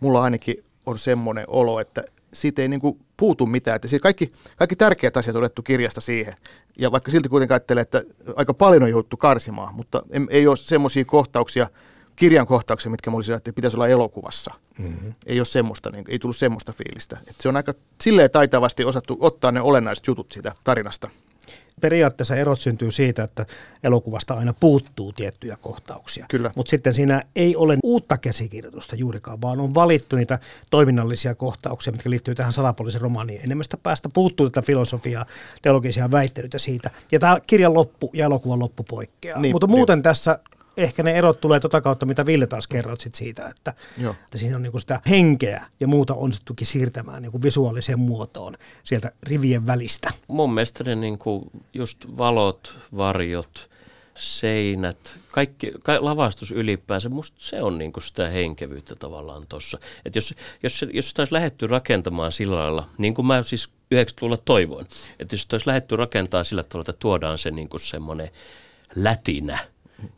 mulla 0.00 0.22
ainakin 0.22 0.64
on 0.86 0.98
semmoinen 0.98 1.44
olo, 1.48 1.80
että 1.80 2.04
siitä 2.32 2.62
ei 2.62 2.68
niin 2.68 2.80
kuin, 2.80 3.00
puutu 3.16 3.46
mitään. 3.46 3.76
Että 3.76 3.88
kaikki, 4.02 4.32
kaikki 4.56 4.76
tärkeät 4.76 5.16
asiat 5.16 5.36
on 5.36 5.42
otettu 5.42 5.62
kirjasta 5.62 6.00
siihen. 6.00 6.34
Ja 6.78 6.92
vaikka 6.92 7.10
silti 7.10 7.28
kuitenkin 7.28 7.52
ajattelee, 7.54 7.80
että 7.80 8.02
aika 8.36 8.54
paljon 8.54 8.82
on 8.82 8.90
jouduttu 8.90 9.16
karsimaan, 9.16 9.74
mutta 9.74 10.02
ei 10.30 10.46
ole 10.46 10.56
semmoisia 10.56 11.04
kohtauksia, 11.04 11.66
kirjan 12.16 12.46
kohtauksia, 12.46 12.90
mitkä 12.90 13.10
mä 13.10 13.16
olisin 13.16 13.34
että 13.34 13.52
pitäisi 13.52 13.76
olla 13.76 13.88
elokuvassa. 13.88 14.54
Mm-hmm. 14.78 15.14
Ei 15.26 15.40
ole 15.40 15.44
semmoista, 15.44 15.90
niin, 15.90 16.04
ei 16.08 16.18
tullut 16.18 16.36
semmoista 16.36 16.72
fiilistä. 16.72 17.18
Et 17.28 17.36
se 17.40 17.48
on 17.48 17.56
aika 17.56 17.74
silleen 18.00 18.30
taitavasti 18.30 18.84
osattu 18.84 19.16
ottaa 19.20 19.52
ne 19.52 19.60
olennaiset 19.60 20.06
jutut 20.06 20.32
siitä 20.32 20.52
tarinasta. 20.64 21.10
Periaatteessa 21.80 22.36
erot 22.36 22.60
syntyy 22.60 22.90
siitä, 22.90 23.22
että 23.22 23.46
elokuvasta 23.82 24.34
aina 24.34 24.54
puuttuu 24.60 25.12
tiettyjä 25.12 25.56
kohtauksia. 25.60 26.26
Kyllä. 26.28 26.50
Mutta 26.56 26.70
sitten 26.70 26.94
siinä 26.94 27.22
ei 27.36 27.56
ole 27.56 27.76
uutta 27.82 28.18
käsikirjoitusta 28.18 28.96
juurikaan, 28.96 29.40
vaan 29.40 29.60
on 29.60 29.74
valittu 29.74 30.16
niitä 30.16 30.38
toiminnallisia 30.70 31.34
kohtauksia, 31.34 31.92
mitkä 31.92 32.10
liittyy 32.10 32.34
tähän 32.34 32.52
salapoliisin 32.52 33.00
romaaniin. 33.00 33.40
Enemmästä 33.44 33.76
päästä 33.76 34.08
puuttuu 34.08 34.50
tätä 34.50 34.66
filosofiaa, 34.66 35.26
teologisia 35.62 36.10
väittelyitä 36.10 36.58
siitä. 36.58 36.90
Ja 37.12 37.18
tämä 37.18 37.40
kirjan 37.46 37.74
loppu 37.74 38.10
ja 38.12 38.24
elokuvan 38.24 38.58
loppu 38.58 38.82
poikkeaa. 38.82 39.40
Niin, 39.40 39.54
Mutta 39.54 39.66
muuten 39.66 39.98
niin. 39.98 40.02
tässä 40.02 40.38
ehkä 40.76 41.02
ne 41.02 41.12
erot 41.12 41.40
tulee 41.40 41.60
tota 41.60 41.80
kautta, 41.80 42.06
mitä 42.06 42.26
Ville 42.26 42.46
taas 42.46 42.68
kerrot 42.68 43.00
sit 43.00 43.14
siitä, 43.14 43.46
että, 43.46 43.74
että 44.24 44.38
siinä 44.38 44.56
on 44.56 44.62
niinku 44.62 44.78
sitä 44.78 45.00
henkeä 45.10 45.66
ja 45.80 45.86
muuta 45.86 46.14
onnistuttukin 46.14 46.66
siirtämään 46.66 47.22
niinku 47.22 47.42
visuaaliseen 47.42 47.98
muotoon 47.98 48.54
sieltä 48.84 49.12
rivien 49.22 49.66
välistä. 49.66 50.10
Mun 50.28 50.54
mielestä 50.54 50.84
ne 50.84 50.94
niinku 50.94 51.50
just 51.74 52.06
valot, 52.18 52.78
varjot, 52.96 53.70
seinät, 54.14 55.18
kaikki, 55.32 55.72
ka, 55.82 55.98
lavastus 56.00 56.50
ylipäänsä, 56.50 57.08
musta 57.08 57.36
se 57.40 57.62
on 57.62 57.78
niinku 57.78 58.00
sitä 58.00 58.28
henkevyyttä 58.28 58.96
tavallaan 58.96 59.46
tuossa. 59.48 59.78
Että 60.04 60.16
jos, 60.16 60.34
jos, 60.62 60.84
jos 60.92 61.08
sitä 61.08 61.22
olisi 61.22 61.34
lähdetty 61.34 61.66
rakentamaan 61.66 62.32
sillä 62.32 62.56
lailla, 62.56 62.88
niin 62.98 63.14
kuin 63.14 63.26
mä 63.26 63.42
siis 63.42 63.68
90-luvulla 63.94 64.36
toivoin, 64.36 64.86
että 65.18 65.34
jos 65.34 65.42
sitä 65.42 65.54
olisi 65.54 65.66
lähdetty 65.66 65.96
rakentamaan 65.96 66.44
sillä 66.44 66.62
tavalla, 66.62 66.90
että 66.90 67.00
tuodaan 67.00 67.38
se 67.38 67.50
niinku 67.50 67.78
semmoinen 67.78 68.30
lätinä– 68.94 69.58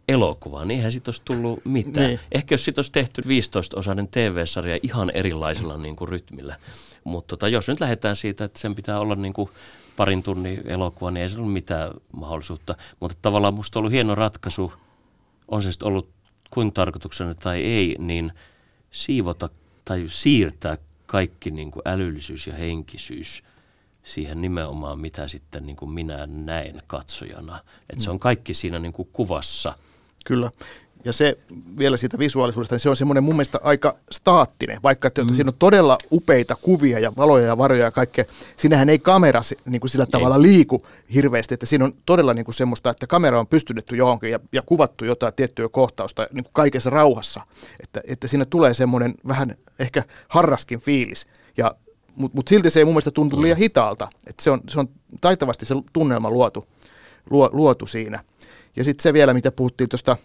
elokuva, 0.09 0.64
niin 0.64 0.76
eihän 0.76 0.93
siitä 0.93 1.09
olisi 1.09 1.22
tullut 1.24 1.64
mitään. 1.64 2.07
Niin. 2.07 2.20
Ehkä 2.33 2.53
jos 2.55 2.64
siitä 2.64 2.79
olisi 2.79 2.93
tehty 2.93 3.22
15-osainen 3.22 4.09
TV-sarja 4.11 4.79
ihan 4.83 5.11
erilaisella 5.14 5.76
niin 5.76 5.97
kuin 5.97 6.09
rytmillä. 6.09 6.57
Mutta 7.05 7.37
tota, 7.37 7.49
jos 7.49 7.68
nyt 7.68 7.81
lähdetään 7.81 8.16
siitä, 8.16 8.45
että 8.45 8.59
sen 8.59 8.74
pitää 8.74 9.01
olla 9.01 9.14
niin 9.14 9.33
kuin 9.33 9.51
parin 9.97 10.22
tunnin 10.22 10.62
elokuva, 10.64 11.11
niin 11.11 11.22
ei 11.22 11.29
se 11.29 11.39
ole 11.39 11.49
mitään 11.49 11.91
mahdollisuutta. 12.12 12.74
Mutta 13.01 13.18
tavallaan 13.22 13.55
musta 13.55 13.79
on 13.79 13.81
ollut 13.81 13.93
hieno 13.93 14.14
ratkaisu, 14.14 14.72
on 15.49 15.62
se 15.62 15.72
sitten 15.72 15.89
ollut 15.89 16.09
kuin 16.51 16.72
tarkoituksena 16.72 17.35
tai 17.35 17.62
ei, 17.62 17.97
niin 17.99 18.33
siivota 18.91 19.49
tai 19.85 20.05
siirtää 20.07 20.79
kaikki 21.07 21.51
niin 21.51 21.70
kuin 21.70 21.83
älyllisyys 21.87 22.47
ja 22.47 22.55
henkisyys 22.55 23.43
siihen 24.09 24.41
nimenomaan, 24.41 24.99
mitä 24.99 25.29
sitten 25.29 25.67
niin 25.67 25.77
kuin 25.77 25.91
minä 25.91 26.27
näen 26.27 26.79
katsojana. 26.87 27.59
Että 27.91 28.05
se 28.05 28.11
on 28.11 28.19
kaikki 28.19 28.55
siinä 28.55 28.79
niin 28.79 28.93
kuin 28.93 29.09
kuvassa. 29.13 29.75
Kyllä. 30.27 30.51
Ja 31.05 31.13
se 31.13 31.39
vielä 31.79 31.97
siitä 31.97 32.19
visuaalisuudesta, 32.19 32.75
niin 32.75 32.81
se 32.81 32.89
on 32.89 32.97
semmoinen 32.97 33.25
mun 33.25 33.35
mielestä 33.35 33.61
aika 33.63 33.97
staattinen, 34.11 34.83
vaikka 34.83 35.09
että 35.09 35.25
mm. 35.25 35.35
siinä 35.35 35.49
on 35.49 35.59
todella 35.59 35.99
upeita 36.13 36.57
kuvia 36.63 36.99
ja 36.99 37.13
valoja 37.17 37.47
ja 37.47 37.59
varoja 37.59 37.85
ja 37.85 37.91
kaikkea. 37.91 38.25
Siinähän 38.57 38.89
ei 38.89 38.99
kamera 38.99 39.43
niin 39.65 39.81
kuin 39.81 39.91
sillä 39.91 40.07
tavalla 40.07 40.43
liiku 40.43 40.83
hirveästi, 41.15 41.55
että 41.55 41.67
siinä 41.67 41.85
on 41.85 41.95
todella 42.07 42.35
niin 42.35 42.45
kuin 42.45 42.55
semmoista, 42.55 42.91
että 42.91 43.07
kamera 43.07 43.41
on 43.41 43.47
pystytetty 43.47 43.97
johonkin 43.97 44.31
ja, 44.31 44.41
ja 44.53 44.63
kuvattu 44.63 45.05
jotain 45.05 45.35
tiettyä 45.35 45.69
kohtausta 45.69 46.27
niin 46.33 46.45
kuin 46.45 46.53
kaikessa 46.53 46.91
rauhassa. 46.91 47.41
Että, 47.83 48.01
että 48.05 48.29
siinä 48.29 48.45
tulee 48.45 48.75
semmoinen 48.75 49.15
vähän 49.29 49.55
ehkä 49.79 50.03
harraskin 50.29 50.81
fiilis. 50.81 51.27
Mutta 52.19 52.37
mut 52.37 52.49
silti 52.49 52.71
se 52.71 52.81
ei 52.81 52.85
mun 52.85 52.95
mielestä 52.95 53.11
tuntu 53.11 53.43
liian 53.43 53.59
hitaalta. 53.59 54.09
Et 54.27 54.41
se, 54.41 54.51
on, 54.51 54.61
se 54.69 54.81
on 54.81 54.89
taitavasti 55.21 55.66
se 55.66 55.75
tunnelma 55.93 56.31
luotu, 56.31 56.66
luo, 57.31 57.51
luotu 57.53 57.87
siinä. 57.87 58.25
Ja 58.77 58.85
sitten 58.85 59.03
se 59.03 59.12
vielä, 59.12 59.35
mitä 59.35 59.53
puhuttiin 59.53 59.89
tuosta 59.89 60.16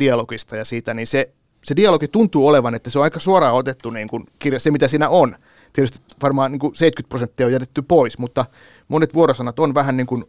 dialogista 0.00 0.56
ja 0.56 0.64
siitä, 0.64 0.94
niin 0.94 1.06
se, 1.06 1.30
se 1.64 1.76
dialogi 1.76 2.08
tuntuu 2.08 2.46
olevan, 2.46 2.74
että 2.74 2.90
se 2.90 2.98
on 2.98 3.02
aika 3.02 3.20
suoraan 3.20 3.54
otettu 3.54 3.90
niin 3.90 4.08
kuin 4.08 4.26
kirja, 4.38 4.60
se 4.60 4.70
mitä 4.70 4.88
siinä 4.88 5.08
on. 5.08 5.36
Tietysti 5.72 5.98
varmaan 6.22 6.52
niin 6.52 6.60
kuin 6.60 6.74
70 6.74 7.08
prosenttia 7.08 7.46
on 7.46 7.52
jätetty 7.52 7.82
pois, 7.82 8.18
mutta 8.18 8.44
monet 8.88 9.14
vuorosanat 9.14 9.58
on 9.58 9.74
vähän 9.74 9.96
niin 9.96 10.06
kuin 10.06 10.24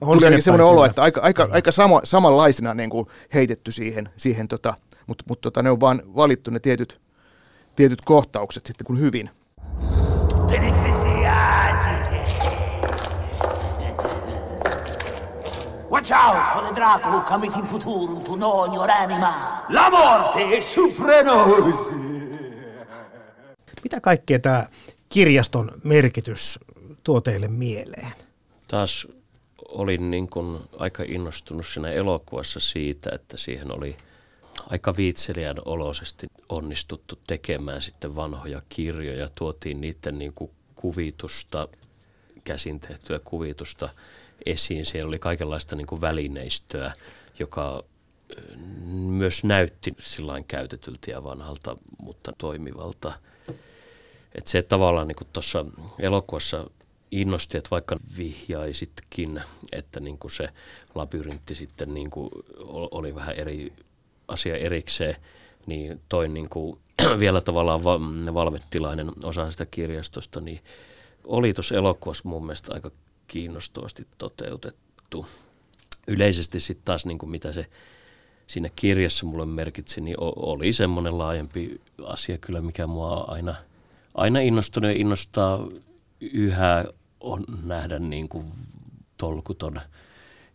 On 0.00 0.24
ainakin 0.24 0.42
semmoinen 0.42 0.64
päin, 0.64 0.72
olo, 0.72 0.84
että 0.84 1.02
aika, 1.02 1.20
aika, 1.20 1.48
aika 1.50 1.72
sama, 1.72 2.00
samanlaisina 2.04 2.74
niin 2.74 2.90
kuin 2.90 3.06
heitetty 3.34 3.72
siihen, 3.72 4.08
siihen 4.16 4.48
tota, 4.48 4.74
mutta 5.06 5.24
mut 5.28 5.40
tota, 5.40 5.62
ne 5.62 5.70
on 5.70 5.80
vaan 5.80 6.02
valittu 6.16 6.50
ne 6.50 6.60
tietyt, 6.60 7.00
tietyt 7.76 8.04
kohtaukset 8.04 8.66
sitten 8.66 8.84
kun 8.86 9.00
hyvin. 9.00 9.30
Watch 15.90 16.12
out 16.12 16.52
for 16.52 16.62
the 16.64 16.74
Draco 16.74 17.08
who 17.08 17.20
cometh 17.20 17.58
in 17.58 17.64
futurum 17.64 18.24
to 18.24 18.46
on 18.46 18.74
your 18.74 18.90
anima. 18.90 19.32
La 19.68 19.90
morte 19.90 20.60
suprenos! 20.60 21.92
Mitä 23.82 24.00
kaikkea 24.00 24.38
tämä 24.38 24.66
kirjaston 25.08 25.72
merkitys 25.84 26.58
tuo 27.02 27.20
teille 27.20 27.48
mieleen? 27.48 28.12
Taas 28.68 29.08
olin 29.68 30.10
niin 30.10 30.28
kuin 30.28 30.58
aika 30.78 31.02
innostunut 31.06 31.66
siinä 31.66 31.90
elokuvassa 31.90 32.60
siitä, 32.60 33.10
että 33.14 33.36
siihen 33.36 33.72
oli 33.76 33.96
aika 34.70 34.96
viitseliän 34.96 35.56
oloisesti 35.64 36.26
onnistuttu 36.48 37.18
tekemään 37.26 37.82
sitten 37.82 38.16
vanhoja 38.16 38.62
kirjoja. 38.68 39.28
Tuotiin 39.34 39.80
niiden 39.80 40.18
niin 40.18 40.32
kuin 40.34 40.50
kuvitusta, 40.74 41.68
käsin 42.44 42.80
tehtyä 42.80 43.20
kuvitusta 43.24 43.88
esiin. 44.46 44.86
Siellä 44.86 45.08
oli 45.08 45.18
kaikenlaista 45.18 45.76
niin 45.76 45.86
kuin 45.86 46.00
välineistöä, 46.00 46.92
joka 47.38 47.84
myös 48.94 49.44
näytti 49.44 49.94
sillain 49.98 50.44
käytetyltä 50.44 51.10
ja 51.10 51.24
vanhalta, 51.24 51.76
mutta 52.02 52.32
toimivalta. 52.38 53.12
Et 54.34 54.46
se 54.46 54.62
tavallaan 54.62 55.08
niin 55.08 55.28
tuossa 55.32 55.64
elokuvassa 55.98 56.70
innosti, 57.10 57.58
että 57.58 57.70
vaikka 57.70 57.96
vihjaisitkin, 58.18 59.42
että 59.72 60.00
niin 60.00 60.18
kuin 60.18 60.30
se 60.30 60.48
labyrintti 60.94 61.54
sitten 61.54 61.94
niin 61.94 62.10
kuin 62.10 62.30
oli 62.90 63.14
vähän 63.14 63.36
eri 63.36 63.72
asia 64.28 64.56
erikseen, 64.56 65.16
niin 65.66 66.00
toi 66.08 66.28
niin 66.28 66.48
kuin 66.48 66.78
vielä 67.18 67.40
tavallaan 67.40 67.84
va- 67.84 68.00
valvettilainen 68.34 69.10
osa 69.24 69.50
sitä 69.50 69.66
kirjastosta, 69.66 70.40
niin 70.40 70.60
oli 71.26 71.52
tuossa 71.52 71.74
elokuvassa 71.74 72.28
mun 72.28 72.46
mielestä 72.46 72.74
aika 72.74 72.90
kiinnostavasti 73.26 74.06
toteutettu. 74.18 75.26
Yleisesti 76.06 76.60
sitten 76.60 76.84
taas 76.84 77.06
niin 77.06 77.18
kuin 77.18 77.30
mitä 77.30 77.52
se 77.52 77.66
siinä 78.46 78.70
kirjassa 78.76 79.26
mulle 79.26 79.46
merkitsi, 79.46 80.00
niin 80.00 80.16
oli 80.18 80.72
semmoinen 80.72 81.18
laajempi 81.18 81.80
asia 82.04 82.38
kyllä, 82.38 82.60
mikä 82.60 82.86
mua 82.86 83.24
aina, 83.28 83.54
aina 84.14 84.40
innostunut 84.40 84.90
ja 84.90 84.96
innostaa 84.96 85.68
yhä 86.20 86.84
on 87.20 87.44
nähdä 87.64 87.98
niin 87.98 88.28
kuin 88.28 88.52
tolkuton 89.18 89.80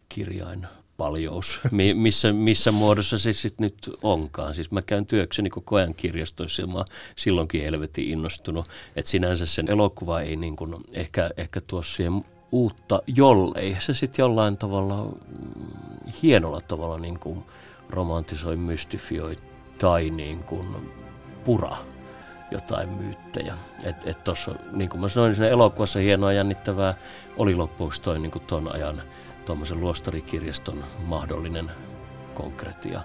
kirjain 0.09 0.67
paljous, 0.99 1.59
mi- 1.71 1.93
missä, 1.93 2.33
missä 2.33 2.71
muodossa 2.71 3.17
se 3.17 3.33
sitten 3.33 3.63
nyt 3.63 3.89
onkaan. 4.03 4.55
Siis 4.55 4.71
mä 4.71 4.81
käyn 4.81 5.05
työkseni 5.05 5.49
koko 5.49 5.75
ajan 5.75 5.95
kirjastoissa 5.95 6.61
ja 6.61 6.67
mä 6.67 6.85
silloinkin 7.15 7.63
helvetin 7.63 8.09
innostunut, 8.09 8.67
että 8.95 9.11
sinänsä 9.11 9.45
sen 9.45 9.69
elokuva 9.69 10.21
ei 10.21 10.35
niin 10.35 10.55
kuin 10.55 10.75
ehkä, 10.93 11.29
ehkä 11.37 11.61
tuo 11.61 11.83
siihen 11.83 12.23
uutta, 12.51 13.01
jollei 13.07 13.75
se 13.79 13.93
sitten 13.93 14.23
jollain 14.23 14.57
tavalla 14.57 15.03
mm, 15.05 16.11
hienolla 16.23 16.61
tavalla 16.61 16.97
niin 16.97 17.19
kuin 17.19 17.43
romantisoi, 17.89 18.55
mystifioi 18.57 19.37
tai 19.77 20.09
niin 20.09 20.43
kuin 20.43 20.67
pura 21.45 21.77
jotain 22.51 22.89
myyttejä. 22.89 23.53
Että 23.83 24.11
et 24.11 24.23
tuossa, 24.23 24.55
niin 24.71 24.89
kuin 24.89 25.01
mä 25.01 25.09
sanoin, 25.09 25.35
siinä 25.35 25.49
elokuvassa 25.49 25.99
hienoa 25.99 26.33
jännittävää 26.33 26.93
oli 27.37 27.55
loppuksi 27.55 28.01
toi 28.01 28.19
niin 28.19 28.31
kuin 28.31 28.45
ton 28.45 28.75
ajan 28.75 29.01
tuommoisen 29.49 29.79
luostarikirjaston 29.79 30.83
mahdollinen 31.05 31.71
konkretia, 32.33 33.01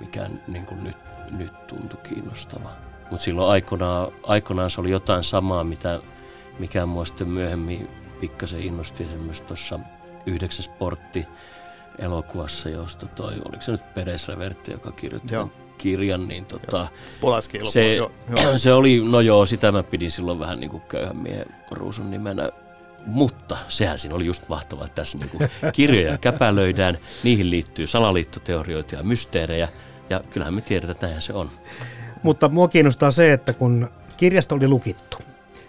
mikä 0.00 0.30
niin 0.48 0.66
kuin 0.66 0.84
nyt, 0.84 0.96
nyt 1.30 1.66
tuntui 1.66 2.00
kiinnostava. 2.08 2.70
Mutta 3.10 3.24
silloin 3.24 3.52
aikoinaan, 3.52 4.12
aikoinaan 4.22 4.70
se 4.70 4.80
oli 4.80 4.90
jotain 4.90 5.24
samaa, 5.24 5.64
mitä, 5.64 6.00
mikä 6.58 6.86
mua 6.86 7.04
sitten 7.04 7.28
myöhemmin 7.28 7.88
pikkasen 8.20 8.60
innosti 8.60 9.04
esimerkiksi 9.04 9.42
tuossa 9.42 9.80
yhdeksäs 10.26 10.68
portti 10.68 11.26
elokuvassa, 11.98 12.68
josta 12.68 13.06
toi, 13.06 13.32
oliko 13.32 13.62
se 13.62 13.72
nyt 13.72 13.94
Peres 13.94 14.28
Revertti, 14.28 14.72
joka 14.72 14.92
kirjoitti 14.92 15.34
Joo. 15.34 15.50
kirjan, 15.78 16.28
niin 16.28 16.44
tota, 16.44 16.86
Polaski 17.20 17.56
elokuva, 17.56 17.72
se, 17.72 17.94
joo, 17.94 18.12
joo. 18.36 18.58
se 18.58 18.72
oli, 18.72 19.02
no 19.10 19.20
joo, 19.20 19.46
sitä 19.46 19.72
mä 19.72 19.82
pidin 19.82 20.10
silloin 20.10 20.38
vähän 20.38 20.60
niin 20.60 20.70
kuin 20.70 20.82
köyhän 20.88 21.16
miehen 21.16 21.46
ruusun 21.70 22.10
nimenä. 22.10 22.50
Mutta 23.06 23.56
sehän 23.68 23.98
siinä 23.98 24.14
oli 24.14 24.26
just 24.26 24.48
mahtavaa, 24.48 24.84
että 24.84 24.94
tässä 24.94 25.18
niin 25.18 25.30
kuin 25.30 25.50
kirjoja 25.72 26.18
käpälöidään, 26.18 26.98
niihin 27.22 27.50
liittyy 27.50 27.86
salaliittoteorioita 27.86 28.94
ja 28.94 29.02
mysteerejä, 29.02 29.68
ja 30.10 30.20
kyllähän 30.30 30.54
me 30.54 30.60
tiedetään, 30.60 30.90
että 30.90 31.06
näinhän 31.06 31.22
se 31.22 31.32
on. 31.32 31.50
Mutta 32.22 32.48
mua 32.48 32.68
kiinnostaa 32.68 33.10
se, 33.10 33.32
että 33.32 33.52
kun 33.52 33.90
kirjasto 34.16 34.54
oli 34.54 34.68
lukittu, 34.68 35.18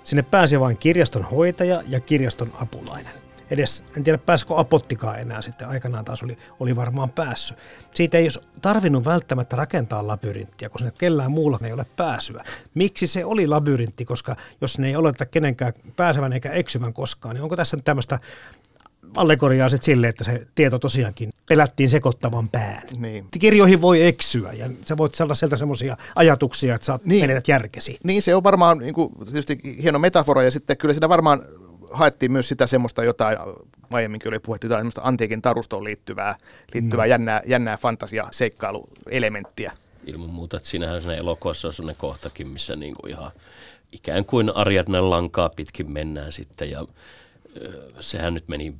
sinne 0.03 0.21
pääsi 0.21 0.59
vain 0.59 0.77
kirjaston 0.77 1.23
hoitaja 1.23 1.83
ja 1.87 1.99
kirjaston 1.99 2.53
apulainen. 2.61 3.20
Edes, 3.51 3.83
en 3.97 4.03
tiedä 4.03 4.17
pääsikö 4.17 4.53
apottikaan 4.57 5.19
enää 5.19 5.41
sitten, 5.41 5.67
aikanaan 5.67 6.05
taas 6.05 6.23
oli, 6.23 6.37
oli 6.59 6.75
varmaan 6.75 7.09
päässyt. 7.09 7.57
Siitä 7.93 8.17
ei 8.17 8.23
olisi 8.23 8.39
tarvinnut 8.61 9.05
välttämättä 9.05 9.55
rakentaa 9.55 10.07
labyrinttiä, 10.07 10.69
koska 10.69 10.79
sinne 10.79 10.97
kellään 10.97 11.31
muulla 11.31 11.59
ei 11.63 11.73
ole 11.73 11.85
pääsyä. 11.95 12.43
Miksi 12.73 13.07
se 13.07 13.25
oli 13.25 13.47
labyrintti, 13.47 14.05
koska 14.05 14.35
jos 14.61 14.79
ne 14.79 14.87
ei 14.87 14.95
oleta 14.95 15.25
kenenkään 15.25 15.73
pääsevän 15.95 16.33
eikä 16.33 16.51
eksyvän 16.51 16.93
koskaan, 16.93 17.35
niin 17.35 17.43
onko 17.43 17.55
tässä 17.55 17.77
nyt 17.77 17.85
tämmöistä 17.85 18.19
allegoriaa 19.15 19.69
sitten 19.69 19.85
sille, 19.85 20.07
että 20.07 20.23
se 20.23 20.47
tieto 20.55 20.79
tosiaankin 20.79 21.33
pelättiin 21.49 21.89
sekoittavan 21.89 22.49
pään. 22.49 22.81
Niin. 22.97 23.27
Kirjoihin 23.39 23.81
voi 23.81 24.05
eksyä 24.05 24.53
ja 24.53 24.69
sä 24.85 24.97
voit 24.97 25.15
saada 25.15 25.33
sieltä 25.33 25.55
semmoisia 25.55 25.97
ajatuksia, 26.15 26.75
että 26.75 26.85
sä 26.85 26.99
niin. 27.05 27.23
menetät 27.23 27.47
järkesi. 27.47 27.99
Niin 28.03 28.21
se 28.21 28.35
on 28.35 28.43
varmaan 28.43 28.77
niin 28.77 28.93
kuin, 28.93 29.13
tietysti 29.25 29.59
hieno 29.83 29.99
metafora 29.99 30.43
ja 30.43 30.51
sitten 30.51 30.77
kyllä 30.77 30.93
siinä 30.93 31.09
varmaan 31.09 31.41
haettiin 31.91 32.31
myös 32.31 32.49
sitä 32.49 32.67
semmoista 32.67 33.03
jotain, 33.03 33.37
aiemminkin 33.91 34.27
oli 34.27 34.39
puhuttu 34.39 34.67
jotain 34.67 34.79
semmoista 34.79 35.01
antiikin 35.03 35.41
tarustoon 35.41 35.83
liittyvää, 35.83 36.35
liittyvää 36.73 37.05
jännää, 37.05 37.41
jännää 37.45 37.77
fantasia 37.77 38.27
seikkailuelementtiä. 38.31 39.71
Ilman 40.05 40.29
muuta, 40.29 40.57
että 40.57 40.69
siinähän 40.69 41.01
siinä 41.01 41.15
elokuvassa 41.15 41.67
on 41.67 41.73
sellainen 41.73 41.99
kohtakin, 41.99 42.47
missä 42.47 42.75
niin 42.75 42.95
kuin 42.95 43.11
ihan 43.11 43.31
ikään 43.91 44.25
kuin 44.25 44.55
Ariadnen 44.55 45.09
lankaa 45.09 45.49
pitkin 45.49 45.91
mennään 45.91 46.31
sitten, 46.31 46.71
ja 46.71 46.85
sehän 47.99 48.33
nyt 48.33 48.47
meni 48.47 48.75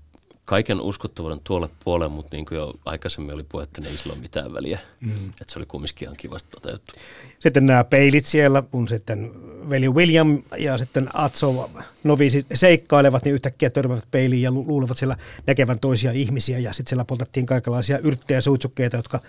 kaiken 0.51 0.81
uskottavuuden 0.81 1.39
tuolle 1.43 1.69
puolelle, 1.83 2.13
mutta 2.15 2.35
niin 2.35 2.45
kuin 2.45 2.55
jo 2.55 2.73
aikaisemmin 2.85 3.35
oli 3.35 3.43
puhetta, 3.43 3.81
niin 3.81 3.91
ei 3.91 3.97
sillä 3.97 4.13
ole 4.13 4.21
mitään 4.21 4.53
väliä. 4.53 4.79
Mm. 5.01 5.11
Että 5.29 5.53
se 5.53 5.59
oli 5.59 5.65
kumminkin 5.65 6.05
ihan 6.05 6.17
kivasti 6.17 6.49
toteutettu. 6.51 6.91
Sitten 7.39 7.65
nämä 7.65 7.83
peilit 7.83 8.25
siellä, 8.25 8.63
kun 8.71 8.87
sitten 8.87 9.31
veli 9.69 9.89
William 9.89 10.43
ja 10.57 10.77
sitten 10.77 11.09
Atso 11.13 11.69
novisi 12.03 12.45
seikkailevat, 12.53 13.25
niin 13.25 13.33
yhtäkkiä 13.33 13.69
törmävät 13.69 14.07
peiliin 14.11 14.41
ja 14.41 14.51
luulevat 14.51 14.97
siellä 14.97 15.17
näkevän 15.47 15.79
toisia 15.79 16.11
ihmisiä. 16.11 16.59
Ja 16.59 16.73
sitten 16.73 16.89
siellä 16.89 17.05
poltettiin 17.05 17.45
kaikenlaisia 17.45 17.99
yrttejä 17.99 18.37
ja 18.37 18.41
suitsukkeita, 18.41 18.97
jotka 18.97 19.19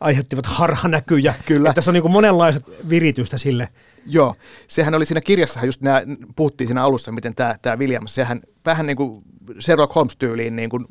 aiheuttivat 0.00 0.46
harhanäkyjä. 0.46 1.34
Kyllä. 1.46 1.72
tässä 1.72 1.90
on 1.90 1.92
niin 1.92 2.02
kuin 2.02 2.12
monenlaiset 2.12 2.64
viritystä 2.88 3.38
sille. 3.38 3.68
Joo, 4.06 4.34
sehän 4.68 4.94
oli 4.94 5.06
siinä 5.06 5.20
kirjassa, 5.20 5.66
just 5.66 5.80
nämä, 5.80 6.02
puhuttiin 6.36 6.68
siinä 6.68 6.82
alussa, 6.82 7.12
miten 7.12 7.34
tämä, 7.34 7.54
tämä 7.62 7.76
William, 7.78 8.06
sehän 8.06 8.40
vähän 8.64 8.86
niin 8.86 8.96
kuin 8.96 9.22
Sherlock 9.60 9.94
Holmes-tyyliin 9.94 10.56
niin 10.56 10.70
kuin 10.70 10.86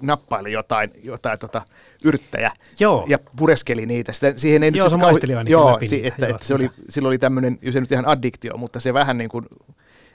nappaili 0.00 0.52
jotain, 0.52 0.90
jotain 1.02 1.38
tota, 1.38 1.62
yrttejä 2.04 2.52
joo. 2.80 3.04
ja 3.08 3.18
pureskeli 3.36 3.86
niitä. 3.86 4.12
Sitä, 4.12 4.32
siihen 4.36 4.62
ei 4.62 4.70
joo, 4.74 4.86
nyt 4.86 4.90
se 4.90 4.96
maisteli 4.96 5.32
kauhi... 5.32 5.50
Joo, 5.50 5.72
läpi 5.72 5.88
si, 5.88 6.06
että, 6.06 6.26
joo, 6.26 6.34
että 6.36 6.46
se 6.46 6.54
oli, 6.54 6.70
silloin 6.88 7.10
oli 7.10 7.18
tämmöinen, 7.18 7.58
jos 7.62 7.74
ei 7.74 7.80
nyt 7.80 7.92
ihan 7.92 8.08
addiktio, 8.08 8.56
mutta 8.56 8.80
se 8.80 8.94
vähän 8.94 9.18
niin 9.18 9.30
kuin 9.30 9.46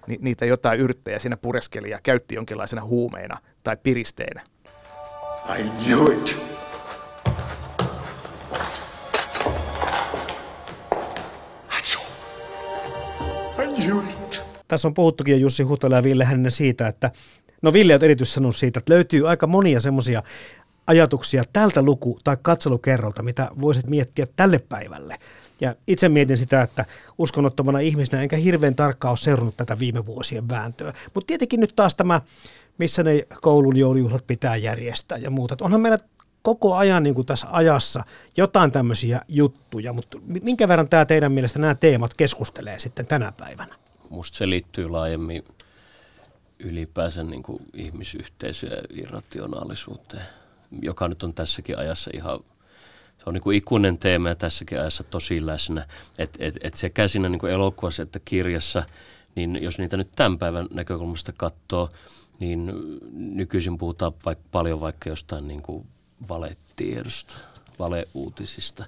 ni, 0.08 0.18
niitä 0.22 0.46
jotain 0.46 0.80
yrttejä 0.80 1.20
siinä 1.20 1.38
pureskeli 1.38 1.90
ja 1.90 2.00
käytti 2.04 2.36
jonkinlaisena 2.36 2.84
huumeena 2.84 3.38
tai 3.64 3.78
piristeenä. 3.84 4.42
I 5.60 5.64
knew 5.64 6.14
it. 6.14 6.53
Tässä 14.68 14.88
on 14.88 14.94
puhuttukin 14.94 15.32
jo 15.32 15.38
Jussi 15.38 15.64
Hutola 15.64 15.96
ja 15.96 16.04
Ville 16.04 16.26
Hänninen 16.26 16.52
siitä, 16.52 16.88
että 16.88 17.12
No 17.64 17.74
Ville 17.74 17.96
on 17.96 18.04
erityisesti 18.04 18.36
sanonut 18.36 18.56
siitä, 18.56 18.80
että 18.80 18.94
löytyy 18.94 19.30
aika 19.30 19.48
monia 19.48 19.80
semmoisia 19.80 20.24
ajatuksia 20.88 21.44
tältä 21.54 21.82
luku- 21.82 22.20
tai 22.24 22.38
katselukerrolta, 22.42 23.24
mitä 23.24 23.50
voisit 23.62 23.88
miettiä 23.88 24.28
tälle 24.36 24.60
päivälle. 24.70 25.18
Ja 25.62 25.76
itse 25.88 26.10
mietin 26.10 26.38
sitä, 26.38 26.62
että 26.62 26.86
uskonnottomana 27.18 27.80
ihmisenä 27.80 28.22
enkä 28.22 28.36
hirveän 28.38 28.76
tarkkaan 28.76 29.10
ole 29.10 29.18
seurannut 29.18 29.58
tätä 29.58 29.80
viime 29.80 30.06
vuosien 30.06 30.50
vääntöä. 30.50 30.94
Mutta 31.14 31.28
tietenkin 31.28 31.60
nyt 31.60 31.74
taas 31.76 31.96
tämä, 31.96 32.22
missä 32.78 33.04
ne 33.04 33.28
koulun 33.42 33.78
joulujuhlat 33.78 34.28
pitää 34.28 34.56
järjestää 34.56 35.18
ja 35.18 35.30
muuta. 35.30 35.58
Onhan 35.62 35.82
meillä 35.82 35.98
koko 36.44 36.76
ajan 36.76 37.04
niin 37.04 37.16
kuin 37.16 37.28
tässä 37.28 37.48
ajassa 37.52 38.04
jotain 38.38 38.72
tämmöisiä 38.72 39.22
juttuja, 39.28 39.94
mutta 39.94 40.18
minkä 40.26 40.68
verran 40.68 40.90
tämä 40.90 41.06
teidän 41.06 41.32
mielestä 41.32 41.60
nämä 41.60 41.76
teemat 41.76 42.14
keskustelee 42.14 42.80
sitten 42.80 43.06
tänä 43.06 43.32
päivänä? 43.32 43.76
Musta 44.10 44.38
se 44.38 44.50
liittyy 44.50 44.90
laajemmin 44.90 45.44
ylipäänsä 46.60 47.24
niin 47.24 47.44
kuin 47.44 47.64
ihmisyhteisöön 47.74 48.72
ja 48.72 48.82
irrationaalisuuteen, 48.90 50.26
joka 50.82 51.08
nyt 51.08 51.24
on 51.24 51.34
tässäkin 51.34 51.78
ajassa 51.78 52.12
ihan, 52.14 52.40
se 53.18 53.24
on 53.26 53.34
niin 53.34 53.42
kuin 53.42 53.58
ikuinen 53.58 53.98
teema 53.98 54.30
ja 54.30 54.36
tässäkin 54.36 54.80
ajassa 54.80 55.04
tosi 55.04 55.46
läsnä. 55.46 55.88
Että 56.20 56.38
et, 56.42 56.58
et 56.62 56.76
sekä 56.76 57.08
siinä 57.08 57.30
niin 57.30 57.40
kuin 57.40 57.52
elokuvassa 57.52 58.04
että 58.04 58.20
kirjassa, 58.26 58.84
niin 59.36 59.64
jos 59.64 59.78
niitä 59.78 59.98
nyt 59.98 60.12
tämän 60.16 60.38
päivän 60.38 60.68
näkökulmasta 60.74 61.34
katsoo, 61.38 61.90
niin 62.40 62.72
nykyisin 63.12 63.78
puhutaan 63.78 64.14
vaikka, 64.26 64.44
paljon 64.52 64.82
vaikka 64.82 65.10
jostain 65.10 65.48
niin 65.48 65.62
kuin 65.62 65.88
valetiedosta, 66.30 67.38
valeuutisista 67.80 68.86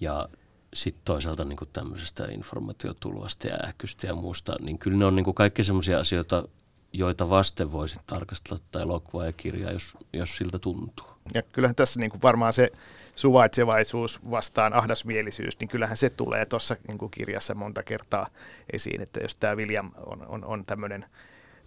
ja 0.00 0.28
sitten 0.74 1.04
toisaalta 1.04 1.44
niin 1.44 1.58
tämmöisestä 1.72 2.26
informaatiotulvasta 2.30 3.48
ja 3.48 3.58
ähkystä 3.64 4.06
ja 4.06 4.14
muusta, 4.14 4.56
niin 4.60 4.78
kyllä 4.78 4.98
ne 4.98 5.04
on 5.04 5.16
niin 5.16 5.34
kaikki 5.34 5.64
semmoisia 5.64 5.98
asioita, 5.98 6.48
joita 6.92 7.28
vasten 7.28 7.72
voisit 7.72 8.00
tarkastella 8.06 8.62
tai 8.70 8.82
elokuvaa 8.82 9.26
ja 9.26 9.32
kirjaa, 9.32 9.70
jos, 9.70 9.92
jos 10.12 10.36
siltä 10.36 10.58
tuntuu. 10.58 11.06
Ja 11.34 11.42
kyllähän 11.42 11.74
tässä 11.74 12.00
niin 12.00 12.22
varmaan 12.22 12.52
se 12.52 12.70
suvaitsevaisuus 13.16 14.20
vastaan 14.30 14.72
ahdasmielisyys, 14.72 15.60
niin 15.60 15.68
kyllähän 15.68 15.96
se 15.96 16.10
tulee 16.10 16.46
tuossa 16.46 16.76
niin 16.88 17.10
kirjassa 17.10 17.54
monta 17.54 17.82
kertaa 17.82 18.26
esiin, 18.72 19.00
että 19.00 19.20
jos 19.20 19.34
tämä 19.34 19.56
William 19.56 19.90
on, 20.06 20.26
on, 20.28 20.44
on 20.44 20.64
tämmöinen, 20.64 21.04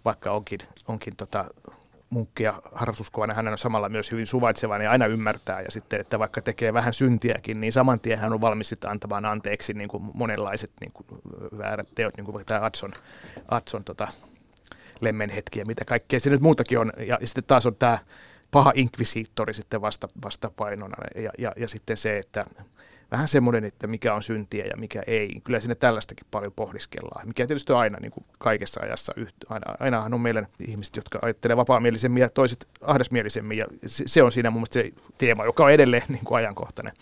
vaikka 0.04 0.32
onkin, 0.32 0.60
onkin 0.88 1.16
tota, 1.16 1.44
munkki 2.10 2.42
ja 2.42 2.62
harrastuskovainen, 2.72 3.36
hän 3.36 3.48
on 3.48 3.58
samalla 3.58 3.88
myös 3.88 4.10
hyvin 4.10 4.26
suvaitsevainen 4.26 4.84
ja 4.84 4.90
aina 4.90 5.06
ymmärtää. 5.06 5.60
Ja 5.60 5.70
sitten, 5.70 6.00
että 6.00 6.18
vaikka 6.18 6.42
tekee 6.42 6.72
vähän 6.72 6.94
syntiäkin, 6.94 7.60
niin 7.60 7.72
saman 7.72 8.00
tien 8.00 8.18
hän 8.18 8.32
on 8.32 8.40
valmis 8.40 8.68
sitten 8.68 8.90
antamaan 8.90 9.24
anteeksi 9.24 9.72
niin 9.72 9.88
kuin 9.88 10.02
monenlaiset 10.14 10.70
niin 10.80 10.92
kuin 10.92 11.06
väärät 11.58 11.88
teot, 11.94 12.16
niin 12.16 12.24
kuin 12.24 12.34
vaikka 12.34 12.48
tämä 12.54 12.66
Adson, 12.66 12.92
Adson 13.48 13.84
tota, 13.84 14.08
lemmenhetkiä, 15.00 15.64
mitä 15.66 15.84
kaikkea 15.84 16.20
se 16.20 16.30
nyt 16.30 16.40
muutakin 16.40 16.78
on. 16.78 16.92
Ja, 16.96 17.18
ja 17.20 17.26
sitten 17.26 17.44
taas 17.44 17.66
on 17.66 17.76
tämä 17.76 17.98
paha 18.50 18.72
inkvisiittori 18.74 19.54
sitten 19.54 19.80
vasta, 19.80 20.08
vastapainona. 20.24 20.96
Ja, 21.14 21.30
ja, 21.38 21.52
ja 21.56 21.68
sitten 21.68 21.96
se, 21.96 22.18
että 22.18 22.44
vähän 23.10 23.28
semmoinen, 23.28 23.64
että 23.64 23.86
mikä 23.86 24.14
on 24.14 24.22
syntiä 24.22 24.64
ja 24.64 24.76
mikä 24.76 25.02
ei. 25.06 25.40
Kyllä 25.44 25.60
sinne 25.60 25.74
tällaistakin 25.74 26.26
paljon 26.30 26.52
pohdiskellaan, 26.52 27.28
mikä 27.28 27.46
tietysti 27.46 27.72
on 27.72 27.78
aina 27.78 27.98
niin 28.00 28.12
kuin 28.12 28.24
kaikessa 28.38 28.80
ajassa. 28.82 29.12
Aina, 29.48 29.74
ainahan 29.80 30.14
on 30.14 30.20
meillä 30.20 30.42
ihmiset, 30.68 30.96
jotka 30.96 31.18
ajattelee 31.22 31.56
vapaamielisemmin 31.56 32.20
ja 32.20 32.28
toiset 32.28 32.68
ahdasmielisemmin. 32.80 33.58
Ja 33.58 33.66
se, 33.86 34.04
se 34.06 34.22
on 34.22 34.32
siinä 34.32 34.50
mun 34.50 34.60
mielestä 34.60 34.80
se 34.82 34.90
teema, 35.18 35.44
joka 35.44 35.64
on 35.64 35.72
edelleen 35.72 36.02
niin 36.08 36.24
kuin 36.24 36.38
ajankohtainen 36.38 36.92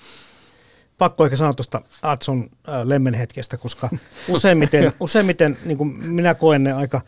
pakko 0.99 1.25
ehkä 1.25 1.37
sanoa 1.37 1.55
tuosta 1.55 1.83
Adson 2.03 2.51
äh, 2.69 2.75
lemmenhetkestä, 2.85 3.57
koska 3.57 3.89
useimmiten, 4.29 4.93
useimmiten 5.01 5.59
niin 5.65 5.79
kuin 5.79 5.89
minä 5.89 6.35
koen 6.35 6.65
ne 6.65 6.73
aika 6.73 7.01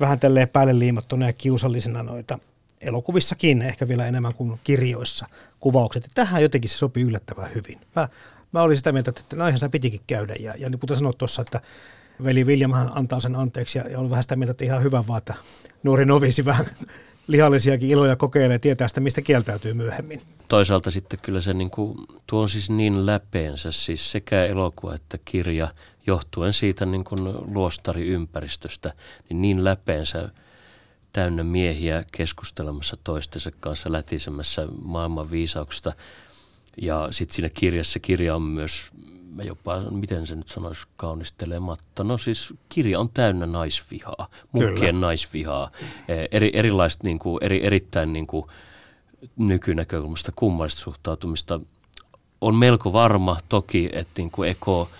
vähän 0.00 0.20
tälleen 0.20 0.48
päälle 0.48 0.78
liimattuna 0.78 1.26
ja 1.26 1.32
kiusallisena 1.32 2.02
noita 2.02 2.38
elokuvissakin, 2.80 3.62
ehkä 3.62 3.88
vielä 3.88 4.06
enemmän 4.06 4.34
kuin 4.34 4.60
kirjoissa 4.64 5.26
kuvaukset. 5.60 6.04
Ja 6.04 6.10
tähän 6.14 6.42
jotenkin 6.42 6.70
se 6.70 6.76
sopii 6.76 7.04
yllättävän 7.04 7.54
hyvin. 7.54 7.80
Mä, 7.96 8.08
mä 8.52 8.62
olin 8.62 8.76
sitä 8.76 8.92
mieltä, 8.92 9.10
että 9.10 9.36
näinhän 9.36 9.58
sitä 9.58 9.68
pitikin 9.68 10.00
käydä. 10.06 10.34
Ja, 10.40 10.54
ja 10.58 10.70
niin 10.70 10.78
kuten 10.78 10.96
sanoit 10.96 11.18
tuossa, 11.18 11.42
että 11.42 11.60
veli 12.24 12.44
Williamhan 12.44 12.90
antaa 12.94 13.20
sen 13.20 13.36
anteeksi 13.36 13.78
ja, 13.78 13.88
ja 13.90 13.98
on 13.98 14.10
vähän 14.10 14.22
sitä 14.22 14.36
mieltä, 14.36 14.50
että 14.50 14.64
ihan 14.64 14.82
hyvä 14.82 15.04
vaan, 15.06 15.18
että 15.18 15.34
nuori 15.82 16.04
novisi 16.04 16.44
vähän 16.44 16.66
lihallisiakin 17.26 17.90
iloja 17.90 18.16
kokeilee 18.16 18.58
tietää 18.58 18.88
sitä, 18.88 19.00
mistä 19.00 19.22
kieltäytyy 19.22 19.72
myöhemmin. 19.72 20.20
Toisaalta 20.48 20.90
sitten 20.90 21.18
kyllä 21.22 21.40
se 21.40 21.54
niin 21.54 21.70
kuin, 21.70 21.98
tuo 22.26 22.42
on 22.42 22.48
siis 22.48 22.70
niin 22.70 23.06
läpeensä, 23.06 23.72
siis 23.72 24.12
sekä 24.12 24.44
elokuva 24.44 24.94
että 24.94 25.18
kirja, 25.24 25.68
johtuen 26.06 26.52
siitä 26.52 26.86
niin 26.86 27.04
kuin 27.04 27.20
luostariympäristöstä, 27.54 28.92
niin 29.28 29.42
niin 29.42 29.64
läpeensä 29.64 30.28
täynnä 31.16 31.44
miehiä 31.44 32.04
keskustelemassa 32.12 32.96
toistensa 33.04 33.50
kanssa 33.60 33.92
lätisemässä 33.92 34.68
maailman 34.82 35.30
viisauksista. 35.30 35.92
Ja 36.82 37.08
sitten 37.10 37.34
siinä 37.34 37.48
kirjassa, 37.48 37.98
kirja 37.98 38.36
on 38.36 38.42
myös, 38.42 38.90
jopa, 39.42 39.80
miten 39.90 40.26
se 40.26 40.36
nyt 40.36 40.48
sanoisi, 40.48 40.86
kaunistelematta. 40.96 42.04
No 42.04 42.18
siis 42.18 42.54
kirja 42.68 43.00
on 43.00 43.10
täynnä 43.10 43.46
naisvihaa, 43.46 44.28
munkkien 44.52 45.00
naisvihaa, 45.00 45.70
eh, 46.08 46.28
eri, 46.30 46.50
erilaista 46.54 47.04
niin 47.04 47.18
kuin, 47.18 47.44
eri, 47.44 47.66
erittäin 47.66 48.12
niin 48.12 48.26
kuin, 48.26 48.46
nykynäkökulmasta 49.36 50.32
kummallista 50.36 50.80
suhtautumista. 50.80 51.60
On 52.40 52.54
melko 52.54 52.92
varma 52.92 53.38
toki, 53.48 53.88
että 53.92 54.12
niin 54.22 54.30
kuin 54.30 54.50
Eko, 54.50 54.90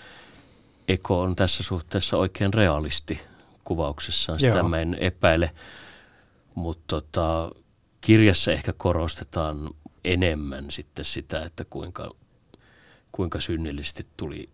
Eko 0.87 1.21
on 1.21 1.35
tässä 1.35 1.63
suhteessa 1.63 2.17
oikein 2.17 2.53
realisti 2.53 3.21
kuvauksessaan, 3.63 4.39
sitä 4.39 4.57
Joo. 4.57 4.69
mä 4.69 4.79
en 4.79 4.97
epäile. 4.99 5.51
Mutta 6.57 6.83
tota, 6.87 7.51
kirjassa 8.01 8.51
ehkä 8.51 8.73
korostetaan 8.73 9.69
enemmän 10.03 10.71
sitten 10.71 11.05
sitä, 11.05 11.43
että 11.43 11.65
kuinka, 11.69 12.11
kuinka 13.11 13.41
synnillisesti 13.41 14.07
tuli 14.17 14.49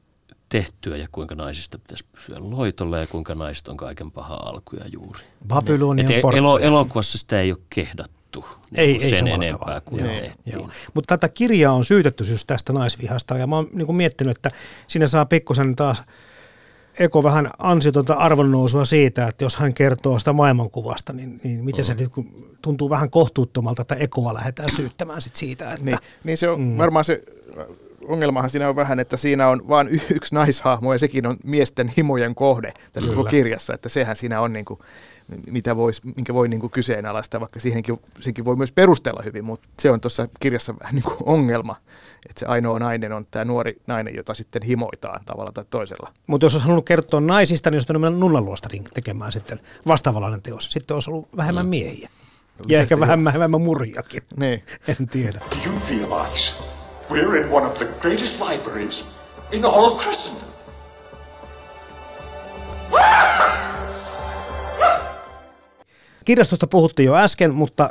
tehtyä 0.49 0.97
ja 0.97 1.07
kuinka 1.11 1.35
naisista 1.35 1.77
pitäisi 1.77 2.05
pysyä 2.11 2.37
loitolla 2.39 2.97
ja 2.97 3.07
kuinka 3.07 3.35
naiset 3.35 3.67
on 3.67 3.77
kaiken 3.77 4.11
paha 4.11 4.35
alku 4.35 4.75
ja 4.75 4.87
juuri. 4.87 5.19
Babylonian 5.47 6.11
Et 6.11 6.23
elo, 6.35 6.59
elokuvassa 6.59 7.17
sitä 7.17 7.41
ei 7.41 7.51
ole 7.51 7.59
kehdattu 7.69 8.45
niin 8.71 8.79
ei, 8.79 8.99
sen 8.99 9.27
ei 9.27 9.33
enempää 9.33 9.59
tavalla. 9.59 9.81
kuin 9.81 10.05
joo, 10.05 10.15
tehtiin. 10.15 10.53
Joo. 10.53 10.69
Mutta 10.93 11.17
tätä 11.17 11.33
kirjaa 11.33 11.73
on 11.73 11.85
syytetty 11.85 12.23
just 12.23 12.47
tästä 12.47 12.73
naisvihasta 12.73 13.37
ja 13.37 13.47
mä 13.47 13.55
oon 13.55 13.69
niin 13.73 13.95
miettinyt, 13.95 14.37
että 14.37 14.49
siinä 14.87 15.07
saa 15.07 15.25
pikkusen 15.25 15.75
taas– 15.75 16.03
Eko 16.99 17.23
vähän 17.23 17.49
ansiotonta 17.57 18.13
arvonnousua 18.13 18.85
siitä, 18.85 19.27
että 19.27 19.45
jos 19.45 19.55
hän 19.55 19.73
kertoo 19.73 20.19
sitä 20.19 20.33
maailmankuvasta, 20.33 21.13
niin, 21.13 21.39
niin 21.43 21.65
miten 21.65 21.85
mm. 21.85 21.85
se 21.85 21.95
tuntuu 22.61 22.89
vähän 22.89 23.09
kohtuuttomalta, 23.09 23.81
että 23.81 23.95
Ekoa 23.95 24.33
lähdetään 24.33 24.69
syyttämään 24.75 25.21
sit 25.21 25.35
siitä. 25.35 25.73
Että, 25.73 25.85
niin, 25.85 25.97
niin 26.23 26.37
se 26.37 26.49
on 26.49 26.61
mm. 26.61 26.77
varmaan 26.77 27.05
se 27.05 27.21
ongelmahan 28.07 28.49
siinä 28.49 28.69
on 28.69 28.75
vähän, 28.75 28.99
että 28.99 29.17
siinä 29.17 29.47
on 29.47 29.67
vain 29.67 30.01
yksi 30.15 30.35
naishahmo 30.35 30.93
ja 30.93 30.99
sekin 30.99 31.27
on 31.27 31.37
miesten 31.43 31.93
himojen 31.97 32.35
kohde 32.35 32.73
tässä 32.93 33.07
Kyllä. 33.07 33.15
koko 33.15 33.29
kirjassa, 33.29 33.73
että 33.73 33.89
sehän 33.89 34.15
siinä 34.15 34.41
on 34.41 34.53
niin 34.53 34.65
kuin, 34.65 34.79
mitä 35.47 35.75
vois, 35.75 36.03
minkä 36.03 36.33
voi 36.33 36.47
niin 36.47 36.59
kuin 36.59 36.71
kyseenalaistaa, 36.71 37.39
vaikka 37.39 37.59
siihenkin, 37.59 37.99
senkin 38.19 38.45
voi 38.45 38.55
myös 38.55 38.71
perustella 38.71 39.23
hyvin, 39.23 39.45
mutta 39.45 39.67
se 39.79 39.91
on 39.91 40.01
tuossa 40.01 40.27
kirjassa 40.39 40.75
vähän 40.79 40.95
niin 40.95 41.03
kuin 41.03 41.17
ongelma, 41.25 41.75
että 42.29 42.39
se 42.39 42.45
ainoa 42.45 42.79
nainen 42.79 43.11
on 43.11 43.25
tämä 43.31 43.45
nuori 43.45 43.81
nainen, 43.87 44.15
jota 44.15 44.33
sitten 44.33 44.61
himoitaan 44.61 45.21
tavalla 45.25 45.51
tai 45.51 45.65
toisella. 45.69 46.13
Mutta 46.27 46.45
jos 46.45 46.53
olisi 46.53 46.63
halunnut 46.63 46.85
kertoa 46.85 47.21
naisista, 47.21 47.71
niin 47.71 47.75
olisi 47.77 47.93
mennä 47.93 48.09
nunnaluostarin 48.09 48.83
tekemään 48.83 49.31
sitten 49.31 49.59
vastaavallinen 49.87 50.41
teos. 50.41 50.71
Sitten 50.71 50.95
olisi 50.95 51.09
ollut 51.09 51.27
vähemmän 51.37 51.65
mm. 51.65 51.69
miehiä. 51.69 52.09
Ja 52.67 52.79
ehkä 52.79 52.99
vähän 52.99 53.23
vähemmän 53.23 53.61
murjakin. 53.61 54.23
Niin. 54.37 54.63
En 54.87 55.07
tiedä. 55.07 55.39
Do 55.39 55.69
you 55.69 55.79
realize 55.89 56.53
we're 57.09 57.45
in 57.45 57.51
one 57.51 57.65
of 57.65 57.73
the 57.77 57.85
greatest 58.01 58.41
libraries 58.41 59.05
in 59.51 59.65
all 59.65 59.85
of 59.85 60.01
Christendom? 60.01 60.53
Kirjastosta 66.25 66.67
puhuttiin 66.67 67.07
jo 67.07 67.15
äsken, 67.15 67.53
mutta 67.53 67.89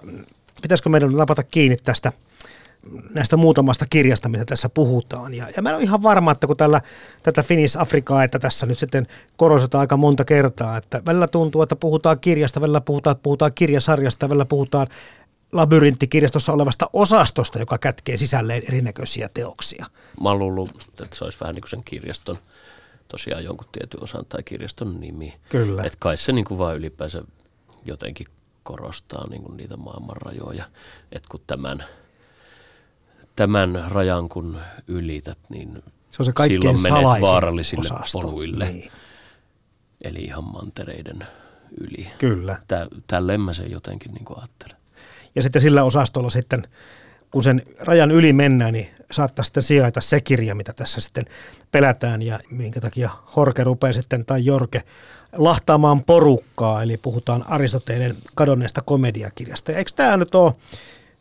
pitäisikö 0.63 0.89
meidän 0.89 1.13
napata 1.13 1.43
kiinni 1.43 1.77
tästä 1.77 2.13
näistä 3.15 3.37
muutamasta 3.37 3.87
kirjasta, 3.91 4.29
mitä 4.29 4.45
tässä 4.45 4.69
puhutaan. 4.69 5.35
Ja, 5.35 5.47
ja 5.57 5.63
mä 5.63 5.69
en 5.69 5.75
ole 5.75 5.83
ihan 5.83 6.03
varma, 6.03 6.33
että 6.33 6.47
kun 6.47 6.57
tällä, 6.57 6.81
tätä 7.23 7.43
Finis 7.43 7.77
Afrikaa, 7.77 8.25
että 8.25 8.39
tässä 8.39 8.67
nyt 8.67 8.79
sitten 8.79 9.07
korostetaan 9.37 9.81
aika 9.81 9.97
monta 9.97 10.25
kertaa, 10.25 10.77
että 10.77 11.03
välillä 11.07 11.29
tuntuu, 11.29 11.63
että 11.63 11.77
puhutaan 11.77 12.21
kirjasta, 12.21 12.61
välillä 12.61 12.81
puhutaan, 12.81 13.17
puhutaan 13.23 13.53
kirjasarjasta, 13.55 14.29
välillä 14.29 14.45
puhutaan 14.45 14.87
labyrinttikirjastossa 15.53 16.53
olevasta 16.53 16.91
osastosta, 16.93 17.59
joka 17.59 17.79
kätkee 17.79 18.17
sisälleen 18.17 18.63
erinäköisiä 18.69 19.29
teoksia. 19.35 19.87
Mä 20.23 20.29
oon 20.29 20.39
luullut, 20.39 20.71
että 21.03 21.17
se 21.17 21.25
olisi 21.25 21.41
vähän 21.41 21.55
niin 21.55 21.63
kuin 21.63 21.71
sen 21.71 21.85
kirjaston, 21.85 22.39
tosiaan 23.09 23.45
jonkun 23.45 23.69
tietyn 23.73 24.03
osan 24.03 24.27
tai 24.29 24.43
kirjaston 24.43 25.01
nimi. 25.01 25.35
Kyllä. 25.49 25.83
Että 25.83 25.99
kai 26.01 26.17
se 26.17 26.33
niin 26.33 26.45
kuin 26.45 26.59
vaan 26.59 26.77
ylipäänsä 26.77 27.23
jotenkin 27.85 28.27
korostaa 28.63 29.27
niin 29.29 29.43
kuin 29.43 29.57
niitä 29.57 29.77
maailman 29.77 30.17
rajoja. 30.17 30.65
Että 31.13 31.29
kun 31.31 31.41
tämän, 31.47 31.85
tämän 33.37 33.85
rajan 33.89 34.29
kun 34.29 34.59
ylität, 34.89 35.39
niin 35.49 35.83
Se 36.11 36.17
on 36.21 36.25
se 36.27 36.33
silloin 36.49 36.83
menet 36.83 37.21
vaarallisille 37.21 37.85
osasto. 37.85 38.21
poluille. 38.21 38.65
Niin. 38.73 38.91
Eli 40.05 40.19
ihan 40.19 40.45
mantereiden 40.45 41.27
yli. 41.81 42.09
Kyllä. 42.19 42.59
Tä, 42.69 42.87
tälleen 43.07 43.41
mä 43.41 43.53
sen 43.53 43.71
jotenkin 43.71 44.13
niin 44.13 44.25
kuin 44.25 44.39
ajattelen. 44.39 44.77
Ja 45.35 45.43
sitten 45.43 45.63
sillä 45.63 45.85
osastolla 45.85 46.31
sitten, 46.31 46.63
kun 47.31 47.43
sen 47.43 47.63
rajan 47.79 48.11
yli 48.11 48.33
mennään, 48.33 48.73
niin 48.73 48.89
saattaa 49.13 49.45
sitten 49.45 49.63
sijaita 49.63 50.01
se 50.01 50.21
kirja, 50.21 50.55
mitä 50.55 50.73
tässä 50.73 51.01
sitten 51.01 51.25
pelätään 51.73 52.23
ja 52.23 52.39
minkä 52.51 52.81
takia 52.81 53.11
Horke 53.37 53.65
rupeaa 53.65 53.93
sitten, 53.93 54.25
tai 54.25 54.45
Jorke, 54.45 54.83
lahtaamaan 55.33 56.05
porukkaa, 56.05 56.83
eli 56.83 56.97
puhutaan 56.97 57.45
Aristoteleen 57.49 58.17
kadonneesta 58.35 58.83
komediakirjasta. 58.83 59.73
Ja 59.73 59.79
eikö 59.79 59.91
tämä 59.97 60.17
nyt 60.17 60.35
ole, 60.35 60.53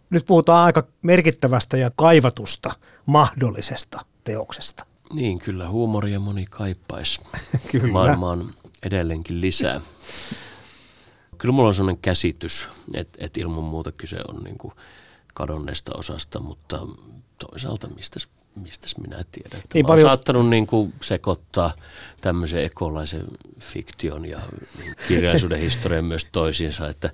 nyt 0.10 0.26
puhutaan 0.26 0.66
aika 0.66 0.84
merkittävästä 1.02 1.78
ja 1.78 1.92
kaivatusta 1.96 2.72
mahdollisesta 3.06 4.00
teoksesta. 4.24 4.86
Niin, 5.14 5.40
kyllä 5.40 5.70
huumoria 5.70 6.20
moni 6.20 6.46
kaipaisi 6.46 7.22
Kyllä. 7.72 7.94
maailmaan 7.94 8.54
edelleenkin 8.84 9.42
lisää. 9.42 9.82
Kyllä 11.38 11.54
mulla 11.54 11.68
on 11.68 11.74
sellainen 11.74 12.02
käsitys, 12.02 12.68
että, 12.94 13.18
että 13.22 13.42
ilman 13.42 13.64
muuta 13.64 13.92
kyse 13.92 14.18
on 14.28 14.44
niin 14.44 14.58
kuin 14.58 14.74
kadonneesta 15.34 15.92
osasta, 15.98 16.40
mutta 16.40 16.80
toisaalta 17.50 17.88
mistäs, 17.96 18.28
mistäs 18.56 18.98
minä 18.98 19.24
tiedän. 19.32 19.60
Että 19.60 19.70
Niin 19.74 19.86
mä 19.86 19.88
paljon- 19.88 20.08
saattanut 20.08 20.50
niin 20.50 20.68
kuin 20.68 20.94
sekoittaa 21.02 21.74
tämmöisen 22.22 22.64
ekolaisen 22.64 23.26
fiktion 23.60 24.26
ja 24.26 24.40
niin 24.80 24.94
kirjallisuuden 25.08 25.60
historian 25.70 26.06
myös 26.06 26.28
toisiinsa, 26.32 26.90
että 26.90 27.10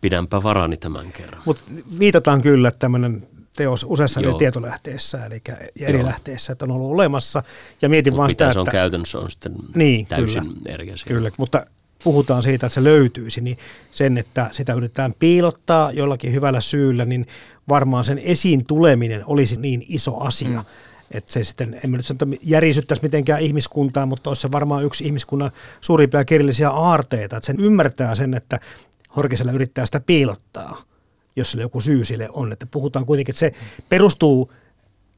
pidänpä 0.00 0.42
varani 0.42 0.76
tämän 0.76 1.12
kerran. 1.12 1.42
Mutta 1.44 1.62
viitataan 1.98 2.42
kyllä 2.42 2.68
että 2.68 2.78
tämmöinen 2.78 3.28
teos 3.56 3.86
useassa 3.88 4.20
Joo. 4.20 4.38
tietolähteessä, 4.38 5.26
eli 5.26 5.40
eri 5.80 5.98
Joo. 5.98 6.06
lähteissä, 6.06 6.52
että 6.52 6.64
on 6.64 6.70
ollut 6.70 6.90
olemassa. 6.90 7.42
Ja 7.82 7.88
mietin 7.88 8.12
Mut 8.12 8.18
vaan 8.18 8.30
sitä, 8.30 8.52
se 8.52 8.58
on 8.58 8.62
että... 8.62 8.72
käytännössä 8.72 9.18
on 9.18 9.30
sitten 9.30 9.52
Niin, 9.74 10.06
täysin 10.06 10.42
kyllä. 10.42 10.60
eri 10.68 10.92
asia. 10.92 11.06
Kyllä, 11.08 11.30
mutta 11.36 11.66
puhutaan 12.04 12.42
siitä, 12.42 12.66
että 12.66 12.74
se 12.74 12.84
löytyisi, 12.84 13.40
niin 13.40 13.58
sen, 13.92 14.18
että 14.18 14.48
sitä 14.52 14.72
yritetään 14.72 15.14
piilottaa 15.18 15.92
jollakin 15.92 16.32
hyvällä 16.32 16.60
syyllä, 16.60 17.04
niin 17.04 17.26
varmaan 17.68 18.04
sen 18.04 18.18
esiin 18.18 18.66
tuleminen 18.66 19.22
olisi 19.26 19.56
niin 19.56 19.84
iso 19.88 20.18
asia, 20.20 20.48
mm. 20.58 20.64
että 21.10 21.32
se 21.32 21.44
sitten, 21.44 21.80
en 21.84 21.90
mä 21.90 21.96
nyt 21.96 22.06
sano, 22.06 22.18
että 22.22 22.36
järisyttäisi 22.42 23.02
mitenkään 23.02 23.40
ihmiskuntaa, 23.40 24.06
mutta 24.06 24.30
olisi 24.30 24.42
se 24.42 24.52
varmaan 24.52 24.84
yksi 24.84 25.04
ihmiskunnan 25.04 25.50
suurimpia 25.80 26.24
kirjallisia 26.24 26.70
aarteita, 26.70 27.36
että 27.36 27.46
sen 27.46 27.60
ymmärtää 27.60 28.14
sen, 28.14 28.34
että 28.34 28.60
Horkisella 29.16 29.52
yrittää 29.52 29.86
sitä 29.86 30.00
piilottaa, 30.00 30.82
jos 31.36 31.50
sillä 31.50 31.64
joku 31.64 31.80
syy 31.80 32.04
sille 32.04 32.28
on, 32.32 32.52
että 32.52 32.66
puhutaan 32.66 33.06
kuitenkin, 33.06 33.32
että 33.32 33.40
se 33.40 33.52
perustuu 33.88 34.52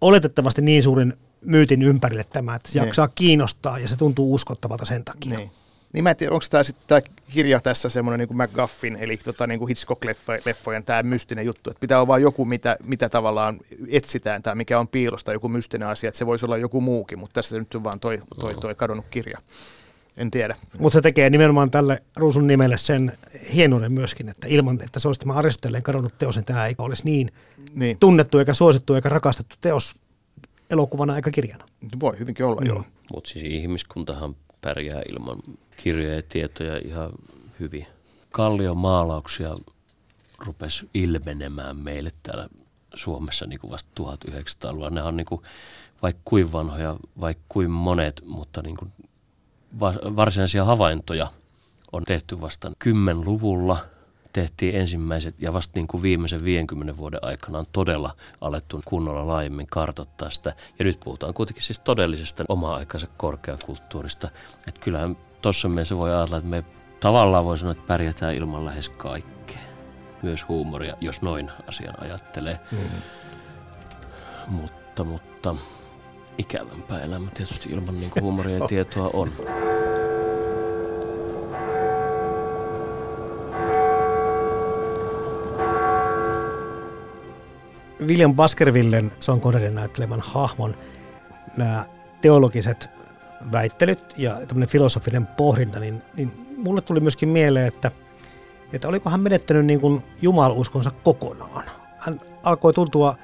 oletettavasti 0.00 0.62
niin 0.62 0.82
suuren 0.82 1.16
myytin 1.40 1.82
ympärille 1.82 2.24
tämä, 2.24 2.54
että 2.54 2.70
se 2.70 2.78
Niin. 2.78 2.86
jaksaa 2.86 3.08
kiinnostaa 3.08 3.78
ja 3.78 3.88
se 3.88 3.96
tuntuu 3.96 4.34
uskottavalta 4.34 4.84
sen 4.84 5.04
takia. 5.04 5.38
Niin. 5.38 5.50
Niin 5.94 6.04
mä 6.04 6.10
en 6.10 6.16
tiedä, 6.16 6.34
onko 6.34 6.46
tämä 6.50 6.62
sitten 6.62 6.84
tämä 6.86 7.00
kirja 7.30 7.60
tässä 7.60 7.88
semmoinen 7.88 8.18
niin 8.18 8.28
kuin 8.28 8.38
McGuffin, 8.38 8.96
eli 8.96 9.16
tota, 9.16 9.46
niin 9.46 9.58
kuin 9.58 9.68
Hitchcock-leffojen 9.68 10.84
tämä 10.84 11.02
mystinen 11.02 11.46
juttu, 11.46 11.70
että 11.70 11.80
pitää 11.80 11.98
olla 11.98 12.06
vaan 12.06 12.22
joku, 12.22 12.44
mitä, 12.44 12.76
mitä 12.84 13.08
tavallaan 13.08 13.60
etsitään 13.88 14.42
tai 14.42 14.54
mikä 14.54 14.78
on 14.78 14.88
piilosta, 14.88 15.32
joku 15.32 15.48
mystinen 15.48 15.88
asia, 15.88 16.08
että 16.08 16.18
se 16.18 16.26
voisi 16.26 16.46
olla 16.46 16.56
joku 16.56 16.80
muukin, 16.80 17.18
mutta 17.18 17.34
tässä 17.34 17.58
nyt 17.58 17.74
on 17.74 17.84
vaan 17.84 18.00
toi, 18.00 18.22
toi, 18.40 18.54
toi 18.54 18.74
kadonnut 18.74 19.06
kirja. 19.10 19.38
En 20.16 20.30
tiedä. 20.30 20.56
Mutta 20.78 20.96
se 20.96 21.00
tekee 21.00 21.30
nimenomaan 21.30 21.70
tälle 21.70 22.02
Ruusun 22.16 22.46
nimelle 22.46 22.78
sen 22.78 23.18
hienouden 23.54 23.92
myöskin, 23.92 24.28
että 24.28 24.46
ilman, 24.48 24.78
että 24.84 25.00
se 25.00 25.08
olisi 25.08 25.20
tämä 25.20 25.32
Aristoteleen 25.32 25.82
kadonnut 25.82 26.18
teos, 26.18 26.36
niin 26.36 26.44
tämä 26.44 26.66
ei 26.66 26.74
olisi 26.78 27.04
niin 27.04 27.30
Niin, 27.74 27.98
tunnettu 27.98 28.38
eikä 28.38 28.54
suosittu 28.54 28.94
eikä 28.94 29.08
rakastettu 29.08 29.56
teos 29.60 29.94
elokuvana 30.70 31.16
eikä 31.16 31.30
kirjana. 31.30 31.64
voi 32.00 32.18
hyvinkin 32.18 32.46
olla, 32.46 32.60
mm. 32.60 32.66
joo. 32.66 32.84
Mutta 33.14 33.30
siis 33.30 33.44
ihmiskuntahan 33.44 34.36
pärjää 34.60 35.02
ilman 35.08 35.38
kirjoja 35.76 36.14
ja 36.14 36.22
tietoja 36.28 36.76
ihan 36.84 37.10
hyvin. 37.60 37.86
Kalliomaalauksia 38.30 39.56
rupesi 40.38 40.88
ilmenemään 40.94 41.76
meille 41.76 42.10
täällä 42.22 42.48
Suomessa 42.94 43.46
niin 43.46 43.60
kuin 43.60 43.70
vasta 43.70 43.90
1900-luvulla. 44.02 44.90
Ne 44.90 45.02
on 45.02 45.16
niin 45.16 45.26
kuin, 45.26 45.42
vaikka 46.02 46.20
kuin 46.24 46.52
vanhoja, 46.52 46.96
vaikka 47.20 47.44
kuin 47.48 47.70
monet, 47.70 48.22
mutta 48.26 48.62
niin 48.62 48.76
kuin 48.76 48.92
va- 49.80 50.16
varsinaisia 50.16 50.64
havaintoja 50.64 51.26
on 51.92 52.04
tehty 52.04 52.40
vasta 52.40 52.72
10-luvulla. 52.84 53.78
Tehtiin 54.32 54.74
ensimmäiset 54.74 55.40
ja 55.40 55.52
vasta 55.52 55.72
niin 55.74 55.86
kuin 55.86 56.02
viimeisen 56.02 56.44
50 56.44 56.96
vuoden 56.96 57.24
aikana 57.24 57.58
on 57.58 57.66
todella 57.72 58.16
alettu 58.40 58.82
kunnolla 58.84 59.26
laajemmin 59.26 59.66
kartoittaa 59.66 60.30
sitä. 60.30 60.54
Ja 60.78 60.84
nyt 60.84 61.00
puhutaan 61.00 61.34
kuitenkin 61.34 61.62
siis 61.62 61.78
todellisesta 61.78 62.44
oma-aikaisen 62.48 63.08
korkeakulttuurista. 63.16 64.28
Että 64.68 64.80
kyllähän 64.80 65.16
tuossa 65.44 65.68
mielessä 65.68 65.96
voi 65.96 66.14
ajatella, 66.14 66.36
että 66.36 66.50
me 66.50 66.64
tavallaan 67.00 67.44
voi 67.44 67.58
sanoa, 67.58 67.72
että 67.72 67.86
pärjätään 67.86 68.34
ilman 68.34 68.64
lähes 68.64 68.88
kaikkea. 68.88 69.58
Myös 70.22 70.48
huumoria, 70.48 70.96
jos 71.00 71.22
noin 71.22 71.50
asian 71.66 71.94
ajattelee. 72.02 72.58
Mm. 72.72 72.78
Mutta, 74.48 75.04
mutta 75.04 75.54
ikävämpää 76.38 77.02
elämä 77.02 77.30
tietysti 77.34 77.68
ilman 77.68 78.00
niin 78.00 78.10
huumoria 78.20 78.58
ja 78.58 78.66
tietoa 78.68 79.10
on. 79.12 79.28
William 88.06 88.34
Baskervillen 88.34 89.12
Sean 89.20 89.40
Connerin 89.40 89.74
näyttelemän 89.74 90.20
hahmon 90.20 90.76
nämä 91.56 91.86
teologiset 92.20 92.93
väittelyt 93.52 94.14
ja 94.16 94.34
tämmöinen 94.46 94.68
filosofinen 94.68 95.26
pohdinta, 95.26 95.80
niin, 95.80 96.02
niin 96.16 96.46
mulle 96.56 96.80
tuli 96.80 97.00
myöskin 97.00 97.28
mieleen, 97.28 97.66
että, 97.66 97.90
että 98.72 98.88
oliko 98.88 99.10
hän 99.10 99.20
menettänyt 99.20 99.66
niin 99.66 99.80
kuin 99.80 100.02
jumaluskonsa 100.22 100.90
kokonaan. 100.90 101.64
Hän 101.98 102.20
alkoi 102.42 102.72
tuntua 102.72 103.16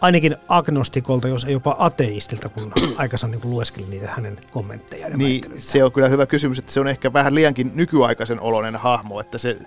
ainakin 0.00 0.36
agnostikolta, 0.48 1.28
jos 1.28 1.44
ei 1.44 1.52
jopa 1.52 1.76
ateistilta, 1.78 2.48
kun 2.48 2.72
aikaisemmin 2.96 3.40
niin 3.40 3.50
lueskeli 3.50 3.86
niitä 3.86 4.10
hänen 4.10 4.38
kommenttejaan 4.52 5.12
ja 5.12 5.18
Niin, 5.18 5.42
se 5.56 5.84
on 5.84 5.92
kyllä 5.92 6.08
hyvä 6.08 6.26
kysymys, 6.26 6.58
että 6.58 6.72
se 6.72 6.80
on 6.80 6.88
ehkä 6.88 7.12
vähän 7.12 7.34
liiankin 7.34 7.72
nykyaikaisen 7.74 8.40
oloinen 8.40 8.76
hahmo, 8.76 9.20
että 9.20 9.38
se 9.38 9.58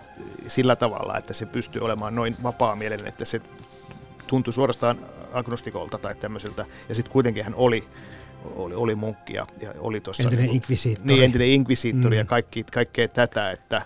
sillä 0.47 0.75
tavalla, 0.75 1.17
että 1.17 1.33
se 1.33 1.45
pystyy 1.45 1.81
olemaan 1.81 2.15
noin 2.15 2.35
vapaamielinen, 2.43 3.07
että 3.07 3.25
se 3.25 3.41
tuntui 4.27 4.53
suorastaan 4.53 4.97
agnostikolta 5.33 5.97
tai 5.97 6.15
tämmöiseltä. 6.15 6.65
Ja 6.89 6.95
sitten 6.95 7.11
kuitenkin 7.13 7.43
hän 7.43 7.55
oli, 7.55 7.83
oli, 8.55 8.75
oli 8.75 8.95
munkki 8.95 9.33
ja, 9.33 9.47
ja 9.61 9.73
oli 9.79 10.01
tuossa... 10.01 10.23
Entinen 10.23 10.49
inkvisiittori. 10.49 11.07
Niin, 11.07 11.23
entinen 11.23 11.47
inkvisiittori 11.47 12.15
mm. 12.15 12.19
ja 12.19 12.25
kaikki, 12.25 12.63
kaikkea 12.63 13.07
tätä, 13.07 13.51
että 13.51 13.81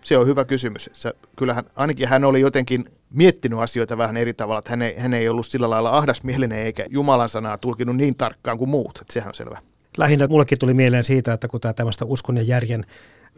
se 0.00 0.18
on 0.18 0.26
hyvä 0.26 0.44
kysymys. 0.44 0.90
Se, 0.92 1.12
kyllähän 1.36 1.64
ainakin 1.74 2.08
hän 2.08 2.24
oli 2.24 2.40
jotenkin 2.40 2.84
miettinyt 3.10 3.58
asioita 3.58 3.98
vähän 3.98 4.16
eri 4.16 4.34
tavalla, 4.34 4.58
että 4.58 4.70
hän 4.70 4.82
ei, 4.82 4.98
hän 4.98 5.14
ei 5.14 5.28
ollut 5.28 5.46
sillä 5.46 5.70
lailla 5.70 5.90
ahdasmielinen 5.90 6.58
eikä 6.58 6.86
Jumalan 6.90 7.28
sanaa 7.28 7.58
tulkinut 7.58 7.96
niin 7.96 8.14
tarkkaan 8.14 8.58
kuin 8.58 8.70
muut, 8.70 8.98
että 9.00 9.12
sehän 9.12 9.28
on 9.28 9.34
selvä. 9.34 9.62
lähinnä 9.98 10.26
mullekin 10.26 10.58
tuli 10.58 10.74
mieleen 10.74 11.04
siitä, 11.04 11.32
että 11.32 11.48
kun 11.48 11.60
tämä 11.60 11.72
tämmöistä 11.72 12.04
uskon 12.04 12.36
ja 12.36 12.42
järjen 12.42 12.86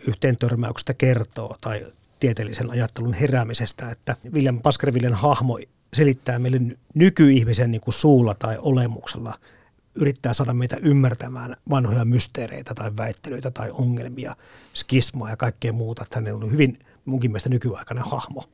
yhteentörmäyksestä 0.07 0.95
kertoo 0.95 1.57
tai 1.61 1.87
tieteellisen 2.21 2.71
ajattelun 2.71 3.15
heräämisestä, 3.15 3.91
että 3.91 4.17
William 4.33 4.63
Baskervillen 4.63 5.15
hahmo 5.15 5.59
selittää 5.95 6.39
meille 6.39 6.61
nykyihmisen 6.95 7.71
niin 7.71 7.81
kuin 7.81 7.95
suulla 7.95 8.35
tai 8.35 8.59
olemuksella, 8.61 9.35
yrittää 10.01 10.33
saada 10.33 10.55
meitä 10.55 10.77
ymmärtämään 10.83 11.57
vanhoja 11.71 12.05
mysteereitä 12.05 12.75
tai 12.75 12.97
väittelyitä 12.97 13.51
tai 13.51 13.71
ongelmia, 13.71 14.37
skismaa 14.75 15.31
ja 15.31 15.37
kaikkea 15.37 15.73
muuta. 15.73 16.03
Että 16.03 16.21
hän 16.21 16.35
on 16.35 16.53
hyvin 16.53 16.79
munkin 17.05 17.31
mielestä 17.31 17.49
nykyaikainen 17.49 18.05
hahmo. 18.05 18.45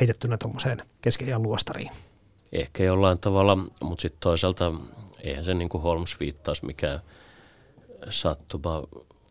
heitettynä 0.00 0.36
tuommoiseen 0.36 0.82
keskiajan 1.00 1.42
luostariin. 1.42 1.90
Ehkä 2.52 2.84
jollain 2.84 3.18
tavalla, 3.18 3.56
mutta 3.82 4.02
sitten 4.02 4.20
toisaalta 4.20 4.72
eihän 5.22 5.44
se 5.44 5.54
niin 5.54 5.68
kuin 5.68 5.82
Holmes 5.82 6.20
viittaus 6.20 6.62
mikä 6.62 7.00
sattuma 8.10 8.82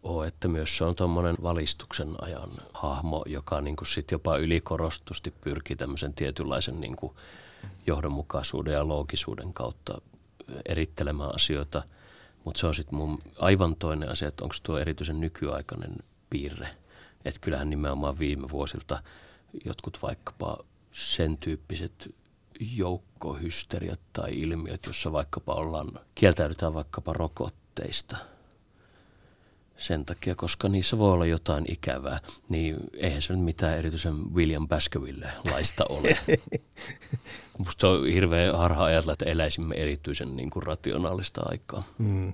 ole, 0.03 0.27
että 0.27 0.47
myös 0.47 0.77
se 0.77 0.83
on 0.83 0.95
tuommoinen 0.95 1.35
valistuksen 1.43 2.15
ajan 2.21 2.49
hahmo, 2.73 3.23
joka 3.25 3.61
niin 3.61 3.75
kuin 3.75 3.87
sit 3.87 4.11
jopa 4.11 4.37
ylikorostusti 4.37 5.33
pyrkii 5.41 5.75
tämmöisen 5.75 6.13
tietynlaisen 6.13 6.81
niin 6.81 6.95
kuin 6.95 7.13
johdonmukaisuuden 7.87 8.73
ja 8.73 8.87
loogisuuden 8.87 9.53
kautta 9.53 10.01
erittelemään 10.65 11.35
asioita. 11.35 11.83
Mutta 12.43 12.59
se 12.59 12.67
on 12.67 12.75
sitten 12.75 12.95
mun 12.95 13.19
aivan 13.39 13.75
toinen 13.75 14.09
asia, 14.09 14.27
että 14.27 14.43
onko 14.43 14.55
tuo 14.63 14.77
erityisen 14.77 15.19
nykyaikainen 15.19 15.95
piirre. 16.29 16.69
Että 17.25 17.41
kyllähän 17.41 17.69
nimenomaan 17.69 18.19
viime 18.19 18.49
vuosilta 18.49 19.03
jotkut 19.65 20.01
vaikkapa 20.01 20.57
sen 20.91 21.37
tyyppiset 21.37 22.15
joukkohysteriat 22.59 23.99
tai 24.13 24.41
ilmiöt, 24.41 24.85
jossa 24.85 25.11
vaikkapa 25.11 25.53
ollaan, 25.53 25.91
kieltäydytään 26.15 26.73
vaikkapa 26.73 27.13
rokotteista 27.13 28.17
sen 29.77 30.05
takia, 30.05 30.35
koska 30.35 30.69
niissä 30.69 30.97
voi 30.97 31.11
olla 31.11 31.25
jotain 31.25 31.65
ikävää, 31.71 32.19
niin 32.49 32.77
eihän 32.93 33.21
se 33.21 33.33
nyt 33.33 33.43
mitään 33.43 33.77
erityisen 33.77 34.33
William 34.33 34.67
Baskerville 34.67 35.27
laista 35.51 35.85
ole. 35.89 36.17
Musta 37.65 37.89
on 37.89 38.07
hirveän 38.07 38.57
harha 38.57 38.83
ajatella, 38.83 39.13
että 39.13 39.25
eläisimme 39.25 39.75
erityisen 39.75 40.35
niin 40.35 40.49
kuin 40.49 40.63
rationaalista 40.63 41.41
aikaa. 41.45 41.83
Mm. 41.97 42.33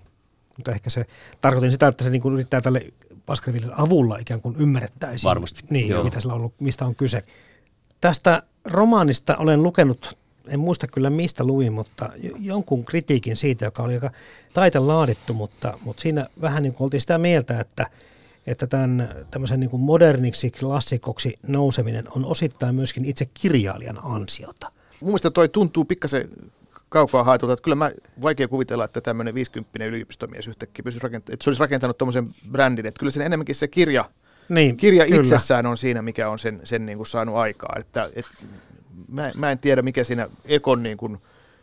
Mutta 0.58 0.72
ehkä 0.72 0.90
se, 0.90 1.06
tarkoitin 1.42 1.72
sitä, 1.72 1.88
että 1.88 2.04
se 2.04 2.10
niin 2.10 2.22
kuin 2.22 2.34
yrittää 2.34 2.62
tälle 2.62 2.94
Baskervillen 3.26 3.80
avulla 3.80 4.18
ikään 4.18 4.42
kuin 4.42 4.56
ymmärrettäisiin. 4.60 5.30
Varmasti. 5.30 5.64
Niin, 5.70 6.04
mitä 6.04 6.20
sillä 6.20 6.34
on 6.34 6.40
ollut, 6.40 6.54
mistä 6.60 6.86
on 6.86 6.96
kyse. 6.96 7.24
Tästä 8.02 8.44
romaanista 8.66 9.38
olen 9.38 9.64
lukenut 9.64 10.18
en 10.50 10.60
muista 10.60 10.88
kyllä 10.88 11.10
mistä 11.10 11.44
luin, 11.44 11.74
mutta 11.74 12.10
jonkun 12.40 12.86
kritiikin 12.86 13.36
siitä, 13.36 13.66
joka 13.66 13.84
oli 13.84 13.94
aika 13.94 14.12
taiten 14.54 14.88
laadittu, 14.88 15.34
mutta, 15.34 15.78
mutta 15.86 16.02
siinä 16.02 16.28
vähän 16.42 16.64
niin 16.64 16.74
kuin 16.74 16.86
oltiin 16.86 17.02
sitä 17.02 17.18
mieltä, 17.18 17.60
että, 17.60 17.88
että 18.48 18.68
tämän 18.68 19.16
tämmöisen 19.32 19.60
niin 19.60 19.70
kuin 19.70 19.82
moderniksi 19.82 20.52
klassikoksi 20.52 21.40
nouseminen 21.48 22.06
on 22.16 22.26
osittain 22.26 22.76
myöskin 22.76 23.06
itse 23.06 23.26
kirjailijan 23.34 24.00
ansiota. 24.04 24.72
Mun 25.00 25.10
mielestä 25.10 25.32
toi 25.32 25.50
tuntuu 25.50 25.86
pikkasen 25.86 26.30
kaukaa 26.90 27.24
haetulta, 27.24 27.54
että 27.54 27.64
kyllä 27.64 27.76
mä 27.76 27.92
vaikea 28.22 28.48
kuvitella, 28.48 28.86
että 28.86 29.02
tämmöinen 29.02 29.34
50 29.34 29.86
yliopistomies 29.86 30.48
yhtäkkiä 30.48 30.84
pystyisi 30.84 31.04
rakentamaan, 31.04 31.34
että 31.34 31.44
se 31.44 31.50
olisi 31.50 31.60
rakentanut 31.60 31.98
tuommoisen 31.98 32.28
brändin, 32.52 32.86
että 32.86 33.00
kyllä 33.00 33.12
sen 33.12 33.26
enemmänkin 33.26 33.56
se 33.56 33.68
kirja, 33.68 34.10
niin, 34.50 34.78
kirja 34.78 35.06
kyllä. 35.06 35.22
itsessään 35.22 35.66
on 35.66 35.78
siinä, 35.78 36.02
mikä 36.02 36.30
on 36.30 36.40
sen, 36.40 36.62
sen 36.64 36.86
niin 36.86 36.98
kuin 36.98 37.08
saanut 37.08 37.36
aikaa, 37.36 37.76
että, 37.80 38.10
että 38.16 38.32
mä, 39.08 39.32
mä 39.36 39.52
en 39.52 39.60
tiedä, 39.60 39.82
mikä 39.82 40.04
siinä 40.04 40.30
Ekon 40.46 40.84
niin 40.84 40.98
kuin, 40.98 41.18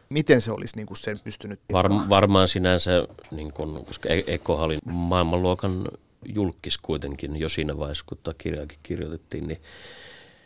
miten 0.09 0.41
se 0.41 0.53
olisi 0.53 0.77
niin 0.77 0.87
kuin 0.87 0.97
sen 0.97 1.21
pystynyt 1.25 1.61
Var, 1.73 1.91
Varmaan 2.09 2.49
sinänsä, 2.49 3.09
niin 3.31 3.53
kuin, 3.53 3.85
koska 3.85 4.09
Eko 4.09 4.55
oli 4.55 4.79
maailmanluokan 4.85 5.89
julkis 6.25 6.79
kuitenkin 6.79 7.37
jo 7.37 7.49
siinä 7.49 7.79
vaiheessa, 7.79 8.05
kun 8.09 8.19
tämä 8.23 8.35
kirjaakin 8.39 8.79
kirjoitettiin, 8.83 9.49
niin 9.49 9.61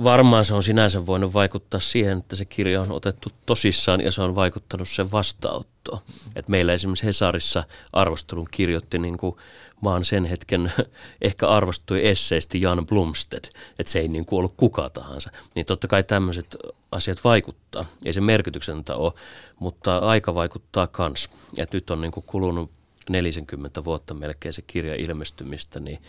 varmaan 0.04 0.44
se 0.44 0.54
on 0.54 0.62
sinänsä 0.62 1.06
voinut 1.06 1.34
vaikuttaa 1.34 1.80
siihen, 1.80 2.18
että 2.18 2.36
se 2.36 2.44
kirja 2.44 2.80
on 2.80 2.92
otettu 2.92 3.28
tosissaan 3.46 4.00
ja 4.00 4.12
se 4.12 4.22
on 4.22 4.34
vaikuttanut 4.34 4.88
sen 4.88 5.12
vastaanottoon. 5.12 6.00
Et 6.36 6.48
meillä 6.48 6.72
esimerkiksi 6.72 7.06
Hesarissa 7.06 7.64
arvostelun 7.92 8.48
kirjoitti 8.50 8.98
niin 8.98 9.18
kuin 9.18 9.36
maan 9.80 10.04
sen 10.04 10.24
hetken 10.24 10.72
ehkä 11.22 11.48
arvostui 11.48 12.08
esseesti 12.08 12.60
Jan 12.60 12.86
Blumsted, 12.86 13.44
että 13.78 13.92
se 13.92 13.98
ei 13.98 14.08
niin 14.08 14.26
kuin 14.26 14.38
ollut 14.38 14.54
kuka 14.56 14.90
tahansa. 14.90 15.30
Niin 15.54 15.66
totta 15.66 15.88
kai 15.88 16.02
tämmöiset 16.02 16.56
asiat 16.92 17.24
vaikuttaa. 17.24 17.84
Ei 18.04 18.12
se 18.12 18.20
merkityksentä 18.20 18.96
ole, 18.96 19.12
mutta 19.58 19.98
aika 19.98 20.34
vaikuttaa 20.34 20.86
kans. 20.86 21.30
Et 21.58 21.72
nyt 21.72 21.90
on 21.90 22.00
niin 22.00 22.12
kuin 22.12 22.24
kulunut 22.26 22.70
40 23.10 23.84
vuotta 23.84 24.14
melkein 24.14 24.52
se 24.52 24.62
kirja 24.62 24.94
ilmestymistä, 24.94 25.80
niin 25.80 26.02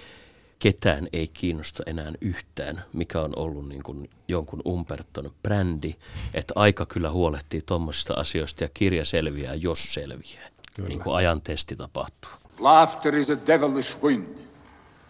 ketään 0.62 1.08
ei 1.14 1.28
kiinnosta 1.28 1.84
enää 1.86 2.12
yhtään, 2.22 2.86
mikä 2.94 3.22
on 3.22 3.34
ollut 3.36 3.70
niin 3.70 3.84
kuin 3.84 4.10
jonkun 4.28 4.62
Umberton 4.68 5.32
brändi, 5.44 5.96
että 6.34 6.54
aika 6.56 6.86
kyllä 6.86 7.12
huolehtii 7.12 7.62
tuommoisista 7.66 8.14
asioista 8.14 8.64
ja 8.64 8.70
kirja 8.74 9.06
selviää, 9.06 9.56
jos 9.56 9.94
selviää. 9.94 10.50
Kyllä. 10.74 10.90
Niin 10.90 11.00
kuin 11.00 11.16
ajan 11.16 11.42
testi 11.42 11.76
tapahtuu. 11.76 12.32
Laughter 12.60 13.16
is 13.16 13.30
a 13.30 13.38
devilish 13.48 14.04
wind, 14.04 14.38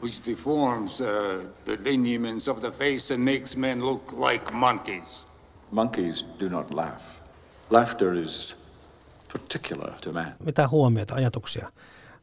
which 0.02 0.26
deforms 0.30 1.02
uh, 1.02 1.08
the 1.64 1.78
lineaments 1.84 2.47
of 2.47 2.60
the 2.60 2.72
face 2.72 3.14
and 3.14 3.24
makes 3.24 3.58
men 3.58 3.86
look 3.86 4.14
like 4.30 4.52
monkeys. 4.52 5.28
Monkeys 5.72 6.26
do 6.39 6.49
not 6.49 6.74
laugh. 6.74 7.04
Laughter 7.70 8.16
is 8.16 8.58
particular 9.34 9.91
to 10.04 10.14
man. 10.14 10.36
Mitä 10.45 10.68
huomiota, 10.68 11.16
ajatuksia 11.16 11.72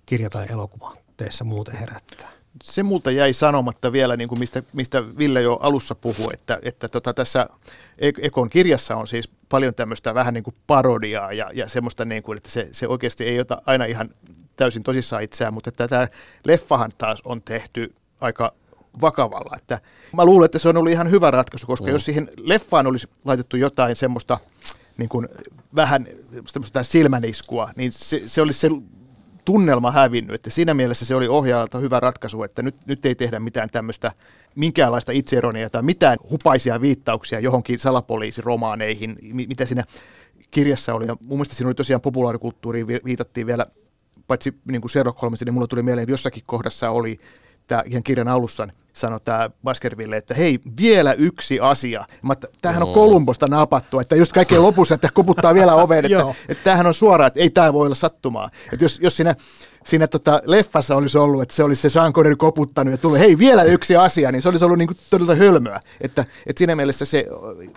kirja 0.07 0.31
tai 0.31 0.47
elokuva 0.51 0.97
teissä 1.17 1.45
muuten 1.45 1.77
herättää? 1.77 2.38
Se 2.63 2.83
multa 2.83 3.11
jäi 3.11 3.33
sanomatta 3.33 3.93
vielä, 3.93 4.17
niin 4.17 4.29
kuin 4.29 4.39
mistä, 4.39 4.63
mistä 4.73 5.17
Ville 5.19 5.43
jo 5.43 5.55
alussa 5.55 5.95
puhui, 5.95 6.35
että, 6.35 6.59
että 6.63 6.89
tota, 6.89 7.15
tässä 7.15 7.49
Ekon 7.99 8.51
kirjassa 8.51 8.97
on 8.97 9.07
siis 9.07 9.29
paljon 9.49 9.75
tämmöistä 9.75 10.15
vähän 10.15 10.35
niin 10.35 10.45
kuin 10.45 10.57
parodiaa 10.67 11.33
ja, 11.33 11.51
ja 11.55 11.69
semmoista, 11.69 12.05
niin 12.05 12.23
kuin, 12.23 12.37
että 12.37 12.51
se, 12.51 12.69
se 12.73 12.89
oikeasti 12.89 13.25
ei 13.25 13.41
ota 13.41 13.63
aina 13.67 13.85
ihan 13.85 14.11
täysin 14.57 14.83
tosissaan 14.83 15.23
itseään, 15.23 15.55
mutta 15.55 15.69
että 15.69 15.89
tämä 15.89 16.09
leffahan 16.45 16.91
taas 16.99 17.23
on 17.25 17.43
tehty 17.43 17.95
aika 18.21 18.53
vakavalla. 19.01 19.57
Että 19.57 19.81
mä 20.17 20.25
luulen, 20.25 20.45
että 20.45 20.59
se 20.59 20.69
on 20.69 20.77
ollut 20.77 20.93
ihan 20.93 21.11
hyvä 21.11 21.31
ratkaisu, 21.31 21.67
koska 21.67 21.87
mm. 21.87 21.93
jos 21.93 22.05
siihen 22.05 22.31
leffaan 22.37 22.87
olisi 22.87 23.09
laitettu 23.25 23.57
jotain 23.57 23.97
semmoista 23.97 24.39
niin 24.99 25.09
kuin 25.09 25.29
vähän 25.75 26.07
semmoista 26.47 26.83
silmäniskua, 26.83 27.71
niin 27.77 27.93
se, 27.93 28.23
se 28.27 28.43
olisi 28.43 28.59
se 28.59 28.71
tunnelma 29.49 29.91
hävinnyt. 29.91 30.35
Että 30.35 30.51
siinä 30.51 30.75
mielessä 30.75 31.05
se 31.05 31.15
oli 31.15 31.29
ohjaajalta 31.29 31.79
hyvä 31.79 32.01
ratkaisu, 32.01 32.43
että 32.43 32.63
nyt, 32.63 32.77
nyt 32.87 33.07
ei 33.07 33.15
tehdä 33.15 33.41
mitään 33.41 33.71
tämmöistä 33.71 34.13
minkäänlaista 34.55 35.13
itseironiaa 35.13 35.71
tai 35.71 35.83
mitään 35.83 36.19
hupaisia 36.31 36.81
viittauksia 36.81 37.41
johonkin 37.41 37.79
salapoliisiromaaneihin, 37.79 39.17
mitä 39.33 39.65
siinä 39.65 39.85
kirjassa 40.51 40.95
oli. 40.95 41.07
Ja 41.07 41.17
mun 41.21 41.39
mielestä 41.39 41.55
siinä 41.55 41.69
oli 41.69 41.75
tosiaan 41.75 42.01
populaarikulttuuriin 42.01 42.87
viitattiin 42.87 43.47
vielä, 43.47 43.67
paitsi 44.27 44.55
niin 44.71 44.81
kuin 44.81 44.91
Sherlock 44.91 45.23
Holmes, 45.23 45.45
niin 45.45 45.55
mulla 45.55 45.67
tuli 45.67 45.83
mieleen, 45.83 46.03
että 46.03 46.13
jossakin 46.13 46.43
kohdassa 46.47 46.91
oli 46.91 47.19
tämä 47.69 47.83
ihan 47.87 48.03
kirjan 48.03 48.29
alussa 48.29 48.69
sanoi 48.99 49.21
tämä 49.25 49.51
Baskerville, 49.65 50.17
että 50.17 50.35
hei, 50.35 50.61
vielä 50.81 51.13
yksi 51.13 51.61
asia. 51.61 52.05
Mä, 52.23 52.35
tämähän 52.61 52.83
on 52.83 52.93
Kolumbosta 52.93 53.47
napattu, 53.47 54.01
että 54.01 54.17
just 54.17 54.33
kaikkein 54.33 54.63
lopussa, 54.63 54.95
että 54.95 55.09
koputtaa 55.15 55.55
vielä 55.55 55.75
oveen, 55.75 56.05
että, 56.05 56.35
että 56.49 56.65
tämähän 56.65 56.87
on 56.87 56.95
suora, 56.95 57.27
että 57.27 57.41
ei 57.41 57.51
tämä 57.51 57.73
voi 57.73 57.87
olla 57.87 57.95
sattumaa. 57.95 58.51
Että 58.73 58.85
jos, 58.85 59.01
jos 59.01 59.17
siinä, 59.17 59.35
siinä 59.85 60.07
tota 60.07 60.43
leffassa 60.45 60.97
olisi 60.97 61.19
ollut, 61.19 61.43
että 61.43 61.55
se 61.55 61.65
olisi 61.65 61.83
se 61.83 61.89
Sean 61.89 62.13
Connery 62.13 62.37
koputtanut 62.37 62.93
ja 62.93 62.99
tuli, 62.99 63.19
hei, 63.19 63.39
vielä 63.39 63.63
yksi 63.63 63.97
asia, 63.97 64.33
niin 64.33 64.43
se 64.43 64.49
olisi 64.49 64.65
ollut 64.65 64.79
niin 64.79 64.89
kuin 64.89 64.99
todella 65.11 65.35
hölmöä. 65.35 65.81
Että, 66.01 66.25
että 66.47 66.59
siinä 66.59 66.77
mielessä 66.77 67.05
se 67.05 67.27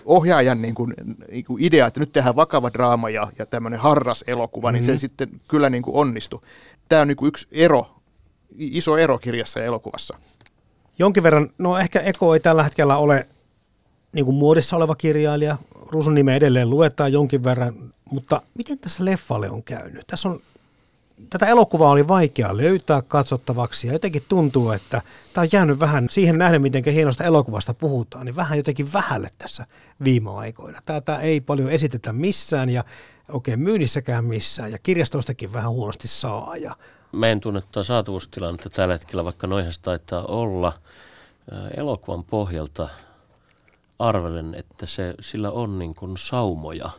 ohjaajan 0.06 0.62
niin 0.62 0.76
kuin, 0.76 0.94
niin 1.32 1.46
kuin 1.46 1.64
idea, 1.64 1.88
että 1.88 2.00
nyt 2.00 2.14
tehdään 2.14 2.36
vakava 2.36 2.74
draama 2.74 3.10
ja, 3.10 3.28
ja 3.40 3.46
tämmöinen 3.46 3.80
harras 3.80 4.24
elokuva, 4.28 4.68
mm-hmm. 4.68 4.74
niin 4.74 4.86
se 4.86 4.92
mhm. 4.92 5.00
sitten 5.00 5.30
kyllä 5.48 5.70
niin 5.70 5.84
kuin 5.84 5.96
onnistui. 5.96 6.40
Tämä 6.90 7.02
on 7.02 7.08
niin 7.08 7.16
kuin 7.16 7.28
yksi 7.28 7.48
ero 7.52 8.01
iso 8.58 8.98
ero 8.98 9.18
kirjassa 9.18 9.60
ja 9.60 9.66
elokuvassa. 9.66 10.18
Jonkin 11.00 11.24
verran, 11.24 11.50
no 11.58 11.78
ehkä 11.78 12.00
Eko 12.00 12.34
ei 12.34 12.40
tällä 12.40 12.64
hetkellä 12.64 12.98
ole 12.98 13.28
niin 14.14 14.26
kuin 14.26 14.36
muodissa 14.36 14.76
oleva 14.76 14.96
kirjailija. 14.96 15.58
Rusun 15.76 16.16
nimeä 16.16 16.36
edelleen 16.36 16.70
luetaan 16.70 17.14
jonkin 17.14 17.44
verran, 17.44 17.94
mutta 18.12 18.42
miten 18.54 18.80
tässä 18.80 19.06
leffalle 19.06 19.50
on 19.50 19.64
käynyt? 19.64 20.08
Tässä 20.08 20.30
on, 20.30 20.40
tätä 21.30 21.46
elokuvaa 21.46 21.92
oli 21.92 22.08
vaikea 22.08 22.58
löytää 22.58 23.02
katsottavaksi 23.02 23.88
ja 23.88 23.94
jotenkin 23.94 24.24
tuntuu, 24.30 24.72
että 24.72 25.02
tämä 25.34 25.44
on 25.44 25.50
jäänyt 25.52 25.80
vähän 25.80 26.08
siihen 26.10 26.38
nähden, 26.38 26.62
miten 26.62 26.84
hienosta 26.94 27.24
elokuvasta 27.24 27.74
puhutaan, 27.74 28.26
niin 28.26 28.36
vähän 28.36 28.58
jotenkin 28.58 28.94
vähälle 28.94 29.30
tässä 29.38 29.66
viime 30.04 30.32
aikoina. 30.32 30.80
Tätä 30.86 31.18
ei 31.20 31.42
paljon 31.42 31.72
esitetä 31.72 32.14
missään 32.14 32.70
ja 32.70 32.84
oikein 33.32 33.60
myynnissäkään 33.60 34.26
missään 34.26 34.72
ja 34.72 34.78
kirjastoistakin 34.84 35.54
vähän 35.54 35.72
huonosti 35.72 36.08
saa 36.08 36.58
ja 36.58 36.76
Mä 37.12 37.28
en 37.28 37.40
tunne 37.40 37.62
tuota 37.62 37.84
saatavuustilannetta 37.84 38.70
tällä 38.70 38.94
hetkellä, 38.94 39.26
vaikka 39.26 39.48
noihän 39.48 39.74
se 39.74 39.82
taitaa 39.82 40.26
olla. 40.26 40.74
Elokuvan 41.78 42.24
pohjalta 42.24 42.90
arvelen, 44.00 44.56
että 44.56 44.86
se, 44.86 45.14
sillä 45.20 45.52
on 45.52 45.80
niin 45.80 45.96
kuin 45.96 46.18
saumoja 46.18 46.90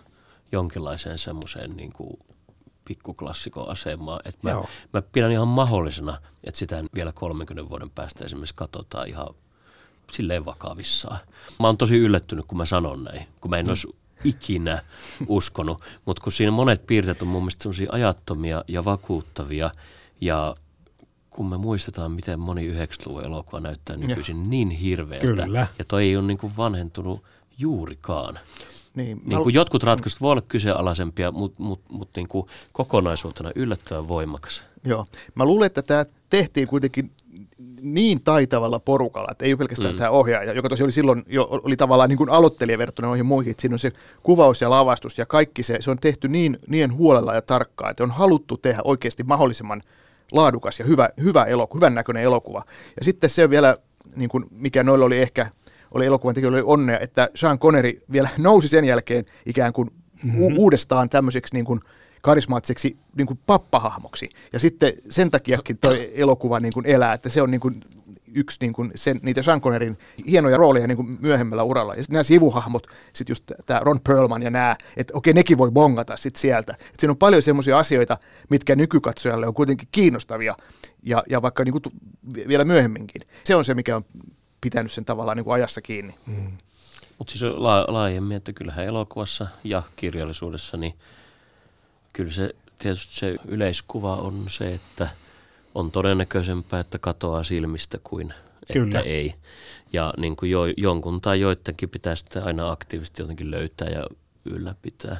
jonkinlaiseen 0.52 1.18
semmoiseen 1.18 1.76
niin 1.76 1.92
kuin 1.92 2.18
pikkuklassikon 2.84 3.68
asemaa. 3.68 4.20
Että 4.24 4.40
mä, 4.42 4.62
mä 4.92 5.02
pidän 5.02 5.32
ihan 5.32 5.48
mahdollisena, 5.48 6.18
että 6.44 6.58
sitä 6.58 6.84
vielä 6.94 7.12
30 7.12 7.70
vuoden 7.70 7.90
päästä 7.90 8.24
esimerkiksi 8.24 8.54
katsotaan 8.54 9.08
ihan 9.08 9.28
silleen 10.12 10.44
vakavissaan. 10.44 11.18
Mä 11.60 11.66
oon 11.66 11.78
tosi 11.78 11.96
yllättynyt, 11.96 12.44
kun 12.46 12.58
mä 12.58 12.64
sanon 12.64 13.04
näin, 13.04 13.26
kun 13.40 13.50
mä 13.50 13.56
en 13.56 13.68
olisi 13.68 13.88
ikinä 14.24 14.82
uskonut. 15.26 15.82
Mutta 16.04 16.22
kun 16.22 16.32
siinä 16.32 16.50
monet 16.50 16.86
piirteet 16.86 17.22
on 17.22 17.28
mun 17.28 17.42
mielestä 17.42 17.68
ajattomia 17.92 18.64
ja 18.68 18.84
vakuuttavia– 18.84 19.70
ja 20.22 20.54
kun 21.30 21.46
me 21.46 21.56
muistetaan, 21.56 22.12
miten 22.12 22.40
moni 22.40 22.72
90-luvun 22.72 23.24
elokuva 23.24 23.60
näyttää 23.60 23.96
nykyisin 23.96 24.36
ja. 24.36 24.48
niin 24.48 24.70
hirveältä. 24.70 25.42
Kyllä. 25.42 25.66
Ja 25.78 25.84
toi 25.88 26.02
ei 26.02 26.16
ole 26.16 26.26
niin 26.26 26.38
kuin 26.38 26.56
vanhentunut 26.56 27.24
juurikaan. 27.58 28.38
Niin, 28.94 29.16
mä, 29.16 29.28
Niin 29.28 29.42
kuin 29.42 29.54
jotkut 29.54 29.82
ratkaisut 29.82 30.20
voi 30.20 30.32
olla 30.32 30.42
kyseenalaisempia, 30.42 31.32
mutta 31.32 31.62
mut, 31.62 31.80
mut 31.88 32.08
niin 32.16 32.28
kuin 32.28 32.46
kokonaisuutena 32.72 33.50
yllättävän 33.54 34.08
voimakas. 34.08 34.62
joo. 34.84 35.04
mä 35.34 35.44
luulen, 35.44 35.66
että 35.66 35.82
tämä 35.82 36.04
tehtiin 36.30 36.68
kuitenkin 36.68 37.10
niin 37.82 38.22
taitavalla 38.22 38.78
porukalla, 38.78 39.28
että 39.30 39.44
ei 39.44 39.52
ole 39.52 39.58
pelkästään 39.58 39.94
mm. 39.94 39.98
tämä 39.98 40.10
ohjaaja, 40.10 40.52
joka 40.52 40.68
tosiaan 40.68 40.86
oli 40.86 40.92
silloin 40.92 41.24
jo 41.26 41.48
oli 41.50 41.76
tavallaan 41.76 42.08
niin 42.08 42.18
kuin 42.18 42.30
aloittelija 42.30 42.78
verrattuna 42.78 43.08
noihin 43.08 43.26
muihin, 43.26 43.50
että 43.50 43.60
siinä 43.60 43.74
on 43.74 43.78
se 43.78 43.92
kuvaus 44.22 44.60
ja 44.60 44.70
lavastus 44.70 45.18
ja 45.18 45.26
kaikki 45.26 45.62
se, 45.62 45.76
se 45.80 45.90
on 45.90 45.98
tehty 45.98 46.28
niin, 46.28 46.58
niin 46.66 46.94
huolella 46.94 47.34
ja 47.34 47.42
tarkkaan, 47.42 47.90
että 47.90 48.02
on 48.02 48.10
haluttu 48.10 48.56
tehdä 48.56 48.80
oikeasti 48.84 49.22
mahdollisimman 49.22 49.82
laadukas 50.32 50.78
ja 50.78 50.86
hyvä, 50.86 51.08
hyvä 51.22 51.44
elokuva, 51.44 51.78
hyvän 51.78 51.94
näköinen 51.94 52.22
elokuva. 52.22 52.64
Ja 52.98 53.04
sitten 53.04 53.30
se 53.30 53.50
vielä, 53.50 53.76
niin 54.16 54.28
kuin 54.28 54.44
mikä 54.50 54.82
noilla 54.82 55.04
oli 55.04 55.18
ehkä, 55.18 55.46
oli 55.90 56.06
elokuvan 56.06 56.34
tekijöillä 56.34 56.56
oli 56.56 56.64
onnea, 56.66 56.98
että 56.98 57.28
Sean 57.34 57.58
Connery 57.58 58.02
vielä 58.12 58.28
nousi 58.38 58.68
sen 58.68 58.84
jälkeen 58.84 59.24
ikään 59.46 59.72
kuin 59.72 59.90
mm-hmm. 60.22 60.42
u- 60.42 60.52
uudestaan 60.56 61.08
tämmöiseksi 61.08 61.54
niin 61.54 61.64
kuin 61.64 61.80
karismaattiseksi 62.22 62.96
niin 63.16 63.26
kuin 63.26 63.40
pappahahmoksi. 63.46 64.28
Ja 64.52 64.58
sitten 64.58 64.92
sen 65.08 65.30
takiakin 65.30 65.78
toi 65.78 66.12
elokuva 66.14 66.60
niin 66.60 66.72
kuin 66.72 66.86
elää, 66.86 67.12
että 67.12 67.28
se 67.28 67.42
on 67.42 67.50
niin 67.50 67.60
kuin 67.60 67.74
yksi 68.34 68.56
niin 68.60 68.72
kuin 68.72 68.90
sen, 68.94 69.20
niitä 69.22 69.42
Sean 69.42 69.60
Connerin 69.60 69.98
hienoja 70.26 70.56
rooleja 70.56 70.86
niin 70.86 70.96
kuin 70.96 71.18
myöhemmällä 71.20 71.62
uralla. 71.62 71.94
Ja 71.94 72.02
sitten 72.02 72.14
nämä 72.14 72.22
sivuhahmot, 72.22 72.86
sitten 73.12 73.32
just 73.32 73.44
tämä 73.66 73.80
Ron 73.80 74.00
Perlman 74.00 74.42
ja 74.42 74.50
nämä, 74.50 74.76
että 74.96 75.12
okei, 75.16 75.32
nekin 75.32 75.58
voi 75.58 75.70
bongata 75.70 76.16
sitten 76.16 76.40
sieltä. 76.40 76.72
Et 76.94 77.00
siinä 77.00 77.10
on 77.10 77.16
paljon 77.16 77.42
semmoisia 77.42 77.78
asioita, 77.78 78.18
mitkä 78.50 78.76
nykykatsojalle 78.76 79.46
on 79.46 79.54
kuitenkin 79.54 79.88
kiinnostavia, 79.92 80.56
ja, 81.02 81.22
ja 81.30 81.42
vaikka 81.42 81.64
niin 81.64 81.72
kuin 81.72 81.82
vielä 82.48 82.64
myöhemminkin. 82.64 83.22
Se 83.44 83.54
on 83.56 83.64
se, 83.64 83.74
mikä 83.74 83.96
on 83.96 84.04
pitänyt 84.60 84.92
sen 84.92 85.04
tavallaan 85.04 85.36
niin 85.36 85.44
kuin 85.44 85.54
ajassa 85.54 85.82
kiinni. 85.82 86.14
Mm. 86.26 86.52
Mutta 87.18 87.30
siis 87.30 87.42
la- 87.42 87.86
laajemmin, 87.88 88.36
että 88.36 88.52
kyllähän 88.52 88.86
elokuvassa 88.86 89.46
ja 89.64 89.82
kirjallisuudessa, 89.96 90.76
niin 90.76 90.94
kyllä 92.12 92.32
se 92.32 92.54
tietysti 92.78 93.14
se 93.14 93.36
yleiskuva 93.44 94.16
on 94.16 94.44
se, 94.48 94.74
että 94.74 95.08
on 95.74 95.90
todennäköisempää, 95.90 96.80
että 96.80 96.98
katoaa 96.98 97.44
silmistä 97.44 97.98
kuin 98.04 98.34
Kyllä. 98.72 98.84
että 98.84 99.00
ei. 99.00 99.34
Ja 99.92 100.14
niin 100.16 100.36
kuin 100.36 100.50
jo, 100.50 100.60
jonkun 100.76 101.20
tai 101.20 101.40
joidenkin 101.40 101.88
pitää 101.88 102.16
sitten 102.16 102.44
aina 102.44 102.70
aktiivisesti 102.70 103.22
jotenkin 103.22 103.50
löytää 103.50 103.88
ja 103.88 104.06
ylläpitää. 104.44 105.16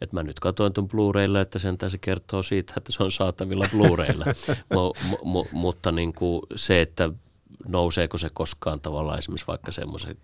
Et 0.00 0.12
mä 0.12 0.22
nyt 0.22 0.40
katsoin 0.40 0.72
tuon 0.72 0.88
Blu-raylla, 0.88 1.40
että 1.40 1.58
sen 1.58 1.78
se 1.88 1.98
kertoo 1.98 2.42
siitä, 2.42 2.74
että 2.76 2.92
se 2.92 3.02
on 3.02 3.12
saatavilla 3.12 3.66
Blu-raylla. 3.72 4.24
mu, 4.74 4.92
mu, 5.24 5.44
mutta 5.52 5.92
niin 5.92 6.12
kuin 6.12 6.42
se, 6.56 6.80
että 6.80 7.10
nouseeko 7.68 8.18
se 8.18 8.28
koskaan 8.32 8.80
tavallaan 8.80 9.18
esimerkiksi 9.18 9.46
vaikka 9.46 9.72
semmoisen 9.72 10.16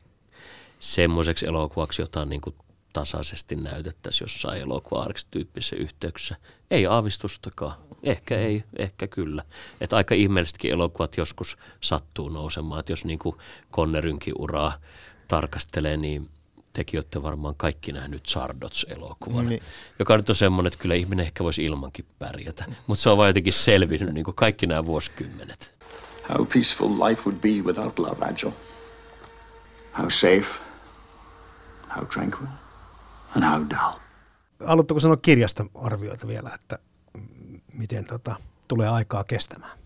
semmoiseksi 0.79 1.47
elokuvaksi, 1.47 2.03
jota 2.03 2.25
niin 2.25 2.41
kuin 2.41 2.55
tasaisesti 2.99 3.57
näytettäisiin 3.57 4.24
jossain 4.24 4.62
elokuva 4.62 5.07
tyyppisessä 5.30 5.76
yhteyksessä. 5.76 6.36
Ei 6.70 6.86
aavistustakaan. 6.86 7.76
Ehkä 8.03 8.38
ei, 8.38 8.64
ehkä 8.78 9.07
kyllä. 9.07 9.42
Että 9.80 9.96
aika 9.96 10.14
ihmeellisetkin 10.14 10.70
elokuvat 10.70 11.16
joskus 11.16 11.57
sattuu 11.80 12.28
nousemaan. 12.28 12.80
Että 12.80 12.92
jos 12.92 13.05
niin 13.05 13.18
kuin 13.18 13.36
Connerynkin 13.72 14.34
uraa 14.38 14.72
tarkastelee, 15.28 15.96
niin 15.96 16.30
tekin 16.72 16.99
olette 16.99 17.22
varmaan 17.22 17.55
kaikki 17.57 17.92
nähnyt 17.92 18.26
Sardots-elokuvan, 18.26 19.46
Niin. 19.49 19.62
joka 19.99 20.16
nyt 20.16 20.30
on 20.30 20.36
semmoinen, 20.36 20.66
että 20.66 20.78
kyllä 20.82 20.94
ihminen 20.94 21.26
ehkä 21.26 21.44
voisi 21.44 21.64
ilmankin 21.64 22.05
pärjätä. 22.18 22.64
Mutta 22.86 23.03
se 23.03 23.11
on 23.11 23.16
vain 23.18 23.28
jotenkin 23.28 23.53
selvinnyt 23.53 24.14
niin 24.14 24.24
kuin 24.24 24.34
kaikki 24.34 24.66
nämä 24.66 24.86
vuosikymmenet. 24.86 25.74
How 26.28 26.46
peaceful 26.46 27.09
life 27.09 27.22
would 27.26 27.40
be 27.40 27.49
without 27.49 27.99
love, 27.99 28.24
Agile. 28.26 28.53
How 29.99 30.09
safe, 30.09 30.61
how 31.96 32.07
tranquil, 32.07 32.46
dull. 33.43 33.99
Haluatteko 34.66 35.01
sanoa 35.01 35.16
kirjasta 35.16 35.66
arvioita 35.74 36.26
vielä, 36.26 36.51
että 36.55 36.78
miten 37.72 38.05
tota, 38.05 38.36
tulee 38.68 38.89
aikaa 38.89 39.24
kestämään? 39.24 39.78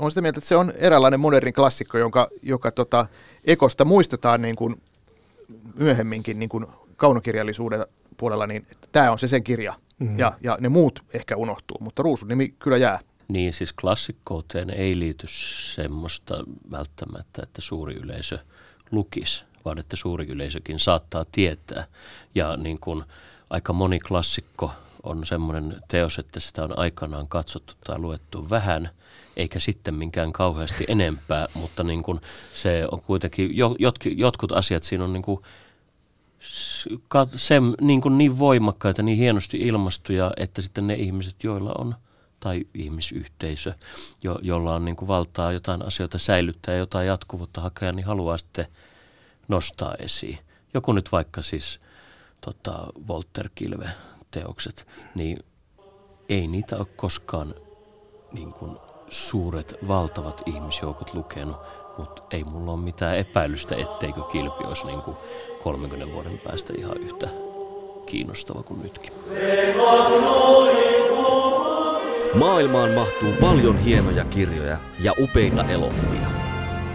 on 0.00 0.10
sitä 0.10 0.22
mieltä, 0.22 0.38
että 0.38 0.48
se 0.48 0.56
on 0.56 0.72
eräänlainen 0.76 1.20
modernin 1.20 1.54
klassikko, 1.54 1.98
jonka, 1.98 2.28
joka 2.42 2.70
tota, 2.70 3.06
Ekosta 3.44 3.84
muistetaan 3.84 4.42
niin 4.42 4.56
kuin 4.56 4.82
myöhemminkin 5.74 6.38
niin 6.38 6.48
kuin 6.48 6.66
kaunokirjallisuuden 6.96 7.86
puolella, 8.16 8.46
niin 8.46 8.66
että 8.72 8.88
tämä 8.92 9.12
on 9.12 9.18
se 9.18 9.28
sen 9.28 9.44
kirja. 9.44 9.74
Mm. 9.98 10.18
Ja, 10.18 10.32
ja 10.42 10.58
ne 10.60 10.68
muut 10.68 11.02
ehkä 11.14 11.36
unohtuu, 11.36 11.76
mutta 11.80 12.02
Ruusun 12.02 12.28
nimi 12.28 12.48
kyllä 12.48 12.76
jää. 12.76 12.98
Niin 13.28 13.52
siis 13.52 13.72
klassikkouteen 13.72 14.70
ei 14.70 14.98
liity 14.98 15.26
semmoista 15.74 16.44
välttämättä, 16.70 17.42
että 17.42 17.60
suuri 17.60 17.94
yleisö 17.94 18.38
lukisi, 18.90 19.44
vaan 19.64 19.78
että 19.78 19.96
suuri 19.96 20.26
yleisökin 20.26 20.80
saattaa 20.80 21.24
tietää. 21.32 21.84
Ja 22.34 22.56
niin 22.56 22.80
kuin 22.80 23.04
aika 23.50 23.72
moni 23.72 23.98
klassikko 23.98 24.70
on 25.02 25.26
semmoinen 25.26 25.76
teos, 25.88 26.18
että 26.18 26.40
sitä 26.40 26.64
on 26.64 26.78
aikanaan 26.78 27.28
katsottu 27.28 27.74
tai 27.84 27.98
luettu 27.98 28.50
vähän, 28.50 28.90
eikä 29.36 29.60
sitten 29.60 29.94
minkään 29.94 30.32
kauheasti 30.32 30.84
enempää, 30.88 31.46
mutta 31.60 31.84
niin 31.84 32.02
kuin 32.02 32.20
se 32.54 32.86
on 32.90 33.00
kuitenkin, 33.00 33.50
jotkut 34.16 34.52
asiat 34.52 34.82
siinä 34.82 35.04
on 35.04 35.12
niin 35.12 35.22
kuin 35.22 35.40
se, 37.36 37.60
niin, 37.80 38.00
kuin 38.00 38.18
niin 38.18 38.38
voimakkaita, 38.38 39.02
niin 39.02 39.18
hienosti 39.18 39.56
ilmastuja, 39.56 40.32
että 40.36 40.62
sitten 40.62 40.86
ne 40.86 40.94
ihmiset, 40.94 41.44
joilla 41.44 41.72
on, 41.78 41.94
tai 42.40 42.66
ihmisyhteisö, 42.74 43.74
jo, 44.22 44.38
jolla 44.42 44.74
on 44.74 44.84
niin 44.84 44.96
kuin 44.96 45.08
valtaa 45.08 45.52
jotain 45.52 45.86
asioita 45.86 46.18
säilyttää 46.18 46.74
jotain 46.74 47.06
jatkuvuutta 47.06 47.60
hakea, 47.60 47.92
niin 47.92 48.06
haluaa 48.06 48.38
sitten 48.38 48.66
nostaa 49.50 49.94
esiin. 49.98 50.38
Joku 50.74 50.92
nyt 50.92 51.12
vaikka 51.12 51.42
siis 51.42 51.80
tota, 52.40 52.86
Walter 53.08 53.48
Kilve 53.54 53.88
teokset, 54.30 54.86
niin 55.14 55.38
ei 56.28 56.46
niitä 56.46 56.76
ole 56.76 56.86
koskaan 56.96 57.54
niin 58.32 58.52
kuin 58.52 58.76
suuret, 59.08 59.74
valtavat 59.88 60.42
ihmisjoukot 60.46 61.14
lukenut, 61.14 61.56
mutta 61.98 62.22
ei 62.30 62.44
mulla 62.44 62.72
ole 62.72 62.80
mitään 62.80 63.16
epäilystä, 63.16 63.74
etteikö 63.74 64.22
Kilpi 64.22 64.64
olisi 64.64 64.86
niin 64.86 65.02
kuin 65.02 65.16
30 65.62 66.12
vuoden 66.14 66.38
päästä 66.38 66.72
ihan 66.78 66.96
yhtä 66.96 67.28
kiinnostava 68.06 68.62
kuin 68.62 68.82
nytkin. 68.82 69.12
Maailmaan 72.34 72.90
mahtuu 72.90 73.32
paljon 73.40 73.78
hienoja 73.78 74.24
kirjoja 74.24 74.78
ja 75.00 75.12
upeita 75.18 75.64
elokuvia. 75.64 76.29